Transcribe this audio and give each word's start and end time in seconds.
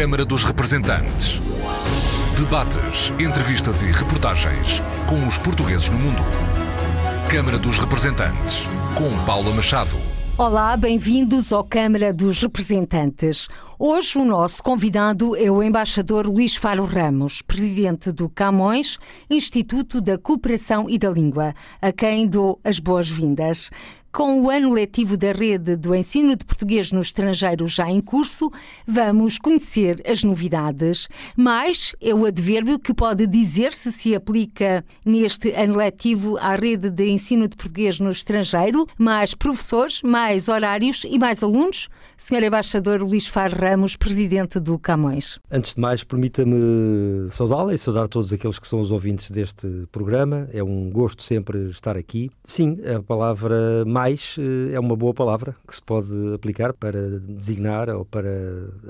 Câmara 0.00 0.24
dos 0.24 0.44
Representantes. 0.44 1.38
Debates, 2.34 3.12
entrevistas 3.20 3.82
e 3.82 3.92
reportagens 3.92 4.80
com 5.06 5.28
os 5.28 5.36
portugueses 5.36 5.90
no 5.90 5.98
mundo. 5.98 6.22
Câmara 7.28 7.58
dos 7.58 7.76
Representantes, 7.78 8.66
com 8.94 9.10
Paula 9.26 9.52
Machado. 9.52 9.94
Olá, 10.38 10.74
bem-vindos 10.74 11.52
ao 11.52 11.62
Câmara 11.62 12.14
dos 12.14 12.40
Representantes. 12.40 13.46
Hoje 13.78 14.16
o 14.16 14.24
nosso 14.24 14.62
convidado 14.62 15.36
é 15.36 15.50
o 15.50 15.62
embaixador 15.62 16.26
Luís 16.26 16.56
Faro 16.56 16.86
Ramos, 16.86 17.42
presidente 17.42 18.10
do 18.10 18.26
Camões, 18.26 18.98
Instituto 19.28 20.00
da 20.00 20.16
Cooperação 20.16 20.88
e 20.88 20.98
da 20.98 21.10
Língua, 21.10 21.54
a 21.82 21.92
quem 21.92 22.26
dou 22.26 22.58
as 22.64 22.78
boas-vindas. 22.78 23.70
Com 24.12 24.40
o 24.42 24.50
ano 24.50 24.72
letivo 24.72 25.16
da 25.16 25.30
rede 25.30 25.76
do 25.76 25.94
ensino 25.94 26.34
de 26.34 26.44
português 26.44 26.90
no 26.90 27.00
estrangeiro 27.00 27.68
já 27.68 27.88
em 27.88 28.00
curso, 28.00 28.50
vamos 28.84 29.38
conhecer 29.38 30.02
as 30.04 30.24
novidades. 30.24 31.08
Mas 31.36 31.94
é 32.00 32.12
o 32.12 32.26
advérbio 32.26 32.76
que 32.76 32.92
pode 32.92 33.24
dizer 33.28 33.72
se 33.72 33.92
se 33.92 34.12
aplica 34.12 34.84
neste 35.04 35.52
ano 35.52 35.76
letivo 35.76 36.36
à 36.38 36.56
rede 36.56 36.90
de 36.90 37.08
ensino 37.08 37.46
de 37.46 37.56
português 37.56 38.00
no 38.00 38.10
estrangeiro, 38.10 38.84
mais 38.98 39.32
professores, 39.32 40.02
mais 40.02 40.48
horários 40.48 41.06
e 41.08 41.16
mais 41.16 41.40
alunos? 41.44 41.88
Senhor 42.20 42.42
Embaixador 42.42 43.00
Luís 43.00 43.26
Faro 43.26 43.56
Ramos, 43.56 43.96
presidente 43.96 44.60
do 44.60 44.78
Camões. 44.78 45.40
Antes 45.50 45.72
de 45.72 45.80
mais, 45.80 46.04
permita-me 46.04 47.30
saudá-la 47.30 47.72
e 47.72 47.78
saudar 47.78 48.08
todos 48.08 48.30
aqueles 48.30 48.58
que 48.58 48.68
são 48.68 48.78
os 48.78 48.92
ouvintes 48.92 49.30
deste 49.30 49.66
programa. 49.90 50.46
É 50.52 50.62
um 50.62 50.90
gosto 50.90 51.22
sempre 51.22 51.70
estar 51.70 51.96
aqui. 51.96 52.30
Sim, 52.44 52.76
a 52.94 53.00
palavra 53.02 53.86
mais 53.86 54.36
eh, 54.38 54.74
é 54.74 54.78
uma 54.78 54.94
boa 54.94 55.14
palavra 55.14 55.56
que 55.66 55.74
se 55.74 55.80
pode 55.80 56.12
aplicar 56.34 56.74
para 56.74 57.20
designar 57.20 57.88
ou 57.88 58.04
para 58.04 58.28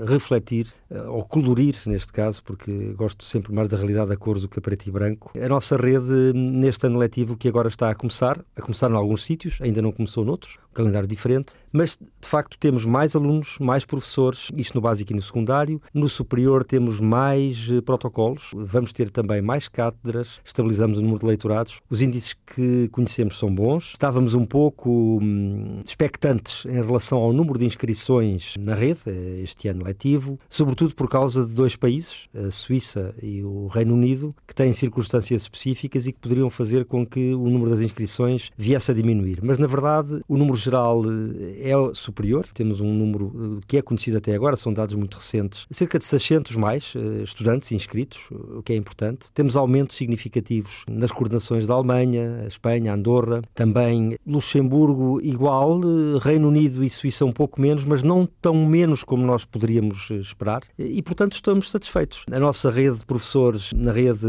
refletir 0.05 0.67
eh, 0.89 1.01
ou 1.03 1.23
colorir, 1.23 1.77
neste 1.85 2.11
caso, 2.11 2.43
porque 2.43 2.93
gosto 2.97 3.23
sempre 3.23 3.53
mais 3.53 3.69
da 3.69 3.77
realidade 3.77 4.09
da 4.09 4.17
cores 4.17 4.41
do 4.41 4.49
que 4.49 4.59
a 4.59 4.61
preto 4.61 4.87
e 4.87 4.91
branco. 4.91 5.31
A 5.41 5.47
nossa 5.47 5.77
rede, 5.77 6.33
neste 6.33 6.85
ano 6.85 6.99
letivo 6.99 7.37
que 7.37 7.47
agora 7.47 7.69
está 7.69 7.89
a 7.89 7.95
começar, 7.95 8.43
a 8.57 8.61
começar 8.61 8.91
em 8.91 8.95
alguns 8.95 9.23
sítios, 9.23 9.57
ainda 9.61 9.81
não 9.81 9.93
começou 9.93 10.25
noutros, 10.25 10.59
calendário 10.73 11.07
diferente, 11.07 11.53
mas 11.71 11.97
de 11.97 12.27
facto 12.27 12.57
temos 12.57 12.85
mais 12.85 13.15
alunos, 13.15 13.57
mais 13.59 13.85
professores, 13.85 14.49
isto 14.55 14.75
no 14.75 14.81
básico 14.81 15.11
e 15.11 15.15
no 15.15 15.21
secundário. 15.21 15.81
No 15.93 16.09
superior 16.09 16.65
temos 16.65 16.99
mais 16.99 17.67
eh, 17.69 17.81
protocolos, 17.81 18.51
vamos 18.53 18.91
ter 18.91 19.09
também 19.09 19.41
mais 19.41 19.67
cátedras, 19.67 20.39
estabilizamos 20.43 20.99
o 20.99 21.01
número 21.01 21.19
de 21.19 21.25
leitorados. 21.25 21.79
Os 21.89 22.01
índices 22.01 22.33
que 22.33 22.89
conhecemos 22.89 23.37
são 23.37 23.53
bons. 23.53 23.91
Estávamos 23.93 24.33
um 24.33 24.45
pouco 24.45 25.19
hum, 25.21 25.81
expectantes 25.85 26.65
em 26.65 26.81
relação 26.81 27.19
ao 27.19 27.33
número 27.33 27.57
de 27.57 27.65
inscrições 27.65 28.55
na 28.59 28.75
rede 28.75 29.01
eh, 29.07 29.41
este 29.43 29.67
ano 29.67 29.83
letivo, 29.83 30.37
sobretudo 30.49 30.95
por 30.95 31.09
causa 31.09 31.45
de 31.45 31.53
dois 31.53 31.75
países, 31.75 32.27
a 32.35 32.51
Suíça 32.51 33.13
e 33.21 33.43
o 33.43 33.67
Reino 33.67 33.93
Unido, 33.93 34.35
que 34.47 34.53
têm 34.53 34.73
circunstâncias 34.73 35.43
específicas 35.43 36.05
e 36.07 36.11
que 36.11 36.19
poderiam 36.19 36.49
fazer 36.49 36.85
com 36.85 37.05
que 37.05 37.33
o 37.33 37.49
número 37.49 37.69
das 37.71 37.81
inscrições 37.81 38.51
viesse 38.57 38.91
a 38.91 38.93
diminuir. 38.93 39.39
Mas 39.41 39.57
na 39.57 39.67
verdade, 39.67 40.21
o 40.27 40.37
número 40.37 40.57
geral 40.61 41.03
eh, 41.05 41.69
é 41.71 41.93
superior. 41.93 42.47
Temos 42.53 42.79
um 42.79 42.93
número 42.93 43.59
eh, 43.59 43.63
que 43.67 43.77
é 43.77 43.81
conhecido 43.81 44.17
até 44.17 44.33
agora, 44.33 44.55
são 44.55 44.73
dados 44.73 44.95
muito 44.95 45.15
recentes, 45.15 45.65
cerca 45.71 45.97
de 45.97 46.05
600 46.05 46.55
mais 46.55 46.93
estudantes 47.23 47.71
inscritos, 47.71 48.19
o 48.31 48.61
que 48.61 48.73
é 48.73 48.75
importante. 48.75 49.31
Temos 49.33 49.55
aumentos 49.55 49.95
significativos 49.95 50.83
nas 50.89 51.11
coordenações 51.11 51.67
da 51.67 51.73
Alemanha, 51.73 52.45
Espanha, 52.47 52.93
Andorra, 52.93 53.41
também 53.53 54.17
Luxemburgo 54.25 55.19
igual, 55.21 55.79
Reino 56.19 56.47
Unido 56.47 56.83
e 56.83 56.89
Suíça 56.89 57.25
um 57.25 57.31
pouco 57.31 57.59
menos, 57.59 57.83
mas 57.83 58.03
não 58.03 58.27
tão 58.41 58.55
menos 58.65 59.03
como 59.03 59.25
nós 59.25 59.45
poderíamos 59.45 60.09
esperar. 60.11 60.61
E, 60.77 61.01
portanto, 61.01 61.33
estamos 61.33 61.69
satisfeitos. 61.69 62.23
A 62.31 62.39
nossa 62.39 62.69
rede 62.69 62.99
de 62.99 63.05
professores, 63.05 63.71
na 63.73 63.91
rede 63.91 64.27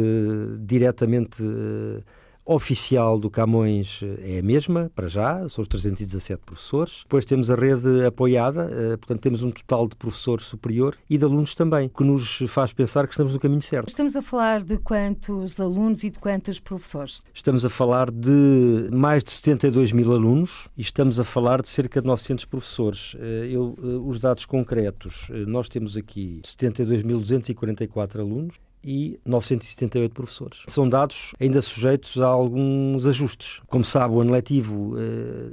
diretamente 0.60 1.42
oficial 2.45 3.19
do 3.19 3.31
Camões 3.31 4.00
é 4.21 4.39
a 4.41 4.43
mesma, 4.43 4.91
para 4.94 5.06
já, 5.06 5.49
são 5.49 5.62
os 5.62 5.69
317 5.69 6.43
professores. 6.44 7.00
Depois 7.05 7.25
temos 7.25 7.50
a 7.50 7.55
rede 7.55 8.05
apoiada, 8.05 8.69
portanto, 8.99 9.21
temos 9.21 9.43
um 9.43 9.50
total 9.50 9.87
de 9.87 9.94
professores 9.94 10.47
superior 10.47 10.97
e 11.09 11.16
de 11.16 11.25
alunos 11.25 11.55
também, 11.55 11.89
que 11.89 12.03
nos 12.03 12.43
faz 12.49 12.72
pensar 12.72 13.06
que 13.06 13.12
estamos 13.12 13.33
no 13.33 13.41
caminho 13.41 13.62
certo. 13.62 13.89
Estamos 13.89 14.16
a 14.16 14.22
falar 14.22 14.62
de 14.62 14.78
quantos 14.78 15.61
alunos 15.61 16.03
e 16.05 16.11
de 16.11 16.19
quantos 16.19 16.59
professores? 16.59 17.22
Estamos 17.33 17.65
a 17.65 17.71
falar 17.71 18.11
de 18.11 18.89
mais 18.93 19.22
de 19.22 19.31
72 19.31 19.93
mil 19.93 20.12
alunos 20.12 20.69
e 20.77 20.83
estamos 20.83 21.21
a 21.21 21.25
falar 21.25 21.62
de 21.62 21.69
cerca 21.69 22.00
de 22.00 22.06
900 22.06 22.45
professores. 22.45 23.16
Eu, 23.49 23.75
os 24.05 24.19
dados 24.19 24.47
concretos, 24.47 25.28
nós 25.47 25.69
temos 25.69 25.97
aqui 25.97 26.41
72.244 26.45 28.21
alunos 28.21 28.56
e 28.84 29.19
978 29.25 30.12
professores. 30.12 30.62
São 30.66 30.88
dados 30.88 31.32
ainda 31.41 31.60
sujeitos 31.60 32.20
a 32.20 32.26
alguns 32.26 33.06
ajustes. 33.06 33.60
Como 33.69 33.84
sabe, 33.84 34.15
o 34.15 34.20
ano 34.20 34.32
letivo 34.32 34.94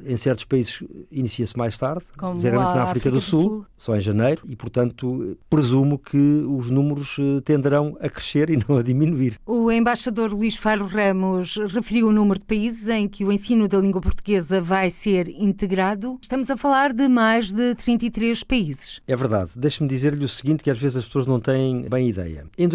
em 0.06 0.16
certos 0.17 0.45
países 0.45 0.84
inicia-se 1.12 1.57
mais 1.57 1.78
tarde, 1.78 2.06
Como 2.18 2.39
geralmente 2.39 2.75
na 2.75 2.84
África, 2.84 2.89
África 2.89 3.09
do, 3.12 3.16
do 3.18 3.22
Sul, 3.22 3.41
Sul. 3.41 3.66
só 3.78 3.95
em 3.95 4.01
janeiro, 4.01 4.41
e 4.47 4.56
portanto 4.56 5.38
presumo 5.50 5.97
que 5.97 6.18
os 6.18 6.69
números 6.69 7.18
tenderão 7.44 7.97
a 8.00 8.09
crescer 8.09 8.50
e 8.50 8.57
não 8.68 8.78
a 8.78 8.84
diminuir. 8.84 9.39
O 9.45 9.72
embaixador 9.72 10.31
Luís 10.31 10.56
Faro 10.56 10.85
Ramos 10.85 11.56
referiu 11.69 12.07
o 12.07 12.12
número 12.12 12.39
de 12.39 12.45
países 12.45 12.88
em 12.88 13.07
que 13.07 13.23
o 13.23 13.31
ensino 13.31 13.68
da 13.68 13.78
língua 13.78 14.01
portuguesa 14.01 14.62
vai 14.62 14.89
ser 14.89 15.28
integrado. 15.29 16.18
Estamos 16.22 16.50
a 16.50 16.57
falar 16.57 16.94
de 16.94 17.07
mais 17.07 17.51
de 17.51 17.75
33 17.75 18.44
países. 18.44 19.01
É 19.07 19.16
verdade. 19.16 19.51
Deixe-me 19.56 19.89
dizer-lhe 19.89 20.23
o 20.23 20.29
seguinte, 20.29 20.63
que 20.63 20.69
às 20.69 20.78
vezes 20.79 20.97
as 20.97 21.06
pessoas 21.06 21.25
não 21.25 21.39
têm 21.39 21.88
bem 21.89 22.09
ideia. 22.09 22.45
Em 22.57 22.68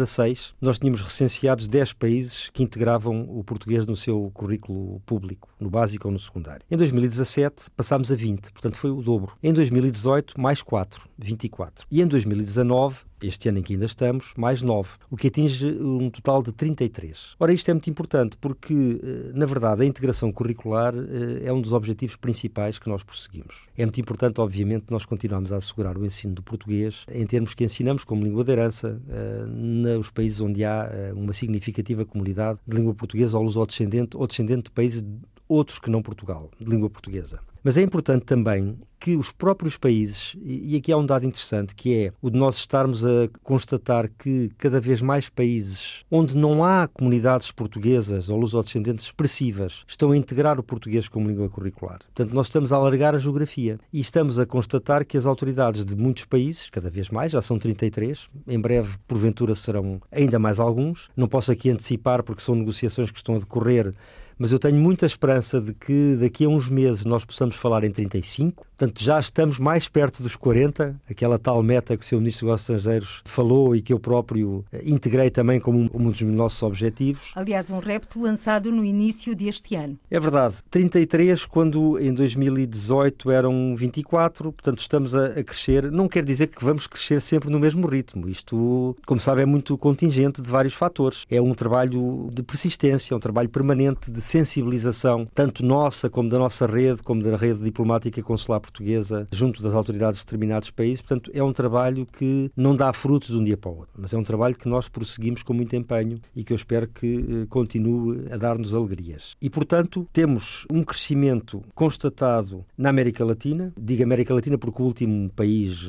2016, 0.00 0.54
nós 0.60 0.78
tínhamos 0.78 1.02
recenseados 1.02 1.68
10 1.68 1.92
países 1.92 2.50
que 2.52 2.62
integravam 2.62 3.26
o 3.28 3.44
português 3.44 3.86
no 3.86 3.96
seu 3.96 4.30
currículo 4.32 5.00
público, 5.00 5.48
no 5.58 5.68
básico 5.68 6.08
ou 6.08 6.12
no 6.12 6.18
secundário. 6.18 6.64
Em 6.70 6.76
2017, 6.76 7.70
passámos 7.76 8.10
a 8.10 8.16
20, 8.16 8.52
portanto 8.52 8.76
foi 8.76 8.90
o 8.90 9.02
dobro. 9.02 9.32
Em 9.42 9.52
2018, 9.52 10.40
mais 10.40 10.62
4, 10.62 11.08
24. 11.26 11.86
E 11.90 12.00
em 12.00 12.06
2019, 12.06 13.04
este 13.22 13.48
ano 13.48 13.58
em 13.58 13.62
que 13.62 13.74
ainda 13.74 13.84
estamos, 13.84 14.32
mais 14.36 14.62
9, 14.62 14.88
o 15.10 15.16
que 15.16 15.28
atinge 15.28 15.66
um 15.66 16.08
total 16.10 16.42
de 16.42 16.52
33. 16.52 17.36
Ora, 17.38 17.52
isto 17.52 17.70
é 17.70 17.74
muito 17.74 17.90
importante 17.90 18.36
porque, 18.36 19.00
na 19.34 19.46
verdade, 19.46 19.82
a 19.82 19.86
integração 19.86 20.32
curricular 20.32 20.94
é 21.42 21.52
um 21.52 21.60
dos 21.60 21.72
objetivos 21.72 22.16
principais 22.16 22.78
que 22.78 22.88
nós 22.88 23.02
prosseguimos. 23.02 23.68
É 23.76 23.84
muito 23.84 24.00
importante, 24.00 24.40
obviamente, 24.40 24.86
nós 24.90 25.04
continuarmos 25.04 25.52
a 25.52 25.56
assegurar 25.56 25.98
o 25.98 26.04
ensino 26.04 26.34
do 26.34 26.42
português 26.42 27.04
em 27.12 27.26
termos 27.26 27.54
que 27.54 27.64
ensinamos 27.64 28.04
como 28.04 28.24
língua 28.24 28.44
de 28.44 28.52
herança 28.52 29.00
nos 29.48 30.10
países 30.10 30.40
onde 30.40 30.64
há 30.64 30.90
uma 31.14 31.32
significativa 31.32 32.04
comunidade 32.04 32.60
de 32.66 32.76
língua 32.76 32.94
portuguesa 32.94 33.36
ou 33.36 33.44
luso-descendente 33.44 34.16
ou 34.16 34.26
descendente 34.26 34.64
de 34.64 34.70
países 34.70 35.04
outros 35.48 35.78
que 35.78 35.90
não 35.90 36.00
Portugal, 36.00 36.50
de 36.60 36.70
língua 36.70 36.88
portuguesa. 36.88 37.40
Mas 37.62 37.76
é 37.76 37.82
importante 37.82 38.24
também 38.24 38.78
que 39.00 39.16
os 39.16 39.32
próprios 39.32 39.78
países, 39.78 40.36
e 40.44 40.76
aqui 40.76 40.92
há 40.92 40.96
um 40.96 41.06
dado 41.06 41.24
interessante, 41.24 41.74
que 41.74 41.96
é 41.96 42.12
o 42.20 42.28
de 42.28 42.38
nós 42.38 42.56
estarmos 42.56 43.04
a 43.04 43.30
constatar 43.42 44.10
que 44.18 44.50
cada 44.58 44.78
vez 44.78 45.00
mais 45.00 45.28
países 45.30 46.04
onde 46.10 46.36
não 46.36 46.62
há 46.62 46.86
comunidades 46.86 47.50
portuguesas 47.50 48.28
ou 48.28 48.38
lusodescendentes 48.38 49.06
expressivas 49.06 49.84
estão 49.88 50.10
a 50.10 50.16
integrar 50.16 50.60
o 50.60 50.62
português 50.62 51.08
como 51.08 51.28
língua 51.28 51.48
curricular. 51.48 52.00
Portanto, 52.14 52.34
nós 52.34 52.48
estamos 52.48 52.74
a 52.74 52.76
alargar 52.76 53.14
a 53.14 53.18
geografia 53.18 53.78
e 53.90 54.00
estamos 54.00 54.38
a 54.38 54.44
constatar 54.44 55.06
que 55.06 55.16
as 55.16 55.24
autoridades 55.24 55.82
de 55.82 55.96
muitos 55.96 56.26
países, 56.26 56.68
cada 56.68 56.90
vez 56.90 57.08
mais, 57.08 57.32
já 57.32 57.40
são 57.40 57.58
33, 57.58 58.28
em 58.46 58.60
breve, 58.60 58.98
porventura, 59.08 59.54
serão 59.54 60.00
ainda 60.12 60.38
mais 60.38 60.60
alguns. 60.60 61.08
Não 61.16 61.26
posso 61.26 61.50
aqui 61.50 61.70
antecipar 61.70 62.22
porque 62.22 62.42
são 62.42 62.54
negociações 62.54 63.10
que 63.10 63.16
estão 63.16 63.36
a 63.36 63.38
decorrer 63.38 63.94
mas 64.40 64.52
eu 64.52 64.58
tenho 64.58 64.76
muita 64.76 65.04
esperança 65.04 65.60
de 65.60 65.74
que 65.74 66.16
daqui 66.18 66.46
a 66.46 66.48
uns 66.48 66.70
meses 66.70 67.04
nós 67.04 67.26
possamos 67.26 67.49
falar 67.56 67.84
em 67.84 67.90
35. 67.90 68.66
Portanto, 68.80 69.04
já 69.04 69.18
estamos 69.18 69.58
mais 69.58 69.88
perto 69.88 70.22
dos 70.22 70.34
40, 70.36 70.98
aquela 71.10 71.38
tal 71.38 71.62
meta 71.62 71.94
que 71.98 72.02
o 72.02 72.06
Sr. 72.06 72.16
Ministro 72.16 72.46
dos 72.46 72.48
Negócios 72.48 72.70
Estrangeiros 72.70 73.22
falou 73.26 73.76
e 73.76 73.82
que 73.82 73.92
eu 73.92 74.00
próprio 74.00 74.64
integrei 74.82 75.28
também 75.28 75.60
como 75.60 75.90
um, 75.92 76.10
dos 76.10 76.22
nossos 76.22 76.62
objetivos. 76.62 77.30
Aliás, 77.34 77.70
um 77.70 77.78
repto 77.78 78.22
lançado 78.22 78.72
no 78.72 78.82
início 78.82 79.36
deste 79.36 79.74
ano. 79.74 79.98
É 80.10 80.18
verdade. 80.18 80.54
33, 80.70 81.44
quando 81.44 81.98
em 81.98 82.14
2018 82.14 83.30
eram 83.30 83.76
24, 83.76 84.50
portanto 84.50 84.78
estamos 84.78 85.14
a, 85.14 85.26
a 85.26 85.44
crescer. 85.44 85.92
Não 85.92 86.08
quer 86.08 86.24
dizer 86.24 86.46
que 86.46 86.64
vamos 86.64 86.86
crescer 86.86 87.20
sempre 87.20 87.50
no 87.50 87.60
mesmo 87.60 87.86
ritmo. 87.86 88.30
Isto, 88.30 88.96
como 89.04 89.20
sabe, 89.20 89.42
é 89.42 89.46
muito 89.46 89.76
contingente 89.76 90.40
de 90.40 90.50
vários 90.50 90.72
fatores. 90.72 91.26
É 91.30 91.38
um 91.38 91.52
trabalho 91.52 92.30
de 92.32 92.42
persistência, 92.42 93.14
um 93.14 93.20
trabalho 93.20 93.50
permanente 93.50 94.10
de 94.10 94.22
sensibilização, 94.22 95.28
tanto 95.34 95.62
nossa 95.62 96.08
como 96.08 96.30
da 96.30 96.38
nossa 96.38 96.66
rede, 96.66 97.02
como 97.02 97.22
da 97.22 97.36
rede 97.40 97.64
diplomática 97.64 98.20
e 98.20 98.22
consular 98.22 98.60
portuguesa, 98.60 99.26
junto 99.32 99.62
das 99.62 99.74
autoridades 99.74 100.20
de 100.20 100.26
determinados 100.26 100.70
países. 100.70 101.00
Portanto, 101.00 101.30
é 101.34 101.42
um 101.42 101.52
trabalho 101.52 102.06
que 102.06 102.50
não 102.56 102.76
dá 102.76 102.92
frutos 102.92 103.30
de 103.30 103.36
um 103.36 103.44
dia 103.44 103.56
para 103.56 103.70
o 103.70 103.78
outro, 103.78 103.94
mas 103.98 104.12
é 104.12 104.18
um 104.18 104.22
trabalho 104.22 104.54
que 104.54 104.68
nós 104.68 104.88
prosseguimos 104.88 105.42
com 105.42 105.52
muito 105.52 105.74
empenho 105.74 106.20
e 106.36 106.44
que 106.44 106.52
eu 106.52 106.56
espero 106.56 106.86
que 106.86 107.16
eh, 107.16 107.46
continue 107.48 108.26
a 108.30 108.36
dar-nos 108.36 108.74
alegrias. 108.74 109.36
E, 109.40 109.48
portanto, 109.48 110.06
temos 110.12 110.66
um 110.70 110.84
crescimento 110.84 111.62
constatado 111.74 112.64
na 112.76 112.90
América 112.90 113.24
Latina. 113.24 113.72
Digo 113.80 114.02
América 114.02 114.34
Latina 114.34 114.58
porque 114.58 114.82
o 114.82 114.84
último 114.84 115.30
país 115.30 115.88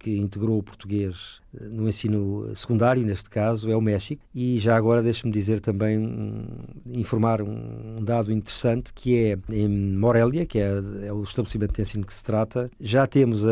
que 0.00 0.16
integrou 0.16 0.58
o 0.58 0.62
português 0.62 1.40
eh, 1.54 1.64
no 1.64 1.86
ensino 1.86 2.50
secundário, 2.54 3.04
neste 3.04 3.28
caso, 3.28 3.70
é 3.70 3.76
o 3.76 3.80
México. 3.80 4.22
E 4.34 4.58
já 4.58 4.76
agora 4.76 5.02
deixe-me 5.02 5.30
dizer 5.30 5.60
também, 5.60 6.46
informar 6.86 7.42
um 7.42 8.02
dado 8.02 8.32
interessante, 8.32 8.92
que 8.94 9.16
é 9.16 9.38
em 9.54 9.68
Morelia, 9.68 10.46
que 10.46 10.58
é, 10.58 10.70
é, 11.02 11.12
o 11.12 11.22
estabelecimento 11.22 11.74
de 11.74 11.82
ensino 11.82 12.06
que 12.06 12.14
se 12.14 12.24
trata, 12.24 12.70
já 12.80 13.06
temos 13.06 13.46
a, 13.46 13.50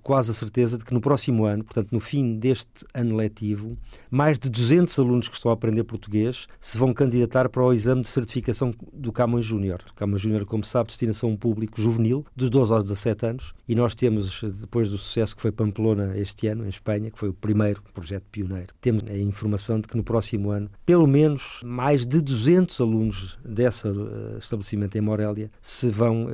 quase 0.00 0.30
a 0.30 0.34
certeza 0.34 0.78
de 0.78 0.84
que 0.84 0.94
no 0.94 1.00
próximo 1.00 1.44
ano, 1.44 1.64
portanto 1.64 1.90
no 1.90 2.00
fim 2.00 2.38
deste 2.38 2.86
ano 2.94 3.16
letivo, 3.16 3.76
mais 4.10 4.38
de 4.38 4.48
200 4.48 4.96
alunos 4.98 5.28
que 5.28 5.34
estão 5.34 5.50
a 5.50 5.54
aprender 5.54 5.82
português 5.82 6.46
se 6.60 6.78
vão 6.78 6.94
candidatar 6.94 7.48
para 7.48 7.64
o 7.64 7.72
exame 7.72 8.02
de 8.02 8.08
certificação 8.08 8.72
do 8.92 9.12
Camões 9.12 9.44
Júnior. 9.44 9.80
O 9.90 9.94
Camões 9.94 10.22
Júnior, 10.22 10.46
como 10.46 10.62
sabe, 10.62 10.88
destina-se 10.88 11.24
a 11.24 11.28
um 11.28 11.36
público 11.36 11.80
juvenil, 11.80 12.24
dos 12.36 12.48
12 12.48 12.72
aos 12.72 12.84
17 12.84 13.26
anos, 13.26 13.54
e 13.68 13.74
nós 13.74 13.94
temos, 13.94 14.42
depois 14.60 14.88
do 14.88 14.96
sucesso 14.96 15.34
que 15.34 15.42
foi 15.42 15.50
Pamplona 15.50 15.79
este 16.16 16.46
ano, 16.46 16.64
em 16.64 16.68
Espanha, 16.68 17.10
que 17.10 17.18
foi 17.18 17.28
o 17.28 17.34
primeiro 17.34 17.82
projeto 17.94 18.24
pioneiro, 18.30 18.74
temos 18.80 19.04
a 19.08 19.16
informação 19.16 19.80
de 19.80 19.88
que 19.88 19.96
no 19.96 20.04
próximo 20.04 20.50
ano, 20.50 20.70
pelo 20.84 21.06
menos 21.06 21.60
mais 21.64 22.06
de 22.06 22.20
200 22.20 22.80
alunos 22.80 23.38
desse 23.44 23.86
uh, 23.88 24.38
estabelecimento 24.38 24.96
em 24.96 25.00
Morélia 25.00 25.50
se 25.60 25.90
vão 25.90 26.26
uh, 26.26 26.28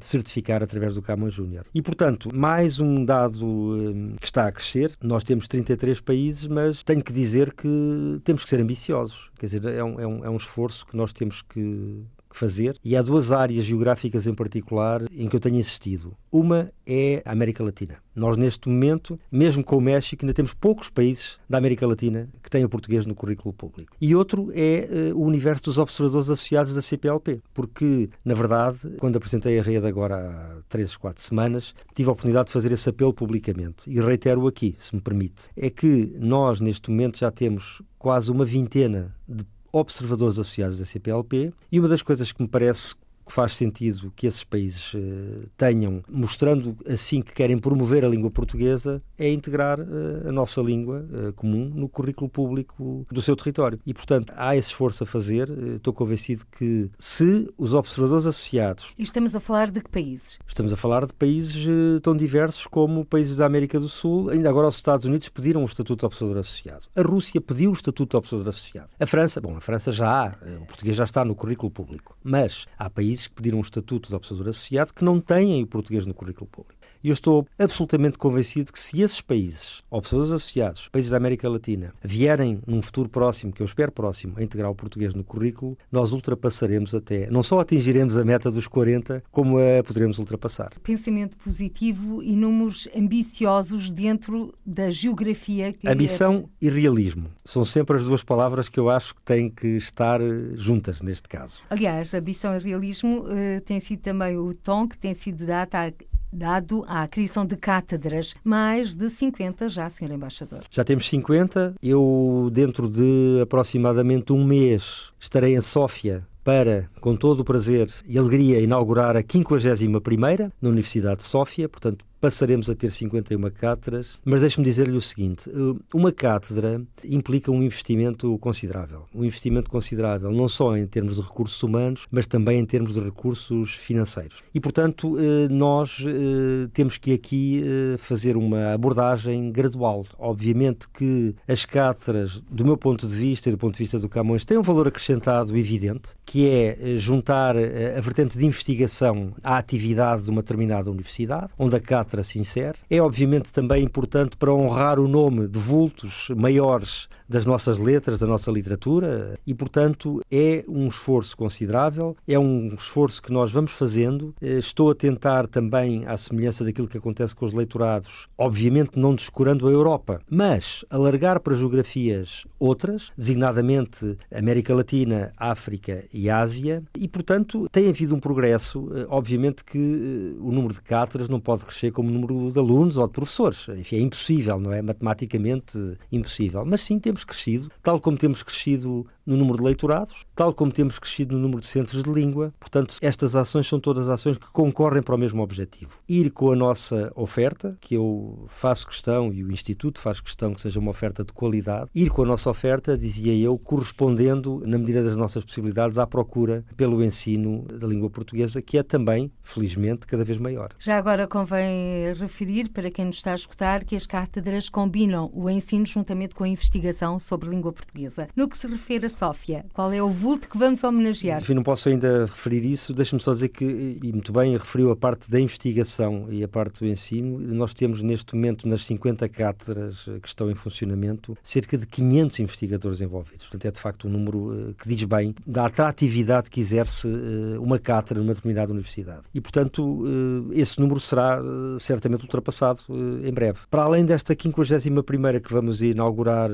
certificar 0.00 0.62
através 0.62 0.94
do 0.94 1.02
Camões 1.02 1.34
Júnior. 1.34 1.64
E, 1.74 1.82
portanto, 1.82 2.28
mais 2.34 2.80
um 2.80 3.04
dado 3.04 3.44
uh, 3.44 4.16
que 4.20 4.26
está 4.26 4.46
a 4.46 4.52
crescer. 4.52 4.92
Nós 5.02 5.24
temos 5.24 5.48
33 5.48 6.00
países, 6.00 6.46
mas 6.46 6.82
tenho 6.82 7.02
que 7.02 7.12
dizer 7.12 7.52
que 7.52 8.20
temos 8.24 8.44
que 8.44 8.50
ser 8.50 8.60
ambiciosos. 8.60 9.30
Quer 9.38 9.46
dizer, 9.46 9.64
é 9.66 9.84
um, 9.84 10.00
é 10.00 10.06
um, 10.06 10.24
é 10.24 10.30
um 10.30 10.36
esforço 10.36 10.86
que 10.86 10.96
nós 10.96 11.12
temos 11.12 11.42
que 11.42 12.04
fazer 12.36 12.76
e 12.84 12.96
há 12.96 13.02
duas 13.02 13.32
áreas 13.32 13.64
geográficas 13.64 14.26
em 14.26 14.34
particular 14.34 15.02
em 15.12 15.28
que 15.28 15.36
eu 15.36 15.40
tenho 15.40 15.56
insistido. 15.56 16.16
Uma 16.30 16.72
é 16.86 17.22
a 17.24 17.32
América 17.32 17.62
Latina. 17.62 17.96
Nós, 18.14 18.36
neste 18.36 18.68
momento, 18.68 19.18
mesmo 19.30 19.64
com 19.64 19.76
o 19.76 19.80
México, 19.80 20.24
ainda 20.24 20.34
temos 20.34 20.52
poucos 20.52 20.90
países 20.90 21.38
da 21.48 21.58
América 21.58 21.86
Latina 21.86 22.28
que 22.42 22.50
têm 22.50 22.64
o 22.64 22.68
português 22.68 23.06
no 23.06 23.14
currículo 23.14 23.52
público. 23.54 23.96
E 24.00 24.14
outro 24.14 24.50
é 24.54 25.12
uh, 25.12 25.18
o 25.18 25.24
universo 25.24 25.64
dos 25.64 25.78
observadores 25.78 26.28
associados 26.28 26.74
da 26.74 26.82
CPLP, 26.82 27.40
porque, 27.54 28.10
na 28.24 28.34
verdade, 28.34 28.96
quando 28.98 29.16
apresentei 29.16 29.58
a 29.58 29.62
rede 29.62 29.86
agora 29.86 30.16
há 30.16 30.62
três, 30.68 30.96
quatro 30.96 31.22
semanas, 31.22 31.74
tive 31.94 32.08
a 32.08 32.12
oportunidade 32.12 32.46
de 32.46 32.52
fazer 32.52 32.72
esse 32.72 32.88
apelo 32.88 33.14
publicamente. 33.14 33.90
E 33.90 34.00
reitero 34.00 34.46
aqui, 34.46 34.74
se 34.78 34.94
me 34.94 35.00
permite. 35.00 35.48
É 35.56 35.70
que 35.70 36.14
nós, 36.18 36.60
neste 36.60 36.90
momento, 36.90 37.18
já 37.18 37.30
temos 37.30 37.80
quase 37.98 38.30
uma 38.30 38.44
vintena 38.44 39.14
de 39.28 39.44
observadores 39.72 40.38
associados 40.38 40.78
da 40.78 40.84
CPLP 40.84 41.52
e 41.70 41.80
uma 41.80 41.88
das 41.88 42.02
coisas 42.02 42.30
que 42.30 42.42
me 42.42 42.48
parece 42.48 42.94
faz 43.26 43.56
sentido 43.56 44.12
que 44.16 44.26
esses 44.26 44.42
países 44.44 44.94
uh, 44.94 45.48
tenham, 45.56 46.02
mostrando 46.08 46.76
assim 46.88 47.20
que 47.20 47.32
querem 47.32 47.58
promover 47.58 48.04
a 48.04 48.08
língua 48.08 48.30
portuguesa, 48.30 49.02
é 49.18 49.30
integrar 49.30 49.80
uh, 49.80 50.28
a 50.28 50.32
nossa 50.32 50.60
língua 50.60 51.04
uh, 51.10 51.32
comum 51.34 51.70
no 51.74 51.88
currículo 51.88 52.28
público 52.28 53.04
do 53.10 53.22
seu 53.22 53.36
território. 53.36 53.78
E, 53.86 53.94
portanto, 53.94 54.32
há 54.36 54.56
esse 54.56 54.68
esforço 54.68 55.04
a 55.04 55.06
fazer. 55.06 55.48
Estou 55.76 55.92
convencido 55.92 56.44
que 56.50 56.90
se 56.98 57.48
os 57.56 57.74
observadores 57.74 58.26
associados. 58.26 58.92
E 58.98 59.02
estamos 59.02 59.36
a 59.36 59.40
falar 59.40 59.70
de 59.70 59.80
que 59.80 59.90
países? 59.90 60.38
Estamos 60.46 60.72
a 60.72 60.76
falar 60.76 61.06
de 61.06 61.12
países 61.12 61.66
tão 62.02 62.16
diversos 62.16 62.66
como 62.66 63.04
países 63.04 63.36
da 63.36 63.46
América 63.46 63.78
do 63.78 63.88
Sul. 63.88 64.30
Ainda 64.30 64.48
agora 64.48 64.68
os 64.68 64.76
Estados 64.76 65.04
Unidos 65.04 65.28
pediram 65.28 65.62
o 65.62 65.66
Estatuto 65.66 66.00
de 66.00 66.06
Observador 66.06 66.40
Associado. 66.40 66.86
A 66.94 67.02
Rússia 67.02 67.40
pediu 67.40 67.70
o 67.70 67.74
Estatuto 67.74 68.10
de 68.10 68.16
Observador 68.16 68.50
Associado. 68.50 68.88
A 68.98 69.06
França, 69.06 69.40
bom, 69.40 69.56
a 69.56 69.60
França 69.60 69.92
já 69.92 70.26
há, 70.26 70.28
o 70.60 70.66
português 70.66 70.96
já 70.96 71.04
está 71.04 71.24
no 71.24 71.34
currículo 71.34 71.70
público. 71.70 72.16
Mas 72.22 72.66
há 72.78 72.88
países 72.88 73.21
países 73.22 73.26
que 73.28 73.34
pediram 73.34 73.58
um 73.58 73.62
estatuto 73.62 74.08
de 74.08 74.14
observador 74.14 74.50
associado 74.50 74.92
que 74.92 75.04
não 75.04 75.20
têm 75.20 75.62
o 75.62 75.66
português 75.66 76.06
no 76.06 76.14
currículo 76.14 76.46
público. 76.46 76.81
E 77.02 77.08
eu 77.08 77.12
estou 77.12 77.46
absolutamente 77.58 78.16
convencido 78.16 78.72
que 78.72 78.78
se 78.78 79.00
esses 79.02 79.20
países, 79.20 79.82
observadores 79.90 80.32
associados, 80.32 80.88
países 80.88 81.10
da 81.10 81.16
América 81.16 81.48
Latina, 81.48 81.92
vierem 82.02 82.60
num 82.66 82.80
futuro 82.80 83.08
próximo, 83.08 83.52
que 83.52 83.60
eu 83.60 83.66
espero 83.66 83.90
próximo, 83.90 84.34
a 84.36 84.42
integrar 84.42 84.70
o 84.70 84.74
português 84.74 85.14
no 85.14 85.24
currículo, 85.24 85.76
nós 85.90 86.12
ultrapassaremos 86.12 86.94
até, 86.94 87.28
não 87.28 87.42
só 87.42 87.58
atingiremos 87.60 88.16
a 88.16 88.24
meta 88.24 88.50
dos 88.50 88.68
40, 88.68 89.22
como 89.32 89.58
a 89.58 89.82
poderemos 89.82 90.18
ultrapassar. 90.18 90.70
Pensamento 90.82 91.36
positivo 91.38 92.22
e 92.22 92.36
números 92.36 92.88
ambiciosos 92.96 93.90
dentro 93.90 94.54
da 94.64 94.90
geografia. 94.90 95.72
Que 95.72 95.88
Ambição 95.88 96.48
é... 96.62 96.66
e 96.66 96.70
realismo 96.70 97.30
são 97.44 97.64
sempre 97.64 97.96
as 97.96 98.04
duas 98.04 98.22
palavras 98.22 98.68
que 98.68 98.78
eu 98.78 98.88
acho 98.88 99.14
que 99.16 99.22
têm 99.22 99.50
que 99.50 99.76
estar 99.76 100.20
eh, 100.20 100.52
juntas 100.54 101.02
neste 101.02 101.28
caso. 101.28 101.62
Aliás, 101.68 102.14
ambição 102.14 102.56
e 102.56 102.58
realismo 102.60 103.22
uh, 103.22 103.60
tem 103.64 103.80
sido 103.80 104.00
também 104.00 104.36
o 104.36 104.54
tom 104.54 104.86
que 104.86 104.96
tem 104.96 105.14
sido 105.14 105.44
dado 105.44 105.74
à 105.74 105.92
dado 106.32 106.84
à 106.88 107.06
criação 107.06 107.44
de 107.44 107.56
cátedras, 107.56 108.34
mais 108.42 108.94
de 108.94 109.10
50 109.10 109.68
já, 109.68 109.88
Sr. 109.88 110.12
Embaixador. 110.12 110.64
Já 110.70 110.82
temos 110.82 111.08
50. 111.08 111.74
Eu, 111.82 112.48
dentro 112.52 112.88
de 112.88 113.40
aproximadamente 113.42 114.32
um 114.32 114.44
mês, 114.44 115.12
estarei 115.20 115.54
em 115.54 115.60
Sófia 115.60 116.26
para, 116.42 116.88
com 117.00 117.14
todo 117.14 117.40
o 117.40 117.44
prazer 117.44 117.88
e 118.06 118.18
alegria, 118.18 118.60
inaugurar 118.60 119.16
a 119.16 119.22
51ª 119.22 120.50
na 120.60 120.68
Universidade 120.68 121.18
de 121.18 121.22
Sófia, 121.24 121.68
portanto, 121.68 122.04
passaremos 122.22 122.70
a 122.70 122.74
ter 122.76 122.92
51 122.92 123.50
cátedras, 123.50 124.16
mas 124.24 124.42
deixe-me 124.42 124.64
dizer-lhe 124.64 124.96
o 124.96 125.00
seguinte: 125.00 125.50
eh, 125.50 125.82
uma 125.92 126.12
cátedra 126.12 126.80
implica 127.04 127.50
um 127.50 127.60
investimento 127.60 128.38
considerável. 128.38 129.06
Um 129.12 129.24
investimento 129.24 129.68
considerável 129.68 130.30
não 130.30 130.46
só 130.46 130.76
em 130.76 130.86
termos 130.86 131.16
de 131.16 131.22
recursos 131.22 131.60
humanos, 131.60 132.06
mas 132.12 132.28
também 132.28 132.60
em 132.60 132.64
termos 132.64 132.94
de 132.94 133.00
recursos 133.00 133.74
financeiros. 133.74 134.36
E, 134.54 134.60
portanto, 134.60 135.18
eh, 135.18 135.48
nós 135.50 136.04
eh, 136.06 136.68
temos 136.72 136.96
que 136.96 137.12
aqui 137.12 137.64
fazer 137.98 138.36
uma 138.36 138.72
abordagem 138.72 139.50
gradual. 139.50 140.06
Obviamente 140.16 140.88
que 140.88 141.34
as 141.48 141.64
cátedras, 141.64 142.40
do 142.48 142.64
meu 142.64 142.76
ponto 142.76 143.06
de 143.06 143.14
vista 143.14 143.48
e 143.48 143.52
do 143.52 143.58
ponto 143.58 143.72
de 143.72 143.78
vista 143.78 143.98
do 143.98 144.08
Camões, 144.08 144.44
têm 144.44 144.58
um 144.58 144.62
valor 144.62 144.86
acrescentado 144.86 145.56
evidente, 145.56 146.14
que 146.24 146.48
é 146.48 146.96
juntar 146.96 147.56
a 147.56 148.00
vertente 148.00 148.38
de 148.38 148.44
investigação 148.44 149.34
à 149.42 149.56
atividade 149.56 150.22
de 150.22 150.30
uma 150.30 150.42
determinada 150.42 150.90
universidade, 150.90 151.50
onde 151.58 151.74
a 151.74 151.80
cátedra 151.80 152.11
Sincero. 152.22 152.78
É 152.90 153.00
obviamente 153.00 153.52
também 153.52 153.84
importante 153.84 154.36
para 154.36 154.52
honrar 154.52 154.98
o 154.98 155.08
nome 155.08 155.46
de 155.46 155.58
vultos 155.58 156.28
maiores 156.36 157.08
das 157.32 157.46
nossas 157.46 157.78
letras, 157.78 158.18
da 158.18 158.26
nossa 158.26 158.50
literatura 158.50 159.38
e, 159.46 159.54
portanto, 159.54 160.20
é 160.30 160.62
um 160.68 160.86
esforço 160.86 161.34
considerável, 161.36 162.14
é 162.28 162.38
um 162.38 162.74
esforço 162.74 163.22
que 163.22 163.32
nós 163.32 163.50
vamos 163.50 163.72
fazendo. 163.72 164.34
Eh, 164.40 164.58
estou 164.58 164.90
a 164.90 164.94
tentar 164.94 165.46
também, 165.46 166.04
à 166.06 166.16
semelhança 166.16 166.62
daquilo 166.62 166.86
que 166.86 166.98
acontece 166.98 167.34
com 167.34 167.46
os 167.46 167.54
leitorados, 167.54 168.28
obviamente 168.36 168.98
não 168.98 169.14
descurando 169.14 169.66
a 169.66 169.70
Europa, 169.70 170.20
mas 170.30 170.84
alargar 170.90 171.40
para 171.40 171.54
geografias 171.54 172.44
outras, 172.58 173.10
designadamente 173.16 174.16
América 174.30 174.74
Latina, 174.74 175.32
África 175.36 176.04
e 176.12 176.28
Ásia, 176.28 176.82
e, 176.96 177.08
portanto, 177.08 177.66
tem 177.72 177.88
havido 177.88 178.14
um 178.14 178.20
progresso. 178.20 178.90
Eh, 178.94 179.06
obviamente 179.08 179.64
que 179.64 179.78
eh, 179.78 180.38
o 180.38 180.52
número 180.52 180.74
de 180.74 180.82
cátedras 180.82 181.30
não 181.30 181.40
pode 181.40 181.64
crescer 181.64 181.92
como 181.92 182.10
o 182.10 182.12
número 182.12 182.52
de 182.52 182.58
alunos 182.58 182.98
ou 182.98 183.06
de 183.06 183.12
professores. 183.14 183.66
Enfim, 183.70 183.96
é 183.96 184.00
impossível, 184.00 184.60
não 184.60 184.70
é? 184.70 184.82
Matematicamente 184.82 185.78
impossível. 186.10 186.64
Mas 186.66 186.82
sim 186.82 186.98
temos 186.98 187.21
crescido, 187.24 187.70
tal 187.82 188.00
como 188.00 188.16
temos 188.16 188.42
crescido 188.42 189.06
no 189.26 189.36
número 189.36 189.58
de 189.58 189.64
leitorados, 189.64 190.24
tal 190.34 190.52
como 190.52 190.72
temos 190.72 190.98
crescido 190.98 191.34
no 191.34 191.40
número 191.40 191.60
de 191.60 191.66
centros 191.66 192.02
de 192.02 192.10
língua. 192.10 192.52
Portanto, 192.58 192.96
estas 193.00 193.34
ações 193.34 193.66
são 193.66 193.78
todas 193.80 194.08
ações 194.08 194.36
que 194.36 194.46
concorrem 194.52 195.02
para 195.02 195.14
o 195.14 195.18
mesmo 195.18 195.42
objetivo. 195.42 195.92
Ir 196.08 196.30
com 196.30 196.50
a 196.50 196.56
nossa 196.56 197.12
oferta, 197.14 197.76
que 197.80 197.94
eu 197.94 198.46
faço 198.48 198.86
questão 198.86 199.32
e 199.32 199.44
o 199.44 199.52
Instituto 199.52 200.00
faz 200.00 200.20
questão 200.20 200.54
que 200.54 200.60
seja 200.60 200.80
uma 200.80 200.90
oferta 200.90 201.24
de 201.24 201.32
qualidade, 201.32 201.90
ir 201.94 202.10
com 202.10 202.22
a 202.22 202.26
nossa 202.26 202.50
oferta, 202.50 202.96
dizia 202.96 203.34
eu, 203.34 203.58
correspondendo, 203.58 204.62
na 204.66 204.78
medida 204.78 205.02
das 205.02 205.16
nossas 205.16 205.44
possibilidades, 205.44 205.98
à 205.98 206.06
procura 206.06 206.64
pelo 206.76 207.02
ensino 207.02 207.62
da 207.62 207.86
língua 207.86 208.10
portuguesa, 208.10 208.60
que 208.60 208.78
é 208.78 208.82
também, 208.82 209.30
felizmente, 209.42 210.06
cada 210.06 210.24
vez 210.24 210.38
maior. 210.38 210.70
Já 210.78 210.98
agora 210.98 211.26
convém 211.26 212.12
referir, 212.14 212.70
para 212.70 212.90
quem 212.90 213.06
nos 213.06 213.16
está 213.16 213.32
a 213.32 213.36
escutar, 213.36 213.84
que 213.84 213.96
as 213.96 214.06
cátedras 214.06 214.68
combinam 214.68 215.30
o 215.32 215.48
ensino 215.48 215.86
juntamente 215.86 216.34
com 216.34 216.44
a 216.44 216.48
investigação 216.48 217.18
sobre 217.18 217.48
língua 217.48 217.72
portuguesa. 217.72 218.28
No 218.34 218.48
que 218.48 218.56
se 218.56 218.66
refere 218.66 219.06
a 219.06 219.08
Sófia? 219.12 219.64
Qual 219.72 219.92
é 219.92 220.02
o 220.02 220.08
vulto 220.08 220.48
que 220.48 220.58
vamos 220.58 220.82
homenagear? 220.82 221.40
Enfim, 221.40 221.54
não 221.54 221.62
posso 221.62 221.88
ainda 221.88 222.26
referir 222.26 222.64
isso. 222.64 222.92
Deixe-me 222.92 223.20
só 223.20 223.32
dizer 223.32 223.48
que, 223.48 223.98
e 224.02 224.12
muito 224.12 224.32
bem, 224.32 224.56
referiu 224.56 224.90
a 224.90 224.96
parte 224.96 225.30
da 225.30 225.38
investigação 225.38 226.26
e 226.30 226.42
a 226.42 226.48
parte 226.48 226.80
do 226.80 226.86
ensino. 226.86 227.38
Nós 227.38 227.74
temos 227.74 228.02
neste 228.02 228.34
momento, 228.34 228.66
nas 228.66 228.84
50 228.84 229.28
cátedras 229.28 230.04
que 230.20 230.28
estão 230.28 230.50
em 230.50 230.54
funcionamento, 230.54 231.36
cerca 231.42 231.76
de 231.78 231.86
500 231.86 232.40
investigadores 232.40 233.00
envolvidos. 233.00 233.46
Portanto, 233.46 233.66
é 233.66 233.70
de 233.70 233.78
facto 233.78 234.08
um 234.08 234.10
número 234.10 234.70
eh, 234.70 234.74
que 234.78 234.88
diz 234.88 235.04
bem 235.04 235.34
da 235.46 235.66
atratividade 235.66 236.50
que 236.50 236.60
exerce 236.60 237.08
eh, 237.08 237.58
uma 237.58 237.78
cátedra 237.78 238.22
numa 238.22 238.34
determinada 238.34 238.72
universidade. 238.72 239.22
E, 239.34 239.40
portanto, 239.40 240.04
eh, 240.06 240.60
esse 240.60 240.80
número 240.80 241.00
será 241.00 241.40
certamente 241.78 242.22
ultrapassado 242.22 242.80
em 243.24 243.32
breve. 243.32 243.60
Para 243.70 243.82
além 243.82 244.04
desta 244.04 244.34
51ª 244.34 245.40
que 245.40 245.52
vamos 245.52 245.82
inaugurar 245.82 246.50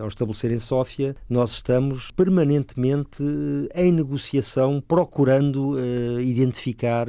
ao 0.00 0.08
estabelecer 0.08 0.50
em 0.50 0.58
Sófia, 0.58 1.14
nós 1.28 1.52
estamos 1.52 1.99
permanentemente 2.08 3.22
em 3.74 3.90
negociação, 3.90 4.80
procurando 4.86 5.72
uh, 5.72 6.20
identificar 6.20 7.08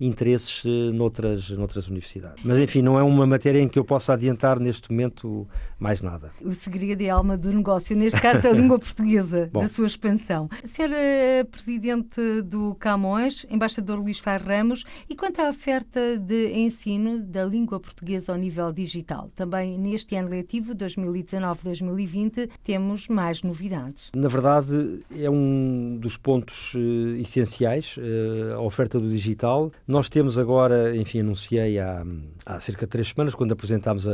interesses 0.00 0.62
eh, 0.64 0.92
noutras, 0.92 1.50
noutras 1.50 1.86
universidades. 1.86 2.42
Mas, 2.44 2.58
enfim, 2.58 2.82
não 2.82 2.98
é 2.98 3.02
uma 3.02 3.26
matéria 3.26 3.60
em 3.60 3.68
que 3.68 3.78
eu 3.78 3.84
possa 3.84 4.14
adiantar 4.14 4.58
neste 4.58 4.90
momento 4.90 5.46
mais 5.78 6.00
nada. 6.00 6.32
O 6.40 6.52
segredo 6.52 7.02
é 7.02 7.10
a 7.10 7.14
alma 7.14 7.36
do 7.36 7.52
negócio, 7.52 7.96
neste 7.96 8.20
caso 8.20 8.42
da 8.42 8.50
língua 8.52 8.78
portuguesa, 8.78 9.50
da 9.52 9.66
sua 9.66 9.86
expansão. 9.86 10.48
Senhora 10.64 10.96
eh, 10.96 11.44
Presidente 11.44 12.42
do 12.42 12.74
Camões, 12.76 13.46
Embaixador 13.50 13.98
Luís 13.98 14.18
Far 14.18 14.42
Ramos, 14.42 14.84
e 15.08 15.14
quanto 15.14 15.40
à 15.40 15.48
oferta 15.48 16.18
de 16.18 16.52
ensino 16.52 17.20
da 17.20 17.44
língua 17.44 17.78
portuguesa 17.78 18.32
ao 18.32 18.38
nível 18.38 18.72
digital? 18.72 19.30
Também 19.34 19.78
neste 19.78 20.16
ano 20.16 20.28
letivo 20.28 20.74
2019-2020 20.74 22.48
temos 22.64 23.08
mais 23.08 23.42
novidades. 23.42 24.10
Na 24.14 24.28
verdade, 24.28 25.02
é 25.16 25.28
um 25.28 25.98
dos 26.00 26.16
pontos 26.16 26.74
uh, 26.74 27.16
essenciais, 27.16 27.96
uh, 27.96 28.54
a 28.54 28.60
oferta 28.60 28.98
do 28.98 29.08
digital. 29.08 29.70
Nós 29.90 30.08
temos 30.08 30.38
agora, 30.38 30.96
enfim, 30.96 31.18
anunciei 31.18 31.80
há, 31.80 32.04
há 32.46 32.60
cerca 32.60 32.86
de 32.86 32.90
três 32.90 33.08
semanas, 33.08 33.34
quando 33.34 33.50
apresentámos 33.50 34.06
a, 34.06 34.12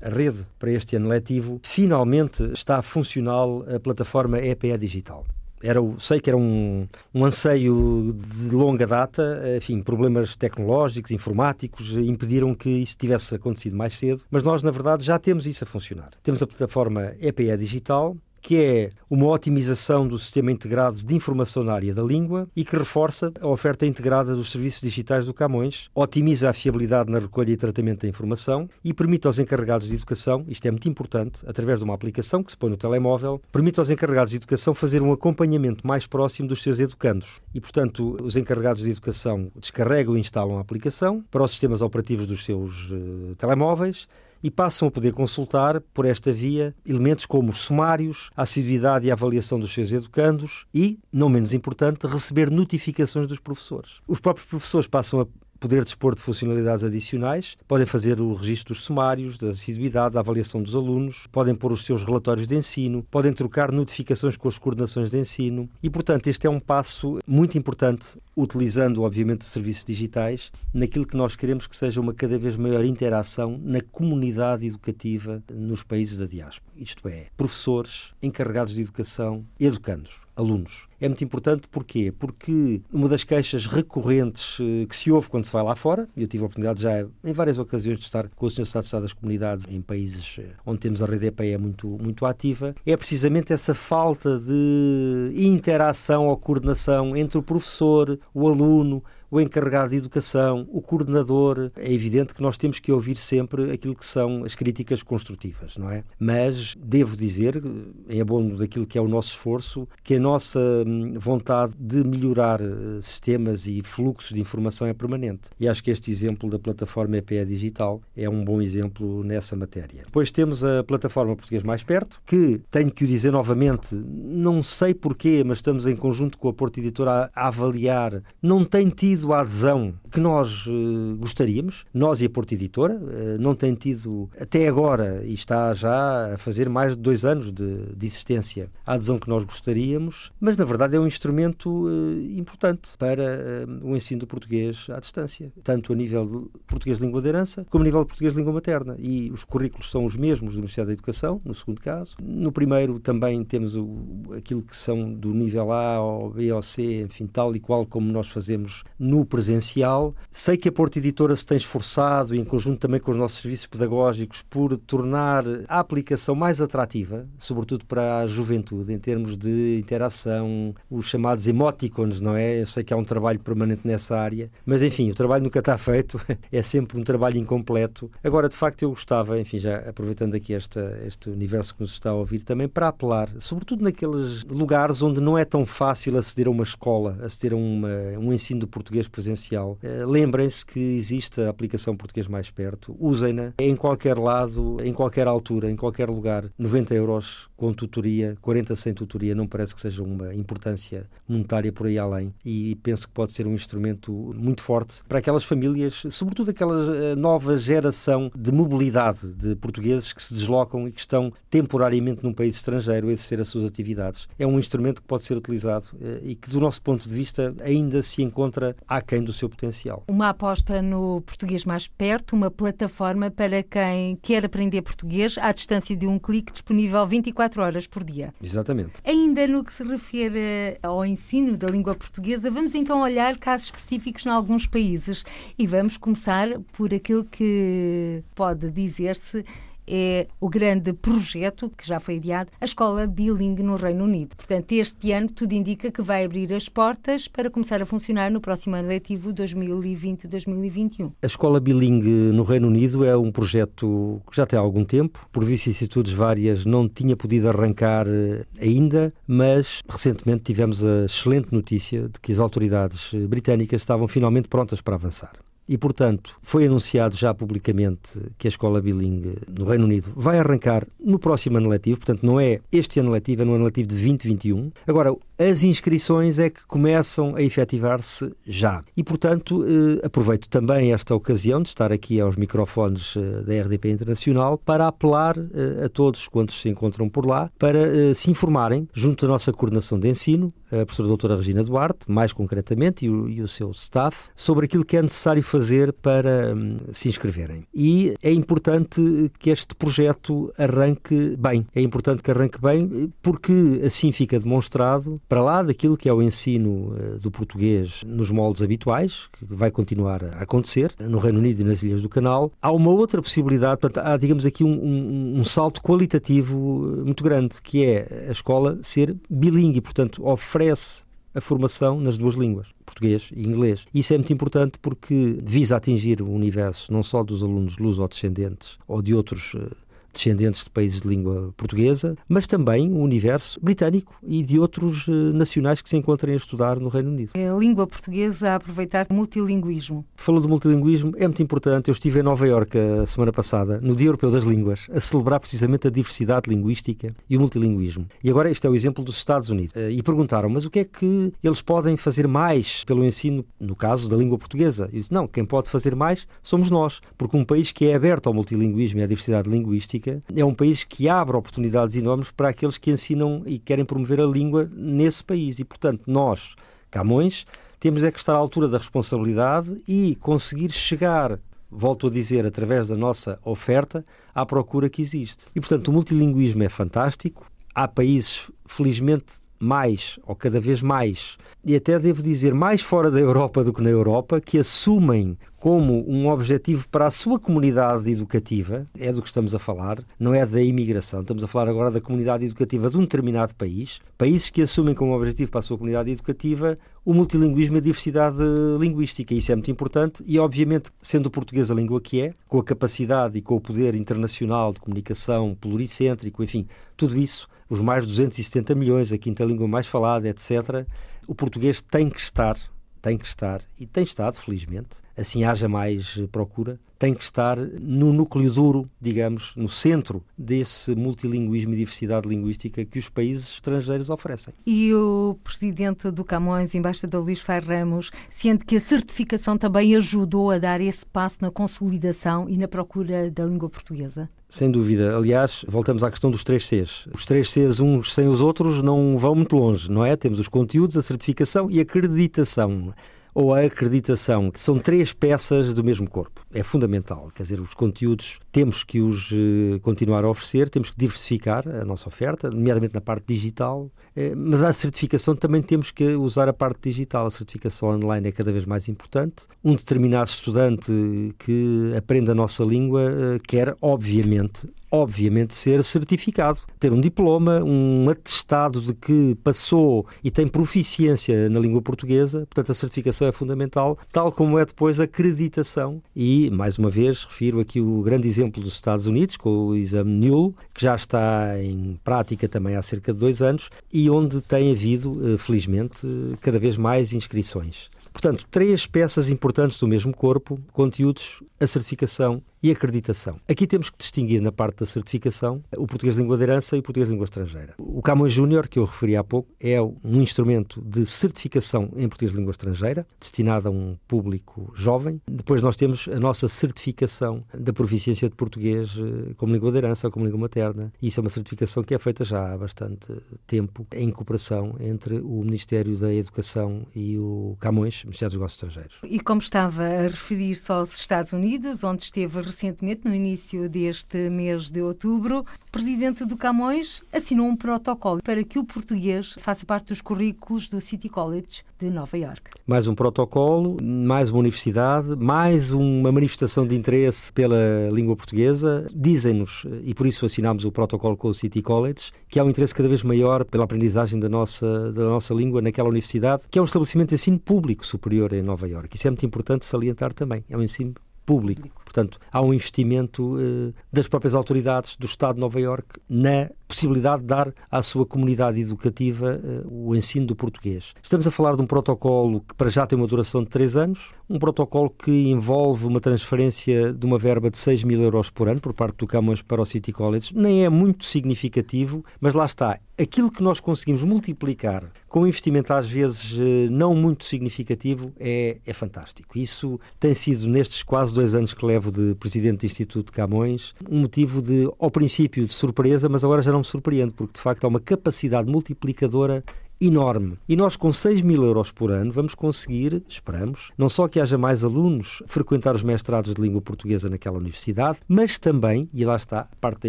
a 0.00 0.08
rede 0.08 0.38
para 0.58 0.70
este 0.70 0.96
ano 0.96 1.06
letivo, 1.06 1.60
finalmente 1.62 2.42
está 2.44 2.80
funcional 2.80 3.62
a 3.68 3.78
plataforma 3.78 4.38
EPE 4.38 4.78
Digital 4.78 5.26
era, 5.62 5.80
sei 5.98 6.20
que 6.20 6.30
era 6.30 6.36
um, 6.36 6.86
um 7.12 7.24
anseio 7.24 8.14
de 8.14 8.54
longa 8.54 8.86
data, 8.86 9.42
enfim, 9.56 9.82
problemas 9.82 10.36
tecnológicos, 10.36 11.10
informáticos, 11.10 11.90
impediram 11.92 12.54
que 12.54 12.70
isso 12.70 12.96
tivesse 12.96 13.34
acontecido 13.34 13.76
mais 13.76 13.98
cedo, 13.98 14.22
mas 14.30 14.42
nós, 14.42 14.62
na 14.62 14.70
verdade, 14.70 15.04
já 15.04 15.18
temos 15.18 15.46
isso 15.46 15.64
a 15.64 15.66
funcionar. 15.66 16.10
Temos 16.22 16.42
a 16.42 16.46
plataforma 16.46 17.12
EPE 17.20 17.56
Digital, 17.56 18.16
que 18.40 18.56
é 18.56 18.90
uma 19.10 19.26
otimização 19.26 20.06
do 20.06 20.18
sistema 20.18 20.52
integrado 20.52 21.02
de 21.02 21.14
informação 21.14 21.62
na 21.62 21.72
área 21.72 21.94
da 21.94 22.02
língua 22.02 22.48
e 22.54 22.64
que 22.64 22.76
reforça 22.76 23.32
a 23.40 23.46
oferta 23.46 23.86
integrada 23.86 24.34
dos 24.34 24.50
serviços 24.50 24.80
digitais 24.80 25.26
do 25.26 25.34
Camões, 25.34 25.88
otimiza 25.94 26.50
a 26.50 26.52
fiabilidade 26.52 27.10
na 27.10 27.18
recolha 27.18 27.52
e 27.52 27.56
tratamento 27.56 28.02
da 28.02 28.08
informação 28.08 28.68
e 28.84 28.92
permite 28.92 29.26
aos 29.26 29.38
encarregados 29.38 29.88
de 29.88 29.94
educação, 29.94 30.44
isto 30.48 30.66
é 30.66 30.70
muito 30.70 30.88
importante, 30.88 31.40
através 31.46 31.78
de 31.78 31.84
uma 31.84 31.94
aplicação 31.94 32.42
que 32.42 32.50
se 32.50 32.56
põe 32.56 32.70
no 32.70 32.76
telemóvel, 32.76 33.40
permite 33.50 33.78
aos 33.78 33.90
encarregados 33.90 34.30
de 34.30 34.36
educação 34.36 34.74
fazer 34.74 35.02
um 35.02 35.12
acompanhamento 35.12 35.86
mais 35.86 36.06
próximo 36.06 36.48
dos 36.48 36.62
seus 36.62 36.78
educandos. 36.78 37.40
E, 37.54 37.60
portanto, 37.60 38.16
os 38.22 38.36
encarregados 38.36 38.82
de 38.82 38.90
educação 38.90 39.50
descarregam 39.56 40.16
e 40.16 40.20
instalam 40.20 40.58
a 40.58 40.60
aplicação 40.60 41.24
para 41.30 41.42
os 41.42 41.50
sistemas 41.50 41.82
operativos 41.82 42.26
dos 42.26 42.44
seus 42.44 42.90
uh, 42.90 43.34
telemóveis 43.36 44.06
e 44.42 44.50
passam 44.50 44.88
a 44.88 44.90
poder 44.90 45.12
consultar, 45.12 45.80
por 45.80 46.04
esta 46.04 46.32
via, 46.32 46.74
elementos 46.86 47.26
como 47.26 47.50
os 47.50 47.58
sumários, 47.58 48.30
a 48.36 48.42
assiduidade 48.42 49.06
e 49.06 49.10
a 49.10 49.14
avaliação 49.14 49.58
dos 49.58 49.72
seus 49.72 49.92
educandos 49.92 50.66
e, 50.74 50.98
não 51.12 51.28
menos 51.28 51.52
importante, 51.52 52.06
receber 52.06 52.50
notificações 52.50 53.26
dos 53.26 53.40
professores. 53.40 54.00
Os 54.06 54.20
próprios 54.20 54.48
professores 54.48 54.86
passam 54.86 55.20
a 55.20 55.26
poder 55.58 55.84
dispor 55.84 56.14
de 56.14 56.22
funcionalidades 56.22 56.84
adicionais, 56.84 57.56
podem 57.66 57.86
fazer 57.86 58.20
o 58.20 58.34
registro 58.34 58.74
dos 58.74 58.84
sumários, 58.84 59.36
da 59.38 59.48
assiduidade, 59.48 60.14
da 60.14 60.20
avaliação 60.20 60.62
dos 60.62 60.74
alunos, 60.74 61.26
podem 61.32 61.54
pôr 61.54 61.72
os 61.72 61.84
seus 61.84 62.02
relatórios 62.02 62.46
de 62.46 62.54
ensino, 62.54 63.04
podem 63.10 63.32
trocar 63.32 63.72
notificações 63.72 64.36
com 64.36 64.48
as 64.48 64.58
coordenações 64.58 65.10
de 65.10 65.18
ensino 65.18 65.68
e, 65.82 65.90
portanto, 65.90 66.28
este 66.28 66.46
é 66.46 66.50
um 66.50 66.60
passo 66.60 67.18
muito 67.26 67.58
importante, 67.58 68.18
utilizando, 68.36 69.02
obviamente, 69.02 69.42
os 69.42 69.48
serviços 69.48 69.84
digitais, 69.84 70.52
naquilo 70.72 71.06
que 71.06 71.16
nós 71.16 71.34
queremos 71.34 71.66
que 71.66 71.76
seja 71.76 72.00
uma 72.00 72.14
cada 72.14 72.38
vez 72.38 72.56
maior 72.56 72.84
interação 72.84 73.58
na 73.62 73.80
comunidade 73.80 74.66
educativa 74.66 75.42
nos 75.52 75.82
países 75.82 76.18
da 76.18 76.26
diáspora. 76.26 76.72
Isto 76.76 77.08
é, 77.08 77.26
professores, 77.36 78.12
encarregados 78.22 78.74
de 78.74 78.82
educação, 78.82 79.44
educandos 79.58 80.27
alunos. 80.38 80.86
É 81.00 81.08
muito 81.08 81.22
importante 81.22 81.68
porquê? 81.68 82.12
Porque 82.16 82.80
uma 82.92 83.08
das 83.08 83.24
queixas 83.24 83.66
recorrentes 83.66 84.58
eh, 84.60 84.86
que 84.86 84.96
se 84.96 85.10
ouve 85.10 85.28
quando 85.28 85.44
se 85.44 85.52
vai 85.52 85.62
lá 85.62 85.76
fora, 85.76 86.08
e 86.16 86.22
eu 86.22 86.28
tive 86.28 86.42
a 86.42 86.46
oportunidade 86.46 86.80
já 86.80 87.06
em 87.24 87.32
várias 87.32 87.58
ocasiões 87.58 87.98
de 87.98 88.04
estar 88.04 88.28
com 88.28 88.46
o 88.46 88.50
Sr. 88.50 88.62
Estado 88.62 88.82
de 88.82 88.86
Estado 88.86 89.02
das 89.02 89.12
Comunidades 89.12 89.66
em 89.68 89.80
países 89.80 90.36
eh, 90.38 90.50
onde 90.64 90.80
temos 90.80 91.02
a 91.02 91.06
rede 91.06 91.26
EPE 91.26 91.58
muito, 91.58 91.88
muito 91.88 92.24
ativa, 92.24 92.74
é 92.86 92.96
precisamente 92.96 93.52
essa 93.52 93.74
falta 93.74 94.38
de 94.38 95.32
interação 95.36 96.28
ou 96.28 96.36
coordenação 96.36 97.16
entre 97.16 97.38
o 97.38 97.42
professor, 97.42 98.18
o 98.32 98.48
aluno, 98.48 99.02
o 99.30 99.40
encarregado 99.40 99.90
de 99.90 99.96
educação, 99.96 100.66
o 100.70 100.80
coordenador. 100.80 101.70
É 101.76 101.92
evidente 101.92 102.34
que 102.34 102.42
nós 102.42 102.56
temos 102.56 102.78
que 102.78 102.92
ouvir 102.92 103.16
sempre 103.16 103.70
aquilo 103.70 103.94
que 103.94 104.06
são 104.06 104.44
as 104.44 104.54
críticas 104.54 105.02
construtivas, 105.02 105.76
não 105.76 105.90
é? 105.90 106.04
Mas 106.18 106.76
devo 106.76 107.16
dizer, 107.16 107.62
em 108.08 108.20
abono 108.20 108.56
daquilo 108.56 108.86
que 108.86 108.98
é 108.98 109.00
o 109.00 109.08
nosso 109.08 109.30
esforço, 109.30 109.88
que 110.02 110.16
a 110.16 110.20
nossa 110.20 110.60
hum, 110.86 111.14
vontade 111.18 111.74
de 111.78 112.04
melhorar 112.04 112.60
eh, 112.60 113.00
sistemas 113.00 113.66
e 113.66 113.82
fluxos 113.82 114.32
de 114.34 114.40
informação 114.40 114.86
é 114.86 114.94
permanente. 114.94 115.50
E 115.58 115.68
acho 115.68 115.82
que 115.82 115.90
este 115.90 116.10
exemplo 116.10 116.48
da 116.48 116.58
plataforma 116.58 117.16
EPE 117.16 117.44
Digital 117.44 118.00
é 118.16 118.28
um 118.28 118.44
bom 118.44 118.60
exemplo 118.60 119.22
nessa 119.24 119.56
matéria. 119.56 120.02
Depois 120.04 120.30
temos 120.30 120.64
a 120.64 120.82
plataforma 120.84 121.36
Português 121.36 121.62
Mais 121.62 121.82
Perto, 121.82 122.20
que 122.26 122.60
tenho 122.70 122.90
que 122.90 123.04
o 123.04 123.06
dizer 123.06 123.30
novamente, 123.30 123.94
não 123.94 124.62
sei 124.62 124.94
porquê, 124.94 125.42
mas 125.44 125.58
estamos 125.58 125.86
em 125.86 125.96
conjunto 125.96 126.38
com 126.38 126.48
a 126.48 126.52
Porto 126.52 126.78
Editora 126.78 127.30
a 127.34 127.48
avaliar, 127.48 128.22
não 128.42 128.64
tem 128.64 128.88
tido 128.88 129.17
tido 129.18 129.32
a 129.32 129.40
adesão 129.40 129.94
que 130.10 130.20
nós 130.20 130.66
uh, 130.66 131.16
gostaríamos, 131.18 131.84
nós 131.92 132.20
e 132.20 132.26
a 132.26 132.30
Porta 132.30 132.54
Editora, 132.54 132.94
uh, 132.94 133.40
não 133.40 133.54
tem 133.54 133.74
tido 133.74 134.30
até 134.40 134.68
agora, 134.68 135.22
e 135.24 135.34
está 135.34 135.74
já 135.74 136.34
a 136.34 136.38
fazer 136.38 136.68
mais 136.68 136.96
de 136.96 137.02
dois 137.02 137.24
anos 137.24 137.52
de, 137.52 137.94
de 137.94 138.06
existência, 138.06 138.70
a 138.86 138.94
adesão 138.94 139.18
que 139.18 139.28
nós 139.28 139.44
gostaríamos, 139.44 140.30
mas 140.40 140.56
na 140.56 140.64
verdade 140.64 140.96
é 140.96 141.00
um 141.00 141.06
instrumento 141.06 141.68
uh, 141.68 142.20
importante 142.36 142.90
para 142.96 143.66
o 143.82 143.96
ensino 143.96 144.20
do 144.20 144.26
português 144.26 144.86
à 144.88 145.00
distância, 145.00 145.52
tanto 145.62 145.92
a 145.92 145.96
nível 145.96 146.26
de 146.26 146.58
português 146.66 146.98
de 146.98 147.04
língua 147.04 147.20
de 147.20 147.28
herança, 147.28 147.66
como 147.68 147.82
a 147.82 147.86
nível 147.86 148.00
de 148.02 148.06
português 148.06 148.32
de 148.32 148.38
língua 148.38 148.52
materna. 148.52 148.96
E 148.98 149.30
os 149.30 149.44
currículos 149.44 149.90
são 149.90 150.04
os 150.04 150.16
mesmos 150.16 150.54
do 150.54 150.60
Ministério 150.60 150.86
da 150.86 150.92
Educação, 150.92 151.40
no 151.44 151.54
segundo 151.54 151.80
caso. 151.80 152.16
No 152.22 152.52
primeiro 152.52 153.00
também 153.00 153.44
temos 153.44 153.76
o, 153.76 153.88
aquilo 154.36 154.62
que 154.62 154.76
são 154.76 155.12
do 155.12 155.34
nível 155.34 155.72
A 155.72 155.96
ao 155.96 156.30
B 156.30 156.52
ou 156.52 156.62
C, 156.62 157.02
enfim, 157.02 157.26
tal 157.26 157.54
e 157.54 157.60
qual 157.60 157.84
como 157.84 158.10
nós 158.12 158.28
fazemos 158.28 158.84
no 159.08 159.24
presencial. 159.24 160.14
Sei 160.30 160.56
que 160.56 160.68
a 160.68 160.72
Porta 160.72 160.98
Editora 160.98 161.34
se 161.34 161.46
tem 161.46 161.56
esforçado, 161.56 162.34
em 162.34 162.44
conjunto 162.44 162.78
também 162.78 163.00
com 163.00 163.10
os 163.10 163.16
nossos 163.16 163.40
serviços 163.40 163.66
pedagógicos, 163.66 164.42
por 164.42 164.76
tornar 164.76 165.44
a 165.66 165.78
aplicação 165.78 166.34
mais 166.34 166.60
atrativa, 166.60 167.26
sobretudo 167.38 167.86
para 167.86 168.18
a 168.18 168.26
juventude, 168.26 168.92
em 168.92 168.98
termos 168.98 169.36
de 169.36 169.78
interação, 169.78 170.74
os 170.90 171.06
chamados 171.06 171.46
emoticons, 171.48 172.20
não 172.20 172.36
é? 172.36 172.60
Eu 172.60 172.66
sei 172.66 172.84
que 172.84 172.92
há 172.92 172.96
um 172.96 173.04
trabalho 173.04 173.40
permanente 173.40 173.80
nessa 173.84 174.18
área, 174.18 174.50
mas 174.66 174.82
enfim, 174.82 175.10
o 175.10 175.14
trabalho 175.14 175.44
nunca 175.44 175.60
está 175.60 175.78
feito, 175.78 176.20
é 176.52 176.60
sempre 176.60 177.00
um 177.00 177.02
trabalho 177.02 177.38
incompleto. 177.38 178.10
Agora, 178.22 178.48
de 178.48 178.56
facto, 178.56 178.82
eu 178.82 178.90
gostava, 178.90 179.40
enfim, 179.40 179.58
já 179.58 179.78
aproveitando 179.78 180.34
aqui 180.34 180.52
esta, 180.52 181.00
este 181.06 181.30
universo 181.30 181.74
que 181.74 181.80
nos 181.80 181.92
está 181.92 182.10
a 182.10 182.14
ouvir, 182.14 182.40
também 182.40 182.68
para 182.68 182.88
apelar, 182.88 183.30
sobretudo 183.38 183.82
naqueles 183.82 184.44
lugares 184.44 185.00
onde 185.02 185.20
não 185.20 185.38
é 185.38 185.44
tão 185.44 185.64
fácil 185.64 186.18
aceder 186.18 186.46
a 186.46 186.50
uma 186.50 186.64
escola, 186.64 187.18
aceder 187.22 187.54
a 187.54 187.56
uma, 187.56 187.88
um 188.18 188.32
ensino 188.32 188.60
de 188.60 188.66
português 188.66 188.97
português 188.98 189.08
presencial. 189.08 189.78
Eh, 189.82 190.04
lembrem-se 190.04 190.64
que 190.64 190.78
existe 190.78 191.40
a 191.40 191.48
aplicação 191.48 191.96
Português 191.96 192.26
Mais 192.26 192.50
Perto. 192.50 192.96
Usem-na 192.98 193.52
em 193.58 193.76
qualquer 193.76 194.18
lado, 194.18 194.76
em 194.82 194.92
qualquer 194.92 195.26
altura, 195.26 195.70
em 195.70 195.76
qualquer 195.76 196.08
lugar. 196.08 196.44
90 196.58 196.94
euros 196.94 197.48
com 197.56 197.72
tutoria, 197.72 198.36
40 198.40 198.74
sem 198.76 198.92
tutoria. 198.92 199.34
Não 199.34 199.46
parece 199.46 199.74
que 199.74 199.80
seja 199.80 200.02
uma 200.02 200.34
importância 200.34 201.06
monetária 201.28 201.72
por 201.72 201.86
aí 201.86 201.98
além. 201.98 202.34
E 202.44 202.76
penso 202.76 203.06
que 203.06 203.14
pode 203.14 203.32
ser 203.32 203.46
um 203.46 203.54
instrumento 203.54 204.12
muito 204.34 204.62
forte 204.62 205.02
para 205.08 205.18
aquelas 205.18 205.44
famílias, 205.44 206.02
sobretudo 206.10 206.50
aquela 206.50 206.96
eh, 206.96 207.14
nova 207.14 207.56
geração 207.56 208.30
de 208.36 208.52
mobilidade 208.52 209.32
de 209.34 209.54
portugueses 209.56 210.12
que 210.12 210.22
se 210.22 210.34
deslocam 210.34 210.88
e 210.88 210.92
que 210.92 211.00
estão 211.00 211.32
temporariamente 211.50 212.24
num 212.24 212.32
país 212.32 212.56
estrangeiro 212.56 213.08
a 213.08 213.12
exercer 213.12 213.40
as 213.40 213.48
suas 213.48 213.64
atividades. 213.64 214.28
É 214.38 214.46
um 214.46 214.58
instrumento 214.58 215.02
que 215.02 215.08
pode 215.08 215.24
ser 215.24 215.36
utilizado 215.36 215.88
eh, 216.00 216.20
e 216.22 216.34
que, 216.34 216.50
do 216.50 216.60
nosso 216.60 216.80
ponto 216.82 217.08
de 217.08 217.14
vista, 217.14 217.54
ainda 217.62 218.02
se 218.02 218.22
encontra 218.22 218.76
aquém 218.88 219.22
do 219.22 219.32
seu 219.32 219.48
potencial. 219.48 220.02
Uma 220.08 220.30
aposta 220.30 220.80
no 220.80 221.20
português 221.20 221.64
mais 221.64 221.86
perto, 221.86 222.34
uma 222.34 222.50
plataforma 222.50 223.30
para 223.30 223.62
quem 223.62 224.16
quer 224.16 224.46
aprender 224.46 224.82
português 224.82 225.36
à 225.38 225.52
distância 225.52 225.96
de 225.96 226.06
um 226.06 226.18
clique, 226.18 226.52
disponível 226.52 227.06
24 227.06 227.62
horas 227.62 227.86
por 227.86 228.02
dia. 228.02 228.32
Exatamente. 228.42 228.94
Ainda 229.04 229.46
no 229.46 229.62
que 229.62 229.72
se 229.72 229.84
refere 229.84 230.78
ao 230.82 231.04
ensino 231.04 231.56
da 231.56 231.68
língua 231.68 231.94
portuguesa, 231.94 232.50
vamos 232.50 232.74
então 232.74 233.02
olhar 233.02 233.36
casos 233.38 233.66
específicos 233.66 234.24
em 234.24 234.30
alguns 234.30 234.66
países 234.66 235.24
e 235.58 235.66
vamos 235.66 235.96
começar 235.96 236.48
por 236.72 236.94
aquilo 236.94 237.24
que 237.24 238.22
pode 238.34 238.70
dizer-se 238.70 239.44
é 239.88 240.28
o 240.40 240.48
grande 240.48 240.92
projeto 240.92 241.70
que 241.76 241.86
já 241.86 241.98
foi 241.98 242.16
adiado, 242.16 242.50
a 242.60 242.64
escola 242.64 243.06
bilingue 243.06 243.62
no 243.62 243.76
Reino 243.76 244.04
Unido. 244.04 244.36
Portanto, 244.36 244.72
este 244.72 245.12
ano 245.12 245.28
tudo 245.28 245.52
indica 245.52 245.90
que 245.90 246.02
vai 246.02 246.24
abrir 246.24 246.52
as 246.52 246.68
portas 246.68 247.26
para 247.26 247.50
começar 247.50 247.80
a 247.80 247.86
funcionar 247.86 248.30
no 248.30 248.40
próximo 248.40 248.76
ano 248.76 248.88
letivo 248.88 249.32
2020-2021. 249.32 251.12
A 251.22 251.26
escola 251.26 251.60
bilingue 251.60 252.32
no 252.32 252.42
Reino 252.42 252.68
Unido 252.68 253.04
é 253.04 253.16
um 253.16 253.32
projeto 253.32 254.20
que 254.30 254.36
já 254.36 254.46
tem 254.46 254.58
algum 254.58 254.84
tempo, 254.84 255.26
por 255.32 255.44
vicissitudes 255.44 256.12
várias 256.12 256.64
não 256.64 256.88
tinha 256.88 257.16
podido 257.16 257.48
arrancar 257.48 258.06
eh, 258.06 258.44
ainda, 258.60 259.12
mas 259.26 259.82
recentemente 259.88 260.44
tivemos 260.44 260.84
a 260.84 261.04
excelente 261.04 261.52
notícia 261.52 262.08
de 262.08 262.20
que 262.20 262.32
as 262.32 262.38
autoridades 262.38 263.10
eh, 263.14 263.26
britânicas 263.26 263.80
estavam 263.80 264.06
finalmente 264.08 264.48
prontas 264.48 264.80
para 264.80 264.94
avançar. 264.94 265.32
E, 265.68 265.76
portanto, 265.76 266.34
foi 266.42 266.66
anunciado 266.66 267.14
já 267.14 267.34
publicamente 267.34 268.18
que 268.38 268.48
a 268.48 268.50
escola 268.50 268.80
bilingue 268.80 269.34
no 269.46 269.66
Reino 269.66 269.84
Unido 269.84 270.10
vai 270.16 270.38
arrancar 270.38 270.86
no 270.98 271.18
próximo 271.18 271.58
ano 271.58 271.68
letivo, 271.68 271.98
portanto, 271.98 272.24
não 272.24 272.40
é 272.40 272.60
este 272.72 273.00
ano 273.00 273.10
letivo, 273.10 273.42
é 273.42 273.44
no 273.44 273.54
ano 273.54 273.64
letivo 273.64 273.88
de 273.88 273.94
2021. 273.94 274.72
Agora, 274.86 275.14
as 275.38 275.62
inscrições 275.62 276.40
é 276.40 276.50
que 276.50 276.66
começam 276.66 277.36
a 277.36 277.42
efetivar-se 277.42 278.32
já. 278.44 278.82
E, 278.96 279.04
portanto, 279.04 279.64
eh, 279.64 280.04
aproveito 280.04 280.48
também 280.48 280.92
esta 280.92 281.14
ocasião 281.14 281.62
de 281.62 281.68
estar 281.68 281.92
aqui 281.92 282.20
aos 282.20 282.34
microfones 282.34 283.14
eh, 283.16 283.42
da 283.42 283.62
RDP 283.62 283.88
Internacional 283.90 284.58
para 284.58 284.88
apelar 284.88 285.38
eh, 285.38 285.84
a 285.84 285.88
todos 285.88 286.26
quantos 286.26 286.60
se 286.60 286.68
encontram 286.68 287.08
por 287.08 287.24
lá 287.24 287.50
para 287.56 288.12
se 288.14 288.32
informarem 288.32 288.88
junto 288.92 289.24
da 289.26 289.32
nossa 289.32 289.52
coordenação 289.52 290.00
de 290.00 290.08
ensino, 290.08 290.52
a 290.72 290.84
professora 290.84 291.08
doutora 291.08 291.36
Regina 291.36 291.62
Duarte, 291.62 292.10
mais 292.10 292.32
concretamente, 292.32 293.06
e 293.06 293.10
o, 293.10 293.28
e 293.28 293.40
o 293.40 293.48
seu 293.48 293.70
staff, 293.70 294.28
sobre 294.34 294.66
aquilo 294.66 294.84
que 294.84 294.96
é 294.96 295.02
necessário 295.02 295.42
fazer 295.42 295.92
para 295.92 296.54
hum, 296.54 296.78
se 296.92 297.08
inscreverem. 297.08 297.64
E 297.72 298.14
é 298.22 298.32
importante 298.32 299.30
que 299.38 299.50
este 299.50 299.74
projeto 299.74 300.52
arranque 300.58 301.36
bem. 301.36 301.66
É 301.74 301.80
importante 301.80 302.22
que 302.22 302.30
arranque 302.30 302.60
bem 302.60 303.12
porque 303.22 303.80
assim 303.84 304.10
fica 304.10 304.38
demonstrado 304.40 305.20
para 305.28 305.42
lá 305.42 305.62
daquilo 305.62 305.96
que 305.96 306.08
é 306.08 306.12
o 306.12 306.22
ensino 306.22 306.94
uh, 306.94 307.18
do 307.18 307.30
português 307.30 308.02
nos 308.06 308.30
moldes 308.30 308.62
habituais, 308.62 309.28
que 309.32 309.44
vai 309.44 309.70
continuar 309.70 310.24
a 310.24 310.42
acontecer 310.42 310.94
no 310.98 311.18
Reino 311.18 311.38
Unido 311.38 311.60
e 311.60 311.64
nas 311.64 311.82
Ilhas 311.82 312.00
do 312.00 312.08
Canal, 312.08 312.50
há 312.62 312.72
uma 312.72 312.90
outra 312.90 313.20
possibilidade, 313.20 313.80
portanto, 313.80 314.04
há, 314.04 314.16
digamos 314.16 314.46
aqui, 314.46 314.64
um, 314.64 314.72
um, 314.72 315.38
um 315.38 315.44
salto 315.44 315.82
qualitativo 315.82 316.56
eh, 316.98 317.04
muito 317.04 317.22
grande, 317.22 317.60
que 317.62 317.84
é 317.84 318.26
a 318.28 318.32
escola 318.32 318.78
ser 318.82 319.14
bilingue, 319.28 319.80
portanto, 319.80 320.26
oferece 320.26 321.06
a 321.34 321.40
formação 321.40 322.00
nas 322.00 322.16
duas 322.16 322.34
línguas, 322.34 322.68
português 322.84 323.30
e 323.34 323.46
inglês. 323.46 323.84
Isso 323.94 324.14
é 324.14 324.16
muito 324.16 324.32
importante 324.32 324.78
porque 324.80 325.38
visa 325.42 325.76
atingir 325.76 326.22
o 326.22 326.30
universo 326.30 326.92
não 326.92 327.02
só 327.02 327.22
dos 327.22 327.42
alunos 327.42 327.78
luso-descendentes 327.78 328.78
ou 328.88 329.02
de 329.02 329.14
outros 329.14 329.54
uh, 329.54 329.70
descendentes 330.12 330.64
de 330.64 330.70
países 330.70 331.00
de 331.00 331.08
língua 331.08 331.52
portuguesa, 331.56 332.16
mas 332.28 332.46
também 332.46 332.90
o 332.92 332.98
universo 332.98 333.58
britânico 333.62 334.14
e 334.22 334.42
de 334.42 334.58
outros 334.58 335.06
eh, 335.08 335.12
nacionais 335.12 335.80
que 335.80 335.88
se 335.88 335.96
encontrem 335.96 336.34
a 336.34 336.36
estudar 336.36 336.78
no 336.78 336.88
Reino 336.88 337.10
Unido. 337.10 337.32
A 337.34 337.58
língua 337.58 337.86
portuguesa 337.86 338.50
a 338.50 338.54
aproveitar 338.56 339.06
o 339.10 339.14
multilinguismo. 339.14 340.04
Falou 340.16 340.40
do 340.40 340.48
multilinguismo, 340.48 341.12
é 341.16 341.26
muito 341.26 341.42
importante. 341.42 341.88
Eu 341.88 341.92
estive 341.92 342.20
em 342.20 342.22
Nova 342.22 342.46
Iorque 342.46 342.78
a 342.78 343.06
semana 343.06 343.32
passada, 343.32 343.80
no 343.80 343.94
Dia 343.94 344.08
Europeu 344.08 344.30
das 344.30 344.44
Línguas, 344.44 344.86
a 344.90 345.00
celebrar 345.00 345.40
precisamente 345.40 345.86
a 345.86 345.90
diversidade 345.90 346.50
linguística 346.50 347.14
e 347.28 347.36
o 347.36 347.40
multilinguismo. 347.40 348.06
E 348.22 348.30
agora 348.30 348.50
este 348.50 348.66
é 348.66 348.70
o 348.70 348.74
exemplo 348.74 349.04
dos 349.04 349.16
Estados 349.16 349.48
Unidos. 349.48 349.74
Eh, 349.76 349.90
e 349.90 350.02
perguntaram, 350.02 350.48
mas 350.48 350.64
o 350.64 350.70
que 350.70 350.80
é 350.80 350.84
que 350.84 351.32
eles 351.42 351.62
podem 351.62 351.96
fazer 351.96 352.26
mais 352.26 352.84
pelo 352.84 353.04
ensino, 353.04 353.44
no 353.60 353.76
caso 353.76 354.08
da 354.08 354.16
língua 354.16 354.38
portuguesa? 354.38 354.88
Eu 354.92 354.98
disse, 354.98 355.12
não, 355.12 355.26
quem 355.26 355.44
pode 355.44 355.70
fazer 355.70 355.94
mais 355.94 356.26
somos 356.42 356.70
nós, 356.70 357.00
porque 357.16 357.36
um 357.36 357.44
país 357.44 357.72
que 357.72 357.86
é 357.86 357.94
aberto 357.94 358.26
ao 358.26 358.34
multilinguismo 358.34 359.00
e 359.00 359.02
à 359.02 359.06
diversidade 359.06 359.48
linguística 359.48 359.97
é 360.34 360.44
um 360.44 360.54
país 360.54 360.84
que 360.84 361.08
abre 361.08 361.36
oportunidades 361.36 361.96
enormes 361.96 362.30
para 362.30 362.48
aqueles 362.48 362.78
que 362.78 362.90
ensinam 362.90 363.42
e 363.46 363.58
querem 363.58 363.84
promover 363.84 364.20
a 364.20 364.26
língua 364.26 364.70
nesse 364.72 365.22
país. 365.24 365.58
E, 365.58 365.64
portanto, 365.64 366.02
nós, 366.06 366.54
Camões, 366.90 367.46
temos 367.80 368.02
é 368.02 368.10
que 368.10 368.18
estar 368.18 368.34
à 368.34 368.36
altura 368.36 368.68
da 368.68 368.78
responsabilidade 368.78 369.80
e 369.86 370.16
conseguir 370.20 370.72
chegar, 370.72 371.38
volto 371.70 372.06
a 372.08 372.10
dizer, 372.10 372.44
através 372.44 372.88
da 372.88 372.96
nossa 372.96 373.38
oferta, 373.44 374.04
à 374.34 374.44
procura 374.44 374.88
que 374.88 375.02
existe. 375.02 375.46
E, 375.54 375.60
portanto, 375.60 375.88
o 375.88 375.92
multilinguismo 375.92 376.62
é 376.62 376.68
fantástico. 376.68 377.46
Há 377.74 377.86
países, 377.86 378.50
felizmente, 378.66 379.34
mais, 379.58 380.18
ou 380.26 380.34
cada 380.34 380.60
vez 380.60 380.80
mais, 380.82 381.36
e 381.64 381.74
até 381.74 381.98
devo 381.98 382.22
dizer 382.22 382.54
mais 382.54 382.80
fora 382.80 383.10
da 383.10 383.18
Europa 383.18 383.64
do 383.64 383.72
que 383.72 383.82
na 383.82 383.90
Europa, 383.90 384.40
que 384.40 384.58
assumem 384.58 385.36
como 385.58 386.08
um 386.08 386.28
objetivo 386.28 386.88
para 386.88 387.06
a 387.06 387.10
sua 387.10 387.38
comunidade 387.38 388.08
educativa, 388.10 388.86
é 388.96 389.12
do 389.12 389.20
que 389.20 389.28
estamos 389.28 389.54
a 389.54 389.58
falar, 389.58 389.98
não 390.18 390.32
é 390.32 390.46
da 390.46 390.62
imigração, 390.62 391.20
estamos 391.20 391.42
a 391.42 391.48
falar 391.48 391.68
agora 391.68 391.90
da 391.90 392.00
comunidade 392.00 392.44
educativa 392.44 392.88
de 392.88 392.96
um 392.96 393.00
determinado 393.00 393.54
país, 393.56 393.98
países 394.16 394.50
que 394.50 394.62
assumem 394.62 394.94
como 394.94 395.12
objetivo 395.14 395.50
para 395.50 395.58
a 395.58 395.62
sua 395.62 395.76
comunidade 395.76 396.10
educativa 396.10 396.78
o 397.04 397.14
multilinguismo 397.14 397.76
e 397.76 397.78
a 397.78 397.80
diversidade 397.80 398.38
linguística. 398.78 399.34
Isso 399.34 399.50
é 399.50 399.56
muito 399.56 399.70
importante 399.70 400.22
e, 400.26 400.38
obviamente, 400.38 400.90
sendo 401.00 401.26
o 401.26 401.30
português 401.30 401.70
a 401.70 401.74
língua 401.74 402.00
que 402.00 402.20
é, 402.20 402.34
com 402.46 402.58
a 402.58 402.64
capacidade 402.64 403.38
e 403.38 403.42
com 403.42 403.56
o 403.56 403.60
poder 403.60 403.94
internacional 403.94 404.72
de 404.72 404.78
comunicação 404.78 405.56
pluricêntrico, 405.58 406.42
enfim, 406.44 406.66
tudo 406.96 407.18
isso 407.18 407.48
os 407.68 407.80
mais 407.80 408.06
270 408.06 408.74
milhões, 408.74 409.12
a 409.12 409.18
quinta 409.18 409.44
língua 409.44 409.68
mais 409.68 409.86
falada, 409.86 410.28
etc. 410.28 410.86
O 411.26 411.34
português 411.34 411.80
tem 411.80 412.08
que 412.08 412.20
estar, 412.20 412.56
tem 413.00 413.18
que 413.18 413.26
estar, 413.26 413.62
e 413.78 413.86
tem 413.86 414.04
estado, 414.04 414.38
felizmente, 414.38 414.96
assim 415.16 415.44
haja 415.44 415.68
mais 415.68 416.18
procura, 416.32 416.80
tem 416.98 417.14
que 417.14 417.22
estar 417.22 417.56
no 417.56 418.12
núcleo 418.12 418.52
duro, 418.52 418.90
digamos, 419.00 419.54
no 419.54 419.68
centro 419.68 420.24
desse 420.36 420.96
multilinguismo 420.96 421.72
e 421.72 421.76
diversidade 421.76 422.28
linguística 422.28 422.84
que 422.84 422.98
os 422.98 423.08
países 423.08 423.50
estrangeiros 423.50 424.10
oferecem. 424.10 424.52
E 424.66 424.92
o 424.92 425.38
presidente 425.44 426.10
do 426.10 426.24
Camões, 426.24 426.74
embaixador 426.74 427.22
Luís 427.22 427.40
Fai 427.40 427.60
Ramos, 427.60 428.10
sente 428.28 428.64
que 428.64 428.76
a 428.76 428.80
certificação 428.80 429.56
também 429.56 429.94
ajudou 429.94 430.50
a 430.50 430.58
dar 430.58 430.80
esse 430.80 431.06
passo 431.06 431.38
na 431.40 431.50
consolidação 431.50 432.48
e 432.48 432.58
na 432.58 432.66
procura 432.66 433.30
da 433.30 433.44
língua 433.44 433.70
portuguesa? 433.70 434.28
Sem 434.48 434.70
dúvida. 434.70 435.14
Aliás, 435.14 435.64
voltamos 435.68 436.02
à 436.02 436.10
questão 436.10 436.30
dos 436.30 436.42
três 436.42 436.66
Cs. 436.66 437.06
Os 437.12 437.26
três 437.26 437.50
Cs, 437.50 437.80
uns 437.80 438.14
sem 438.14 438.26
os 438.28 438.40
outros, 438.40 438.82
não 438.82 439.18
vão 439.18 439.34
muito 439.34 439.56
longe, 439.56 439.90
não 439.90 440.04
é? 440.04 440.16
Temos 440.16 440.38
os 440.38 440.48
conteúdos, 440.48 440.96
a 440.96 441.02
certificação 441.02 441.70
e 441.70 441.78
a 441.78 441.82
acreditação 441.82 442.94
ou 443.38 443.54
a 443.54 443.60
acreditação, 443.60 444.50
que 444.50 444.58
são 444.58 444.80
três 444.80 445.12
peças 445.12 445.72
do 445.72 445.84
mesmo 445.84 446.10
corpo. 446.10 446.44
É 446.52 446.64
fundamental. 446.64 447.30
Quer 447.32 447.44
dizer, 447.44 447.60
os 447.60 447.72
conteúdos 447.72 448.40
temos 448.50 448.82
que 448.82 449.00
os 449.00 449.30
uh, 449.30 449.78
continuar 449.80 450.24
a 450.24 450.28
oferecer, 450.28 450.68
temos 450.68 450.90
que 450.90 450.98
diversificar 450.98 451.62
a 451.68 451.84
nossa 451.84 452.08
oferta, 452.08 452.50
nomeadamente 452.50 452.94
na 452.94 453.00
parte 453.00 453.32
digital, 453.32 453.82
uh, 453.82 454.36
mas 454.36 454.64
a 454.64 454.72
certificação 454.72 455.36
também 455.36 455.62
temos 455.62 455.92
que 455.92 456.16
usar 456.16 456.48
a 456.48 456.52
parte 456.52 456.90
digital. 456.90 457.26
A 457.26 457.30
certificação 457.30 457.90
online 457.90 458.26
é 458.26 458.32
cada 458.32 458.50
vez 458.50 458.66
mais 458.66 458.88
importante. 458.88 459.46
Um 459.62 459.76
determinado 459.76 460.28
estudante 460.28 460.92
que 461.38 461.92
aprende 461.96 462.32
a 462.32 462.34
nossa 462.34 462.64
língua 462.64 463.04
uh, 463.08 463.42
quer, 463.46 463.76
obviamente, 463.80 464.68
obviamente, 464.90 465.54
ser 465.54 465.82
certificado, 465.84 466.60
ter 466.78 466.92
um 466.92 467.00
diploma, 467.00 467.62
um 467.62 468.08
atestado 468.08 468.80
de 468.80 468.94
que 468.94 469.36
passou 469.42 470.06
e 470.22 470.30
tem 470.30 470.46
proficiência 470.46 471.48
na 471.48 471.60
língua 471.60 471.82
portuguesa, 471.82 472.46
portanto, 472.46 472.72
a 472.72 472.74
certificação 472.74 473.28
é 473.28 473.32
fundamental, 473.32 473.98
tal 474.12 474.32
como 474.32 474.58
é 474.58 474.64
depois 474.64 475.00
a 475.00 475.04
acreditação. 475.04 476.02
E, 476.14 476.50
mais 476.50 476.78
uma 476.78 476.90
vez, 476.90 477.24
refiro 477.24 477.60
aqui 477.60 477.80
o 477.80 478.02
grande 478.02 478.28
exemplo 478.28 478.62
dos 478.62 478.74
Estados 478.74 479.06
Unidos, 479.06 479.36
com 479.36 479.50
o 479.50 479.76
exame 479.76 480.10
NUL, 480.10 480.54
que 480.74 480.82
já 480.82 480.94
está 480.94 481.60
em 481.62 481.98
prática 482.02 482.48
também 482.48 482.76
há 482.76 482.82
cerca 482.82 483.12
de 483.12 483.18
dois 483.18 483.42
anos 483.42 483.70
e 483.92 484.08
onde 484.10 484.40
tem 484.40 484.72
havido, 484.72 485.34
eh, 485.34 485.38
felizmente, 485.38 486.06
cada 486.40 486.58
vez 486.58 486.76
mais 486.76 487.12
inscrições. 487.12 487.90
Portanto, 488.12 488.46
três 488.50 488.84
peças 488.84 489.28
importantes 489.28 489.78
do 489.78 489.86
mesmo 489.86 490.12
corpo: 490.12 490.60
conteúdos, 490.72 491.40
a 491.60 491.66
certificação 491.66 492.42
e 492.62 492.70
acreditação. 492.70 493.40
Aqui 493.48 493.66
temos 493.66 493.90
que 493.90 493.98
distinguir 493.98 494.40
na 494.40 494.52
parte 494.52 494.80
da 494.80 494.86
certificação 494.86 495.62
o 495.76 495.86
português 495.86 496.14
de 496.14 496.22
língua 496.22 496.36
de 496.36 496.42
herança 496.42 496.76
e 496.76 496.80
o 496.80 496.82
português 496.82 497.08
de 497.08 497.12
língua 497.12 497.24
estrangeira. 497.24 497.74
O 497.78 498.02
Camões 498.02 498.32
Júnior, 498.32 498.68
que 498.68 498.78
eu 498.78 498.84
referi 498.84 499.16
há 499.16 499.24
pouco, 499.24 499.48
é 499.60 499.80
um 499.80 500.22
instrumento 500.22 500.80
de 500.82 501.06
certificação 501.06 501.90
em 501.96 502.08
português 502.08 502.32
de 502.32 502.38
língua 502.38 502.52
estrangeira, 502.52 503.06
destinado 503.20 503.68
a 503.68 503.70
um 503.70 503.96
público 504.06 504.72
jovem. 504.74 505.20
Depois 505.26 505.62
nós 505.62 505.76
temos 505.76 506.08
a 506.08 506.18
nossa 506.18 506.48
certificação 506.48 507.44
da 507.52 507.72
proficiência 507.72 508.28
de 508.28 508.34
português 508.34 508.96
eh, 508.98 509.34
como 509.36 509.52
língua 509.52 509.70
de 509.70 509.78
herança 509.78 510.06
ou 510.06 510.12
como 510.12 510.24
língua 510.24 510.40
materna. 510.40 510.92
Isso 511.00 511.20
é 511.20 511.22
uma 511.22 511.30
certificação 511.30 511.82
que 511.82 511.94
é 511.94 511.98
feita 511.98 512.24
já 512.24 512.52
há 512.52 512.58
bastante 512.58 513.12
tempo 513.46 513.86
em 513.92 514.10
cooperação 514.10 514.76
entre 514.80 515.20
o 515.20 515.42
Ministério 515.44 515.96
da 515.96 516.12
Educação 516.12 516.86
e 516.94 517.18
o 517.18 517.56
Camões, 517.60 518.04
Ministério 518.04 518.30
dos 518.30 518.38
Negócios 518.38 518.62
Estrangeiros. 518.62 518.98
E 519.04 519.20
como 519.20 519.40
estava 519.40 519.84
a 519.84 520.02
referir-se 520.02 520.70
aos 520.70 520.98
Estados 520.98 521.32
Unidos, 521.32 521.84
onde 521.84 522.02
esteve 522.02 522.38
recentemente, 522.48 523.02
no 523.04 523.14
início 523.14 523.68
deste 523.68 524.28
mês 524.30 524.70
de 524.70 524.82
outubro, 524.82 525.40
o 525.40 525.70
presidente 525.70 526.24
do 526.24 526.36
Camões 526.36 527.02
assinou 527.12 527.46
um 527.46 527.56
protocolo 527.56 528.20
para 528.22 528.42
que 528.42 528.58
o 528.58 528.64
português 528.64 529.34
faça 529.38 529.64
parte 529.64 529.88
dos 529.88 530.00
currículos 530.00 530.68
do 530.68 530.80
City 530.80 531.08
College 531.08 531.62
de 531.78 531.88
Nova 531.90 532.18
York. 532.18 532.50
Mais 532.66 532.88
um 532.88 532.94
protocolo, 532.94 533.76
mais 533.82 534.30
uma 534.30 534.40
universidade, 534.40 535.14
mais 535.16 535.72
uma 535.72 536.10
manifestação 536.10 536.66
de 536.66 536.74
interesse 536.74 537.32
pela 537.32 537.88
língua 537.92 538.16
portuguesa. 538.16 538.86
Dizem-nos, 538.92 539.64
e 539.84 539.94
por 539.94 540.06
isso 540.06 540.26
assinámos 540.26 540.64
o 540.64 540.72
protocolo 540.72 541.16
com 541.16 541.28
o 541.28 541.34
City 541.34 541.62
College, 541.62 542.10
que 542.28 542.40
há 542.40 542.44
um 542.44 542.50
interesse 542.50 542.74
cada 542.74 542.88
vez 542.88 543.02
maior 543.02 543.44
pela 543.44 543.64
aprendizagem 543.64 544.18
da 544.18 544.28
nossa, 544.28 544.90
da 544.92 545.04
nossa 545.04 545.32
língua 545.32 545.62
naquela 545.62 545.88
universidade, 545.88 546.44
que 546.50 546.58
é 546.58 546.62
um 546.62 546.64
estabelecimento 546.64 547.10
de 547.10 547.14
ensino 547.14 547.38
público 547.38 547.86
superior 547.86 548.32
em 548.32 548.42
Nova 548.42 548.68
York. 548.68 548.96
Isso 548.96 549.06
é 549.06 549.10
muito 549.10 549.24
importante 549.24 549.64
salientar 549.64 550.12
também. 550.12 550.44
É 550.48 550.56
um 550.56 550.62
ensino 550.62 550.94
público. 551.24 551.68
Portanto, 551.88 552.20
há 552.30 552.42
um 552.42 552.52
investimento 552.52 553.36
uh, 553.36 553.72
das 553.90 554.06
próprias 554.06 554.34
autoridades 554.34 554.94
do 554.94 555.06
Estado 555.06 555.36
de 555.36 555.40
Nova 555.40 555.58
Iorque 555.58 555.98
na 556.06 556.50
possibilidade 556.68 557.22
de 557.22 557.28
dar 557.28 557.54
à 557.70 557.80
sua 557.80 558.04
comunidade 558.04 558.60
educativa 558.60 559.40
uh, 559.42 559.88
o 559.88 559.96
ensino 559.96 560.26
do 560.26 560.36
português. 560.36 560.92
Estamos 561.02 561.26
a 561.26 561.30
falar 561.30 561.56
de 561.56 561.62
um 561.62 561.66
protocolo 561.66 562.42
que 562.42 562.54
para 562.54 562.68
já 562.68 562.86
tem 562.86 562.98
uma 562.98 563.06
duração 563.06 563.42
de 563.42 563.48
três 563.48 563.74
anos, 563.74 564.12
um 564.28 564.38
protocolo 564.38 564.90
que 564.90 565.30
envolve 565.30 565.86
uma 565.86 565.98
transferência 565.98 566.92
de 566.92 567.06
uma 567.06 567.18
verba 567.18 567.50
de 567.50 567.56
6 567.56 567.84
mil 567.84 568.02
euros 568.02 568.28
por 568.28 568.48
ano 568.48 568.60
por 568.60 568.74
parte 568.74 568.98
do 568.98 569.06
Camões 569.06 569.40
para 569.40 569.62
o 569.62 569.64
City 569.64 569.90
College. 569.90 570.32
Nem 570.34 570.66
é 570.66 570.68
muito 570.68 571.06
significativo, 571.06 572.04
mas 572.20 572.34
lá 572.34 572.44
está. 572.44 572.78
Aquilo 573.00 573.30
que 573.30 573.42
nós 573.42 573.60
conseguimos 573.60 574.02
multiplicar 574.02 574.90
com 575.08 575.20
um 575.20 575.26
investimento 575.26 575.72
às 575.72 575.88
vezes 575.88 576.36
eh, 576.36 576.68
não 576.68 576.94
muito 576.94 577.24
significativo 577.24 578.12
é, 578.18 578.58
é 578.66 578.72
fantástico. 578.72 579.38
Isso 579.38 579.78
tem 580.00 580.12
sido, 580.14 580.48
nestes 580.48 580.82
quase 580.82 581.14
dois 581.14 581.34
anos 581.34 581.54
que 581.54 581.64
levo 581.64 581.77
de 581.80 582.14
presidente 582.16 582.60
do 582.60 582.66
Instituto 582.66 583.12
Camões, 583.12 583.74
um 583.88 584.00
motivo 584.00 584.42
de, 584.42 584.68
ao 584.78 584.90
princípio, 584.90 585.46
de 585.46 585.52
surpresa, 585.52 586.08
mas 586.08 586.24
agora 586.24 586.42
já 586.42 586.52
não 586.52 586.60
me 586.60 586.64
surpreende, 586.64 587.14
porque 587.14 587.34
de 587.34 587.40
facto 587.40 587.64
há 587.64 587.68
uma 587.68 587.80
capacidade 587.80 588.50
multiplicadora 588.50 589.44
enorme. 589.80 590.38
E 590.48 590.56
nós, 590.56 590.76
com 590.76 590.92
6 590.92 591.22
mil 591.22 591.44
euros 591.44 591.70
por 591.70 591.90
ano, 591.90 592.10
vamos 592.12 592.34
conseguir, 592.34 593.02
esperamos, 593.08 593.70
não 593.78 593.88
só 593.88 594.08
que 594.08 594.20
haja 594.20 594.36
mais 594.36 594.64
alunos 594.64 595.22
frequentar 595.26 595.74
os 595.74 595.82
mestrados 595.82 596.34
de 596.34 596.40
língua 596.40 596.60
portuguesa 596.60 597.08
naquela 597.08 597.38
universidade, 597.38 597.98
mas 598.08 598.38
também, 598.38 598.88
e 598.92 599.04
lá 599.04 599.16
está 599.16 599.40
a 599.40 599.56
parte 599.60 599.82
da 599.82 599.88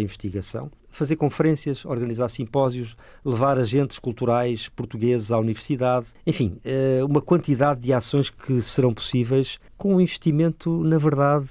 investigação, 0.00 0.70
fazer 0.90 1.16
conferências, 1.16 1.84
organizar 1.84 2.28
simpósios, 2.28 2.96
levar 3.24 3.58
agentes 3.58 3.98
culturais 3.98 4.68
portugueses 4.68 5.30
à 5.30 5.38
universidade, 5.38 6.08
enfim, 6.26 6.58
eh, 6.64 7.00
uma 7.04 7.20
quantidade 7.20 7.80
de 7.80 7.92
ações 7.92 8.28
que 8.28 8.60
serão 8.60 8.92
possíveis 8.92 9.58
com 9.80 9.94
um 9.94 10.00
investimento, 10.00 10.84
na 10.84 10.98
verdade, 10.98 11.48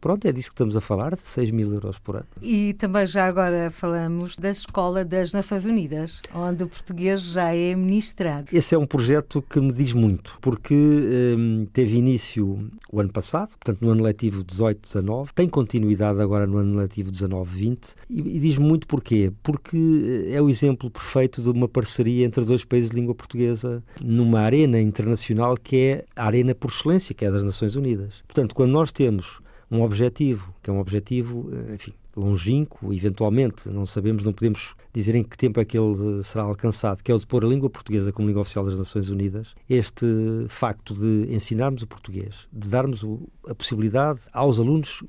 pronto, 0.00 0.26
é 0.26 0.32
disso 0.32 0.48
que 0.48 0.54
estamos 0.54 0.78
a 0.78 0.80
falar, 0.80 1.14
de 1.14 1.20
6 1.20 1.50
mil 1.50 1.74
euros 1.74 1.98
por 1.98 2.16
ano. 2.16 2.24
E 2.40 2.72
também 2.72 3.06
já 3.06 3.26
agora 3.26 3.70
falamos 3.70 4.34
da 4.34 4.48
Escola 4.48 5.04
das 5.04 5.34
Nações 5.34 5.66
Unidas, 5.66 6.22
onde 6.34 6.64
o 6.64 6.68
português 6.68 7.20
já 7.20 7.54
é 7.54 7.74
ministrado. 7.74 8.46
Esse 8.50 8.74
é 8.74 8.78
um 8.78 8.86
projeto 8.86 9.42
que 9.42 9.60
me 9.60 9.74
diz 9.74 9.92
muito, 9.92 10.38
porque 10.40 10.74
hum, 10.74 11.66
teve 11.70 11.98
início 11.98 12.66
o 12.90 12.98
ano 12.98 13.12
passado, 13.12 13.50
portanto 13.50 13.82
no 13.82 13.90
ano 13.90 14.02
letivo 14.02 14.42
18-19, 14.42 15.28
tem 15.34 15.46
continuidade 15.46 16.22
agora 16.22 16.46
no 16.46 16.56
ano 16.56 16.78
letivo 16.78 17.10
19-20 17.10 17.94
e, 18.08 18.20
e 18.20 18.40
diz 18.40 18.56
muito 18.56 18.86
porquê? 18.86 19.30
Porque 19.42 20.30
é 20.30 20.40
o 20.40 20.48
exemplo 20.48 20.90
perfeito 20.90 21.42
de 21.42 21.50
uma 21.50 21.68
parceria 21.68 22.24
entre 22.24 22.42
dois 22.42 22.64
países 22.64 22.88
de 22.88 22.96
língua 22.96 23.14
portuguesa 23.14 23.82
numa 24.00 24.40
arena 24.40 24.80
internacional 24.80 25.58
que 25.58 25.76
é 25.76 26.04
a 26.16 26.24
arena 26.24 26.54
por 26.54 26.70
excelência, 26.70 27.14
que 27.14 27.24
é 27.24 27.30
das 27.30 27.44
Nações 27.44 27.65
Nações 27.66 27.76
Unidas. 27.76 28.22
Portanto, 28.26 28.54
quando 28.54 28.70
nós 28.70 28.92
temos 28.92 29.40
um 29.70 29.82
objetivo, 29.82 30.54
que 30.62 30.70
é 30.70 30.72
um 30.72 30.78
objetivo, 30.78 31.50
eh, 31.52 31.74
enfim, 31.74 31.92
longínquo, 32.16 32.92
eventualmente, 32.94 33.68
não 33.68 33.84
sabemos, 33.84 34.24
não 34.24 34.32
podemos 34.32 34.74
dizer 34.92 35.14
em 35.16 35.22
que 35.22 35.36
tempo 35.36 35.60
é 35.60 35.64
que 35.64 35.76
ele 35.76 36.22
será 36.22 36.44
alcançado, 36.44 37.02
que 37.02 37.12
é 37.12 37.14
o 37.14 37.18
de 37.18 37.26
pôr 37.26 37.44
a 37.44 37.48
língua 37.48 37.68
portuguesa 37.68 38.12
como 38.12 38.28
língua 38.28 38.42
oficial 38.42 38.64
das 38.64 38.78
Nações 38.78 39.10
Unidas, 39.10 39.54
este 39.68 40.06
facto 40.48 40.94
de 40.94 41.34
ensinarmos 41.34 41.82
o 41.82 41.86
português, 41.86 42.48
de 42.52 42.68
darmos 42.68 43.04
a 43.46 43.54
possibilidade 43.54 44.20
aos 44.32 44.58
alunos 44.58 45.02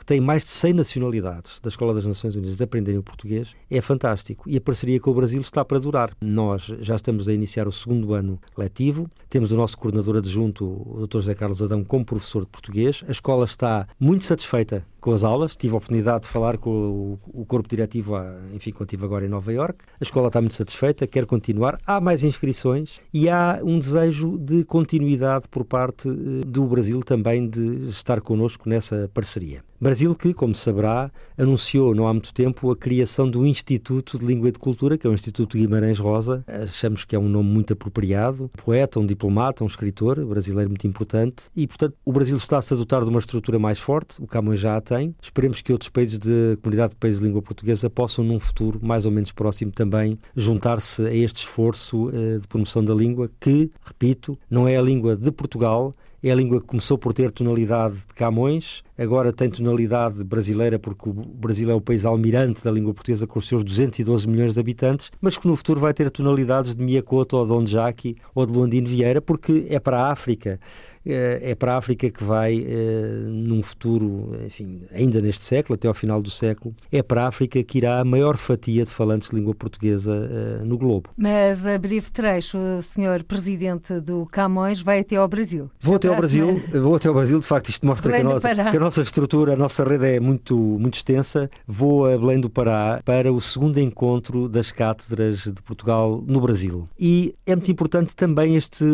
que 0.00 0.06
têm 0.06 0.18
mais 0.18 0.44
de 0.44 0.48
100 0.48 0.72
nacionalidades 0.72 1.60
da 1.60 1.68
Escola 1.68 1.92
das 1.92 2.06
Nações 2.06 2.34
Unidas 2.34 2.56
de 2.56 2.64
aprenderem 2.64 2.98
o 2.98 3.02
português, 3.02 3.54
é 3.70 3.82
fantástico. 3.82 4.48
E 4.48 4.56
a 4.56 4.60
parceria 4.60 4.98
com 4.98 5.10
o 5.10 5.14
Brasil 5.14 5.42
está 5.42 5.62
para 5.62 5.78
durar. 5.78 6.16
Nós 6.22 6.72
já 6.80 6.96
estamos 6.96 7.28
a 7.28 7.34
iniciar 7.34 7.68
o 7.68 7.72
segundo 7.72 8.14
ano 8.14 8.40
letivo, 8.56 9.10
temos 9.28 9.52
o 9.52 9.56
nosso 9.56 9.76
coordenador 9.76 10.16
adjunto, 10.16 10.64
o 10.64 11.06
Dr. 11.06 11.18
José 11.18 11.34
Carlos 11.34 11.62
Adão, 11.62 11.84
como 11.84 12.02
professor 12.02 12.44
de 12.44 12.48
português. 12.48 13.04
A 13.06 13.10
escola 13.10 13.44
está 13.44 13.86
muito 14.00 14.24
satisfeita 14.24 14.86
com 15.02 15.12
as 15.12 15.22
aulas. 15.22 15.54
Tive 15.54 15.74
a 15.74 15.76
oportunidade 15.76 16.24
de 16.24 16.30
falar 16.30 16.56
com 16.56 16.70
o, 16.70 17.42
o 17.42 17.44
corpo 17.44 17.68
diretivo, 17.68 18.16
enfim, 18.54 18.70
quando 18.70 18.88
estive 18.88 19.04
agora 19.04 19.26
em 19.26 19.28
Nova 19.28 19.52
York. 19.52 19.84
A 20.00 20.02
escola 20.02 20.28
está 20.28 20.40
muito 20.40 20.54
satisfeita, 20.54 21.06
quer 21.06 21.26
continuar. 21.26 21.78
Há 21.86 22.00
mais 22.00 22.24
inscrições 22.24 23.00
e 23.12 23.28
há 23.28 23.60
um 23.62 23.78
desejo 23.78 24.38
de 24.38 24.64
continuidade 24.64 25.46
por 25.48 25.66
parte 25.66 26.08
eh, 26.08 26.46
do 26.46 26.64
Brasil 26.64 27.00
também 27.00 27.46
de 27.46 27.86
estar 27.88 28.22
connosco 28.22 28.66
nessa 28.66 29.10
parceria. 29.12 29.62
Brasil 29.80 30.14
que, 30.14 30.34
como 30.34 30.54
saberá, 30.54 31.10
anunciou 31.38 31.94
não 31.94 32.06
há 32.06 32.12
muito 32.12 32.34
tempo 32.34 32.70
a 32.70 32.76
criação 32.76 33.30
do 33.30 33.46
Instituto 33.46 34.18
de 34.18 34.26
Língua 34.26 34.50
e 34.50 34.52
de 34.52 34.58
Cultura, 34.58 34.98
que 34.98 35.06
é 35.06 35.10
o 35.10 35.14
Instituto 35.14 35.56
Guimarães 35.56 35.98
Rosa. 35.98 36.44
Achamos 36.46 37.02
que 37.06 37.16
é 37.16 37.18
um 37.18 37.30
nome 37.30 37.48
muito 37.48 37.72
apropriado. 37.72 38.44
Um 38.44 38.62
poeta, 38.62 39.00
um 39.00 39.06
diplomata, 39.06 39.64
um 39.64 39.66
escritor 39.66 40.22
brasileiro 40.26 40.68
muito 40.68 40.86
importante. 40.86 41.44
E, 41.56 41.66
portanto, 41.66 41.94
o 42.04 42.12
Brasil 42.12 42.36
está-se 42.36 42.74
a 42.74 42.76
dotar 42.76 43.02
de 43.04 43.08
uma 43.08 43.20
estrutura 43.20 43.58
mais 43.58 43.78
forte. 43.78 44.22
O 44.22 44.26
Camões 44.26 44.60
já 44.60 44.76
a 44.76 44.82
tem. 44.82 45.14
Esperemos 45.22 45.62
que 45.62 45.72
outros 45.72 45.88
países 45.88 46.18
de 46.18 46.58
comunidade 46.60 46.90
de 46.90 46.96
países 46.96 47.18
de 47.18 47.26
língua 47.26 47.40
portuguesa 47.40 47.88
possam, 47.88 48.22
num 48.22 48.38
futuro 48.38 48.78
mais 48.82 49.06
ou 49.06 49.12
menos 49.12 49.32
próximo, 49.32 49.72
também 49.72 50.18
juntar-se 50.36 51.06
a 51.06 51.14
este 51.14 51.38
esforço 51.38 52.08
uh, 52.08 52.38
de 52.38 52.46
promoção 52.46 52.84
da 52.84 52.94
língua, 52.94 53.30
que, 53.40 53.70
repito, 53.82 54.38
não 54.50 54.68
é 54.68 54.76
a 54.76 54.82
língua 54.82 55.16
de 55.16 55.32
Portugal, 55.32 55.94
é 56.22 56.30
a 56.30 56.34
língua 56.34 56.60
que 56.60 56.66
começou 56.66 56.98
por 56.98 57.12
ter 57.12 57.30
tonalidade 57.30 57.96
de 57.96 58.14
Camões, 58.14 58.82
agora 58.98 59.32
tem 59.32 59.48
tonalidade 59.48 60.22
brasileira 60.22 60.78
porque 60.78 61.08
o 61.08 61.12
Brasil 61.12 61.70
é 61.70 61.74
o 61.74 61.80
país 61.80 62.04
almirante 62.04 62.62
da 62.62 62.70
língua 62.70 62.92
portuguesa 62.92 63.26
com 63.26 63.38
os 63.38 63.48
seus 63.48 63.64
212 63.64 64.28
milhões 64.28 64.54
de 64.54 64.60
habitantes, 64.60 65.10
mas 65.20 65.38
que 65.38 65.46
no 65.46 65.56
futuro 65.56 65.80
vai 65.80 65.94
ter 65.94 66.10
tonalidades 66.10 66.74
de 66.74 66.82
Miyakoto 66.82 67.36
ou 67.36 67.46
de 67.46 67.52
Onjaki 67.52 68.16
ou 68.34 68.44
de 68.44 68.52
Luandino 68.52 68.86
Vieira 68.86 69.22
porque 69.22 69.66
é 69.70 69.80
para 69.80 70.02
a 70.02 70.12
África. 70.12 70.60
É, 71.04 71.50
é 71.50 71.54
para 71.54 71.74
a 71.74 71.76
África 71.78 72.10
que 72.10 72.22
vai, 72.22 72.64
eh, 72.66 73.24
num 73.26 73.62
futuro, 73.62 74.36
enfim, 74.44 74.82
ainda 74.92 75.20
neste 75.20 75.42
século, 75.42 75.74
até 75.74 75.88
ao 75.88 75.94
final 75.94 76.20
do 76.22 76.30
século, 76.30 76.74
é 76.92 77.02
para 77.02 77.24
a 77.24 77.28
África 77.28 77.62
que 77.62 77.78
irá 77.78 78.00
a 78.00 78.04
maior 78.04 78.36
fatia 78.36 78.84
de 78.84 78.90
falantes 78.90 79.30
de 79.30 79.36
língua 79.36 79.54
portuguesa 79.54 80.12
eh, 80.12 80.64
no 80.64 80.76
globo. 80.76 81.10
Mas 81.16 81.64
a 81.64 81.78
breve 81.78 82.10
trecho, 82.10 82.58
o 82.58 82.82
senhor 82.82 83.24
presidente 83.24 83.98
do 84.00 84.26
Camões 84.26 84.80
vai 84.82 85.00
até 85.00 85.16
ao 85.16 85.26
Brasil. 85.26 85.70
Vou 85.80 85.96
até 85.96 86.08
ao 86.08 86.16
Brasil, 86.16 86.62
vou 86.72 86.96
até 86.96 87.08
ao 87.08 87.14
Brasil, 87.14 87.40
de 87.40 87.46
facto 87.46 87.70
isto 87.70 87.86
mostra 87.86 88.12
que 88.12 88.20
a, 88.20 88.24
nossa, 88.24 88.54
que 88.54 88.76
a, 88.76 88.80
nossa, 88.80 89.02
estrutura, 89.02 89.54
a 89.54 89.56
nossa 89.56 89.84
rede 89.84 90.06
é 90.06 90.20
muito, 90.20 90.56
muito 90.56 90.94
extensa. 90.94 91.48
Vou 91.66 92.06
a 92.06 92.18
Belém 92.18 92.40
do 92.40 92.50
Pará 92.50 93.00
para 93.04 93.32
o 93.32 93.40
segundo 93.40 93.78
encontro 93.78 94.48
das 94.48 94.70
cátedras 94.70 95.44
de 95.44 95.62
Portugal 95.62 96.22
no 96.26 96.40
Brasil. 96.40 96.88
E 96.98 97.34
é 97.46 97.54
muito 97.54 97.70
importante 97.70 98.14
também 98.14 98.56
este 98.56 98.84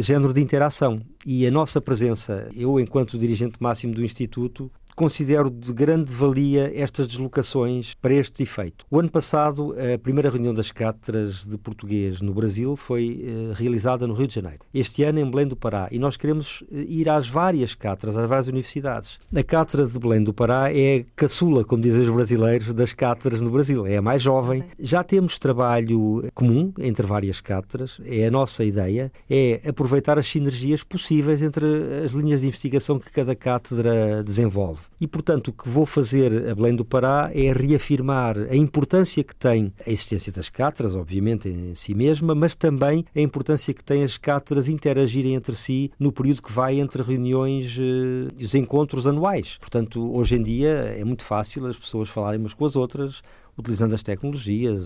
género 0.00 0.32
de 0.32 0.40
interação 0.40 1.00
e 1.26 1.46
a 1.46 1.50
nossa 1.50 1.80
presença, 1.80 2.48
eu 2.54 2.78
enquanto 2.78 3.18
dirigente 3.18 3.58
máximo 3.60 3.94
do 3.94 4.04
Instituto, 4.04 4.70
considero 4.98 5.48
de 5.48 5.72
grande 5.72 6.12
valia 6.12 6.72
estas 6.74 7.06
deslocações 7.06 7.94
para 8.02 8.14
este 8.14 8.42
efeito. 8.42 8.84
O 8.90 8.98
ano 8.98 9.08
passado, 9.08 9.72
a 9.72 9.96
primeira 9.96 10.28
reunião 10.28 10.52
das 10.52 10.72
cátedras 10.72 11.44
de 11.44 11.56
português 11.56 12.20
no 12.20 12.34
Brasil 12.34 12.74
foi 12.74 13.24
eh, 13.24 13.52
realizada 13.54 14.08
no 14.08 14.14
Rio 14.14 14.26
de 14.26 14.34
Janeiro. 14.34 14.58
Este 14.74 15.04
ano 15.04 15.20
em 15.20 15.30
Belém 15.30 15.46
do 15.46 15.54
Pará. 15.54 15.86
E 15.92 16.00
nós 16.00 16.16
queremos 16.16 16.64
eh, 16.72 16.84
ir 16.88 17.08
às 17.08 17.28
várias 17.28 17.76
cátedras, 17.76 18.16
às 18.16 18.28
várias 18.28 18.48
universidades. 18.48 19.20
A 19.32 19.42
cátedra 19.44 19.86
de 19.86 19.96
Belém 20.00 20.24
do 20.24 20.34
Pará 20.34 20.74
é 20.74 21.04
caçula, 21.14 21.62
como 21.64 21.80
dizem 21.80 22.02
os 22.02 22.10
brasileiros, 22.10 22.74
das 22.74 22.92
cátedras 22.92 23.40
no 23.40 23.50
Brasil. 23.50 23.86
É 23.86 23.98
a 23.98 24.02
mais 24.02 24.20
jovem. 24.20 24.64
Já 24.80 25.04
temos 25.04 25.38
trabalho 25.38 26.28
comum 26.34 26.72
entre 26.76 27.06
várias 27.06 27.40
cátedras. 27.40 28.00
É 28.04 28.26
a 28.26 28.32
nossa 28.32 28.64
ideia. 28.64 29.12
É 29.30 29.60
aproveitar 29.64 30.18
as 30.18 30.26
sinergias 30.26 30.82
possíveis 30.82 31.40
entre 31.40 31.64
as 32.04 32.10
linhas 32.10 32.40
de 32.40 32.48
investigação 32.48 32.98
que 32.98 33.12
cada 33.12 33.36
cátedra 33.36 34.24
desenvolve. 34.24 34.87
E, 35.00 35.06
portanto, 35.06 35.48
o 35.48 35.52
que 35.52 35.68
vou 35.68 35.86
fazer 35.86 36.48
a 36.48 36.54
Belém 36.54 36.74
do 36.74 36.84
Pará 36.84 37.30
é 37.32 37.52
reafirmar 37.52 38.36
a 38.50 38.56
importância 38.56 39.22
que 39.22 39.34
tem 39.34 39.72
a 39.86 39.90
existência 39.90 40.32
das 40.32 40.48
cátedras, 40.48 40.94
obviamente, 40.96 41.48
em 41.48 41.74
si 41.74 41.94
mesma, 41.94 42.34
mas 42.34 42.54
também 42.54 43.04
a 43.14 43.20
importância 43.20 43.72
que 43.72 43.84
tem 43.84 44.02
as 44.02 44.18
cátedras 44.18 44.68
interagirem 44.68 45.34
entre 45.34 45.54
si 45.54 45.92
no 46.00 46.10
período 46.10 46.42
que 46.42 46.52
vai 46.52 46.80
entre 46.80 47.02
reuniões 47.02 47.76
e 47.78 48.28
eh, 48.40 48.44
os 48.44 48.54
encontros 48.56 49.06
anuais. 49.06 49.56
Portanto, 49.60 50.12
hoje 50.12 50.34
em 50.34 50.42
dia 50.42 50.70
é 50.70 51.04
muito 51.04 51.24
fácil 51.24 51.66
as 51.66 51.76
pessoas 51.76 52.08
falarem 52.08 52.40
umas 52.40 52.54
com 52.54 52.64
as 52.64 52.74
outras, 52.74 53.22
utilizando 53.58 53.94
as 53.94 54.02
tecnologias, 54.02 54.82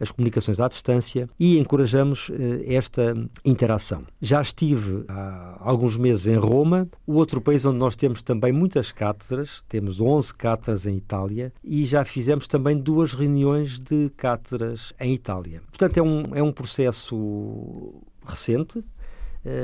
as 0.00 0.10
comunicações 0.10 0.60
à 0.60 0.68
distância 0.68 1.28
e 1.38 1.58
encorajamos 1.58 2.30
esta 2.66 3.14
interação. 3.44 4.02
Já 4.20 4.40
estive 4.40 5.04
há 5.08 5.56
alguns 5.60 5.96
meses 5.96 6.26
em 6.26 6.36
Roma, 6.36 6.88
o 7.06 7.14
outro 7.14 7.40
país 7.40 7.64
onde 7.64 7.78
nós 7.78 7.96
temos 7.96 8.22
também 8.22 8.52
muitas 8.52 8.90
cátedras, 8.92 9.62
temos 9.68 10.00
11 10.00 10.34
cátedras 10.34 10.86
em 10.86 10.96
Itália 10.96 11.52
e 11.62 11.84
já 11.84 12.04
fizemos 12.04 12.46
também 12.46 12.76
duas 12.76 13.12
reuniões 13.12 13.78
de 13.78 14.10
cátedras 14.16 14.92
em 15.00 15.14
Itália. 15.14 15.62
Portanto, 15.68 15.98
é 15.98 16.02
um, 16.02 16.22
é 16.34 16.42
um 16.42 16.52
processo 16.52 18.02
recente, 18.26 18.78
eh, 18.78 18.93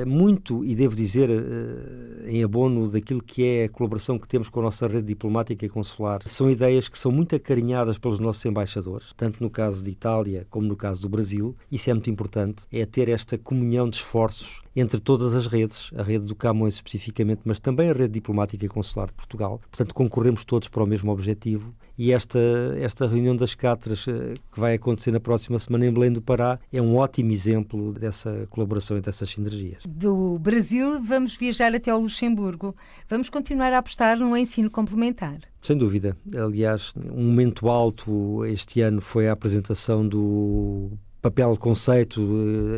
muito, 0.06 0.64
e 0.64 0.74
devo 0.74 0.94
dizer, 0.94 1.30
eh, 1.30 2.30
em 2.30 2.44
abono 2.44 2.88
daquilo 2.88 3.22
que 3.22 3.44
é 3.44 3.64
a 3.64 3.68
colaboração 3.68 4.18
que 4.18 4.28
temos 4.28 4.48
com 4.48 4.60
a 4.60 4.64
nossa 4.64 4.86
rede 4.86 5.06
diplomática 5.06 5.64
e 5.64 5.68
consular, 5.68 6.20
são 6.26 6.50
ideias 6.50 6.88
que 6.88 6.98
são 6.98 7.10
muito 7.10 7.34
acarinhadas 7.34 7.98
pelos 7.98 8.18
nossos 8.18 8.44
embaixadores, 8.44 9.14
tanto 9.16 9.42
no 9.42 9.48
caso 9.48 9.82
de 9.82 9.90
Itália 9.90 10.46
como 10.50 10.66
no 10.66 10.76
caso 10.76 11.00
do 11.00 11.08
Brasil. 11.08 11.56
Isso 11.72 11.88
é 11.88 11.94
muito 11.94 12.10
importante, 12.10 12.64
é 12.70 12.84
ter 12.84 13.08
esta 13.08 13.38
comunhão 13.38 13.88
de 13.88 13.96
esforços 13.96 14.60
entre 14.74 15.00
todas 15.00 15.34
as 15.34 15.46
redes, 15.46 15.90
a 15.96 16.02
rede 16.02 16.26
do 16.26 16.34
Camões 16.34 16.74
especificamente, 16.74 17.40
mas 17.44 17.58
também 17.58 17.90
a 17.90 17.92
rede 17.92 18.14
diplomática 18.14 18.64
e 18.64 18.68
consular 18.68 19.08
de 19.08 19.14
Portugal. 19.14 19.60
Portanto, 19.70 19.94
concorremos 19.94 20.44
todos 20.44 20.68
para 20.68 20.84
o 20.84 20.86
mesmo 20.86 21.10
objetivo 21.10 21.74
e 22.00 22.12
esta, 22.12 22.38
esta 22.78 23.06
reunião 23.06 23.36
das 23.36 23.54
cátedras 23.54 24.08
eh, 24.08 24.32
que 24.50 24.58
vai 24.58 24.72
acontecer 24.72 25.10
na 25.10 25.20
próxima 25.20 25.58
semana 25.58 25.84
em 25.84 25.92
Belém 25.92 26.10
do 26.10 26.22
Pará 26.22 26.58
é 26.72 26.80
um 26.80 26.96
ótimo 26.96 27.30
exemplo 27.30 27.92
dessa 27.92 28.46
colaboração 28.48 28.96
e 28.96 29.02
dessas 29.02 29.28
sinergias. 29.28 29.82
Do 29.86 30.38
Brasil, 30.38 30.98
vamos 31.02 31.36
viajar 31.36 31.74
até 31.74 31.90
ao 31.90 32.00
Luxemburgo. 32.00 32.74
Vamos 33.06 33.28
continuar 33.28 33.74
a 33.74 33.78
apostar 33.78 34.18
no 34.18 34.34
ensino 34.34 34.70
complementar. 34.70 35.40
Sem 35.60 35.76
dúvida. 35.76 36.16
Aliás, 36.34 36.94
um 37.12 37.24
momento 37.24 37.68
alto 37.68 38.46
este 38.46 38.80
ano 38.80 39.02
foi 39.02 39.28
a 39.28 39.32
apresentação 39.32 40.08
do 40.08 40.92
papel 41.20 41.56
conceito 41.56 42.20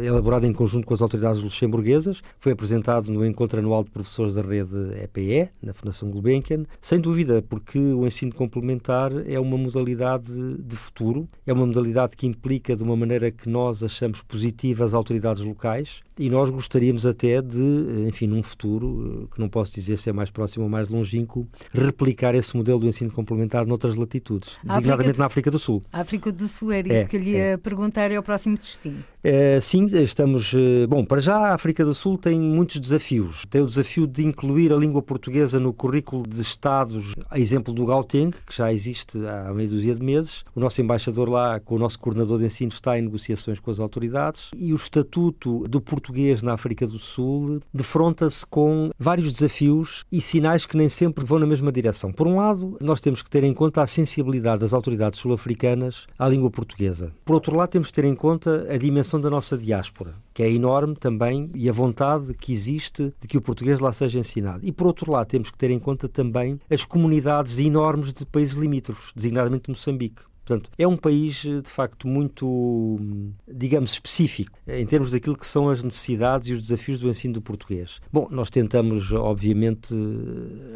eh, 0.03 0.07
elaborado 0.07 0.47
em 0.47 0.53
conjunto 0.53 0.87
com 0.87 0.95
as 0.95 1.03
autoridades 1.03 1.43
luxemburguesas, 1.43 2.23
foi 2.39 2.53
apresentado 2.53 3.11
no 3.11 3.25
encontro 3.25 3.59
anual 3.59 3.85
de 3.85 3.91
professores 3.91 4.35
da 4.35 4.43
rede 4.43 4.77
EPE, 5.03 5.51
na 5.63 5.73
Fundação 5.73 6.11
Gulbenkian, 6.11 6.65
sem 6.81 7.01
dúvida, 7.01 7.43
porque 7.43 7.79
o 7.79 8.07
ensino 8.07 8.35
complementar 8.35 9.13
é 9.27 9.39
uma 9.39 9.57
modalidade 9.57 10.33
de 10.59 10.77
futuro, 10.77 11.29
é 11.47 11.53
uma 11.53 11.67
modalidade 11.67 12.17
que 12.17 12.27
implica 12.27 12.75
de 12.77 12.83
uma 12.83 12.97
maneira 12.97 13.31
que 13.31 13.49
nós 13.49 13.83
achamos 13.83 14.23
positiva 14.23 14.85
as 14.85 14.95
autoridades 14.95 15.43
locais 15.43 16.01
e 16.19 16.29
nós 16.29 16.51
gostaríamos 16.51 17.07
até 17.07 17.41
de, 17.41 18.07
enfim, 18.07 18.27
num 18.27 18.43
futuro, 18.43 19.25
eh, 19.25 19.35
que 19.35 19.41
não 19.41 19.49
posso 19.49 19.73
dizer 19.73 19.97
se 19.97 20.11
é 20.11 20.13
mais 20.13 20.31
próximo 20.31 20.65
ou 20.65 20.71
mais 20.71 20.89
longínquo, 20.89 21.49
replicar 21.73 22.35
esse 22.35 22.57
modelo 22.57 22.81
do 22.81 22.87
ensino 22.87 23.11
complementar 23.11 23.67
noutras 23.67 23.97
latitudes, 23.97 24.57
designadamente 24.63 25.19
na 25.19 25.27
África 25.27 25.51
do 25.51 25.59
Sul. 25.59 25.83
A 25.93 26.01
África 26.01 26.31
do 26.31 26.49
Sul 26.49 26.73
era 26.73 26.89
isso 26.89 26.97
é, 26.97 27.05
que 27.07 27.19
lhe 27.19 27.31
ia 27.31 27.43
é. 27.43 27.57
perguntar, 27.57 28.11
é 28.11 28.19
o 28.19 28.23
próximo 28.33 28.57
destino. 28.57 29.05
É, 29.23 29.61
sim, 29.61 29.87
estamos. 29.87 30.53
Eh, 30.53 30.87
bom, 30.89 31.05
para 31.05 31.21
já 31.21 31.37
a 31.37 31.55
África 31.55 31.85
do 31.85 31.95
Sul 31.95 32.19
tem 32.19 32.41
muitos 32.41 32.81
desafios. 32.81 33.45
Tem 33.49 33.61
o 33.61 33.67
desafio 33.67 34.07
de 34.07 34.25
incluir 34.25 34.73
a 34.73 34.77
língua 34.77 35.01
portuguesa 35.01 35.61
no 35.61 35.73
currículo 35.73 36.25
de 36.27 36.41
Estados, 36.41 37.15
a 37.31 37.39
exemplo 37.39 37.73
do 37.73 37.87
Gauteng, 37.87 38.33
que 38.45 38.57
já 38.57 38.73
existe 38.73 39.19
há 39.25 39.53
meia 39.55 39.69
dúzia 39.69 39.95
de 39.95 40.03
meses. 40.03 40.45
O 40.57 40.61
nosso 40.61 40.81
embaixador 40.83 41.29
lá, 41.29 41.61
com 41.61 41.77
o 41.77 41.79
nosso 41.79 41.99
coordenador 42.01 42.41
de 42.41 42.47
ensino, 42.47 42.73
está 42.73 42.99
em 42.99 43.03
negociações 43.03 43.61
com 43.61 43.71
as 43.71 43.79
autoridades. 43.79 44.51
E 44.57 44.73
o 44.73 44.77
estatuto 44.77 45.61
do 45.69 45.81
português 45.81 46.43
na 46.43 46.55
África 46.55 46.85
do 46.85 46.99
Sul 46.99 47.61
defronta-se 47.73 48.45
com 48.45 48.91
vários 48.99 49.33
desafios 49.33 50.05
e 50.11 50.21
sinais 50.21 50.67
que 50.67 50.77
nem 50.77 50.89
sempre 50.89 51.25
vão 51.25 51.39
na 51.39 51.47
mesma 51.47 51.71
direção. 51.71 52.13
Por 52.13 52.27
um 52.27 52.39
lado, 52.39 52.77
nós 52.81 53.01
temos 53.01 53.23
que 53.23 53.31
ter 53.31 53.45
em 53.45 53.55
conta 53.55 53.83
a 53.83 53.87
sensibilidade 53.87 54.63
das 54.63 54.75
autoridades 54.75 55.21
sul-africanas 55.21 56.09
à 56.19 56.29
língua 56.29 56.51
portuguesa. 56.51 57.13
Por 57.25 57.35
outro 57.35 57.57
lado, 57.57 57.71
temos 57.71 57.89
que 57.89 57.95
ter 57.95 58.05
em 58.05 58.17
conta 58.23 58.73
a 58.73 58.79
dimensão 58.79 59.21
da 59.21 59.29
nossa 59.29 59.59
diáspora, 59.59 60.15
que 60.33 60.45
é 60.45 60.49
enorme 60.49 60.95
também, 60.95 61.51
e 61.57 61.69
a 61.69 61.73
vontade 61.73 62.33
que 62.35 62.53
existe 62.53 63.13
de 63.21 63.27
que 63.27 63.37
o 63.37 63.43
português 63.43 63.81
lá 63.81 63.93
seja 63.93 64.17
ensinado. 64.17 64.65
E 64.65 64.71
por 64.71 64.87
outro 64.87 65.11
lado, 65.11 65.27
temos 65.27 65.51
que 65.51 65.59
ter 65.59 65.73
em 65.73 65.79
conta 65.81 66.09
também 66.09 66.61
as 66.71 66.85
comunidades 66.85 67.59
enormes 67.59 68.15
de 68.15 68.25
países 68.25 68.55
limítrofes, 68.55 69.13
designadamente 69.17 69.69
Moçambique. 69.69 70.23
Portanto, 70.45 70.71
é 70.77 70.87
um 70.87 70.97
país 70.97 71.37
de 71.37 71.69
facto 71.69 72.07
muito, 72.07 72.99
digamos, 73.47 73.93
específico 73.93 74.59
em 74.67 74.85
termos 74.85 75.13
daquilo 75.13 75.37
que 75.37 75.47
são 75.47 75.69
as 75.69 75.83
necessidades 75.83 76.49
e 76.49 76.53
os 76.53 76.63
desafios 76.63 76.99
do 76.99 77.09
ensino 77.09 77.35
do 77.35 77.43
português. 77.43 78.01
Bom, 78.13 78.29
nós 78.31 78.51
tentamos, 78.51 79.13
obviamente, 79.13 79.95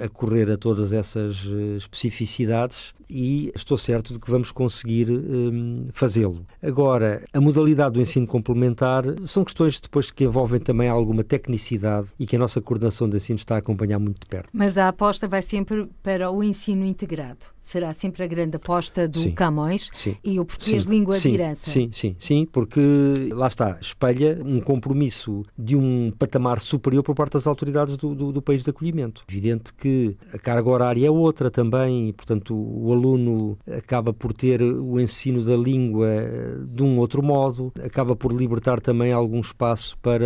acorrer 0.01 0.51
a 0.51 0.57
todas 0.57 0.93
essas 0.93 1.37
especificidades 1.77 2.95
e 3.09 3.53
estou 3.55 3.79
certo 3.79 4.13
de 4.13 4.19
que 4.19 4.31
vamos 4.31 4.51
conseguir 4.51 5.11
um, 5.11 5.87
fazê-lo. 5.93 6.45
Agora, 6.63 7.23
a 7.33 7.41
modalidade 7.41 7.95
do 7.95 8.01
ensino 8.01 8.27
complementar 8.27 9.05
são 9.27 9.45
questões 9.45 9.81
depois 9.81 10.11
que 10.11 10.25
envolvem 10.25 10.61
também 10.61 10.89
alguma 10.89 11.23
tecnicidade 11.23 12.09
e 12.19 12.27
que 12.27 12.37
a 12.37 12.39
nossa 12.39 12.61
coordenação 12.61 13.09
de 13.09 13.17
ensino 13.17 13.39
está 13.39 13.57
a 13.57 13.59
acompanhar 13.59 13.99
muito 13.99 14.21
de 14.21 14.27
perto. 14.27 14.49
Mas 14.53 14.77
a 14.79 14.89
aposta 14.89 15.29
vai 15.29 15.43
sempre 15.43 15.89
para 16.03 16.31
o 16.31 16.43
ensino 16.43 16.85
integrado. 16.85 17.47
Será 17.61 17.93
sempre 17.93 18.23
a 18.23 18.27
grande 18.29 18.57
aposta 18.57 19.09
do 19.09 19.19
sim, 19.19 19.33
Camões 19.33 19.91
sim, 19.93 20.17
e 20.23 20.39
o 20.39 20.45
português 20.45 20.85
sim, 20.85 20.89
língua 20.89 21.19
sim, 21.19 21.31
de 21.31 21.35
herança. 21.35 21.69
Sim, 21.69 21.91
sim, 21.93 22.15
sim, 22.17 22.47
porque 22.47 22.81
lá 23.33 23.49
está, 23.49 23.77
espelha 23.81 24.41
um 24.45 24.61
compromisso 24.61 25.45
de 25.59 25.75
um 25.75 26.13
patamar 26.17 26.61
superior 26.61 27.03
por 27.03 27.17
parte 27.17 27.33
das 27.33 27.47
autoridades 27.47 27.97
do, 27.97 28.15
do, 28.15 28.33
do 28.33 28.41
país 28.41 28.63
de 28.63 28.71
acolhimento. 28.71 29.25
Evidente 29.29 29.75
que 29.75 30.17
a 30.33 30.39
carga 30.39 30.71
horária 30.71 31.09
é 31.09 31.11
outra 31.11 31.51
também, 31.51 32.11
e, 32.11 32.13
portanto, 32.13 32.55
o 32.55 32.89
aluno 32.97 33.57
acaba 33.71 34.13
por 34.13 34.33
ter 34.33 34.63
o 34.63 34.99
ensino 34.99 35.45
da 35.45 35.57
língua 35.57 36.09
de 36.69 36.83
um 36.83 36.99
outro 36.99 37.23
modo, 37.23 37.73
acaba 37.83 38.17
por 38.17 38.33
libertar 38.33 38.81
também 38.81 39.13
algum 39.13 39.41
espaço 39.41 39.97
para 39.99 40.25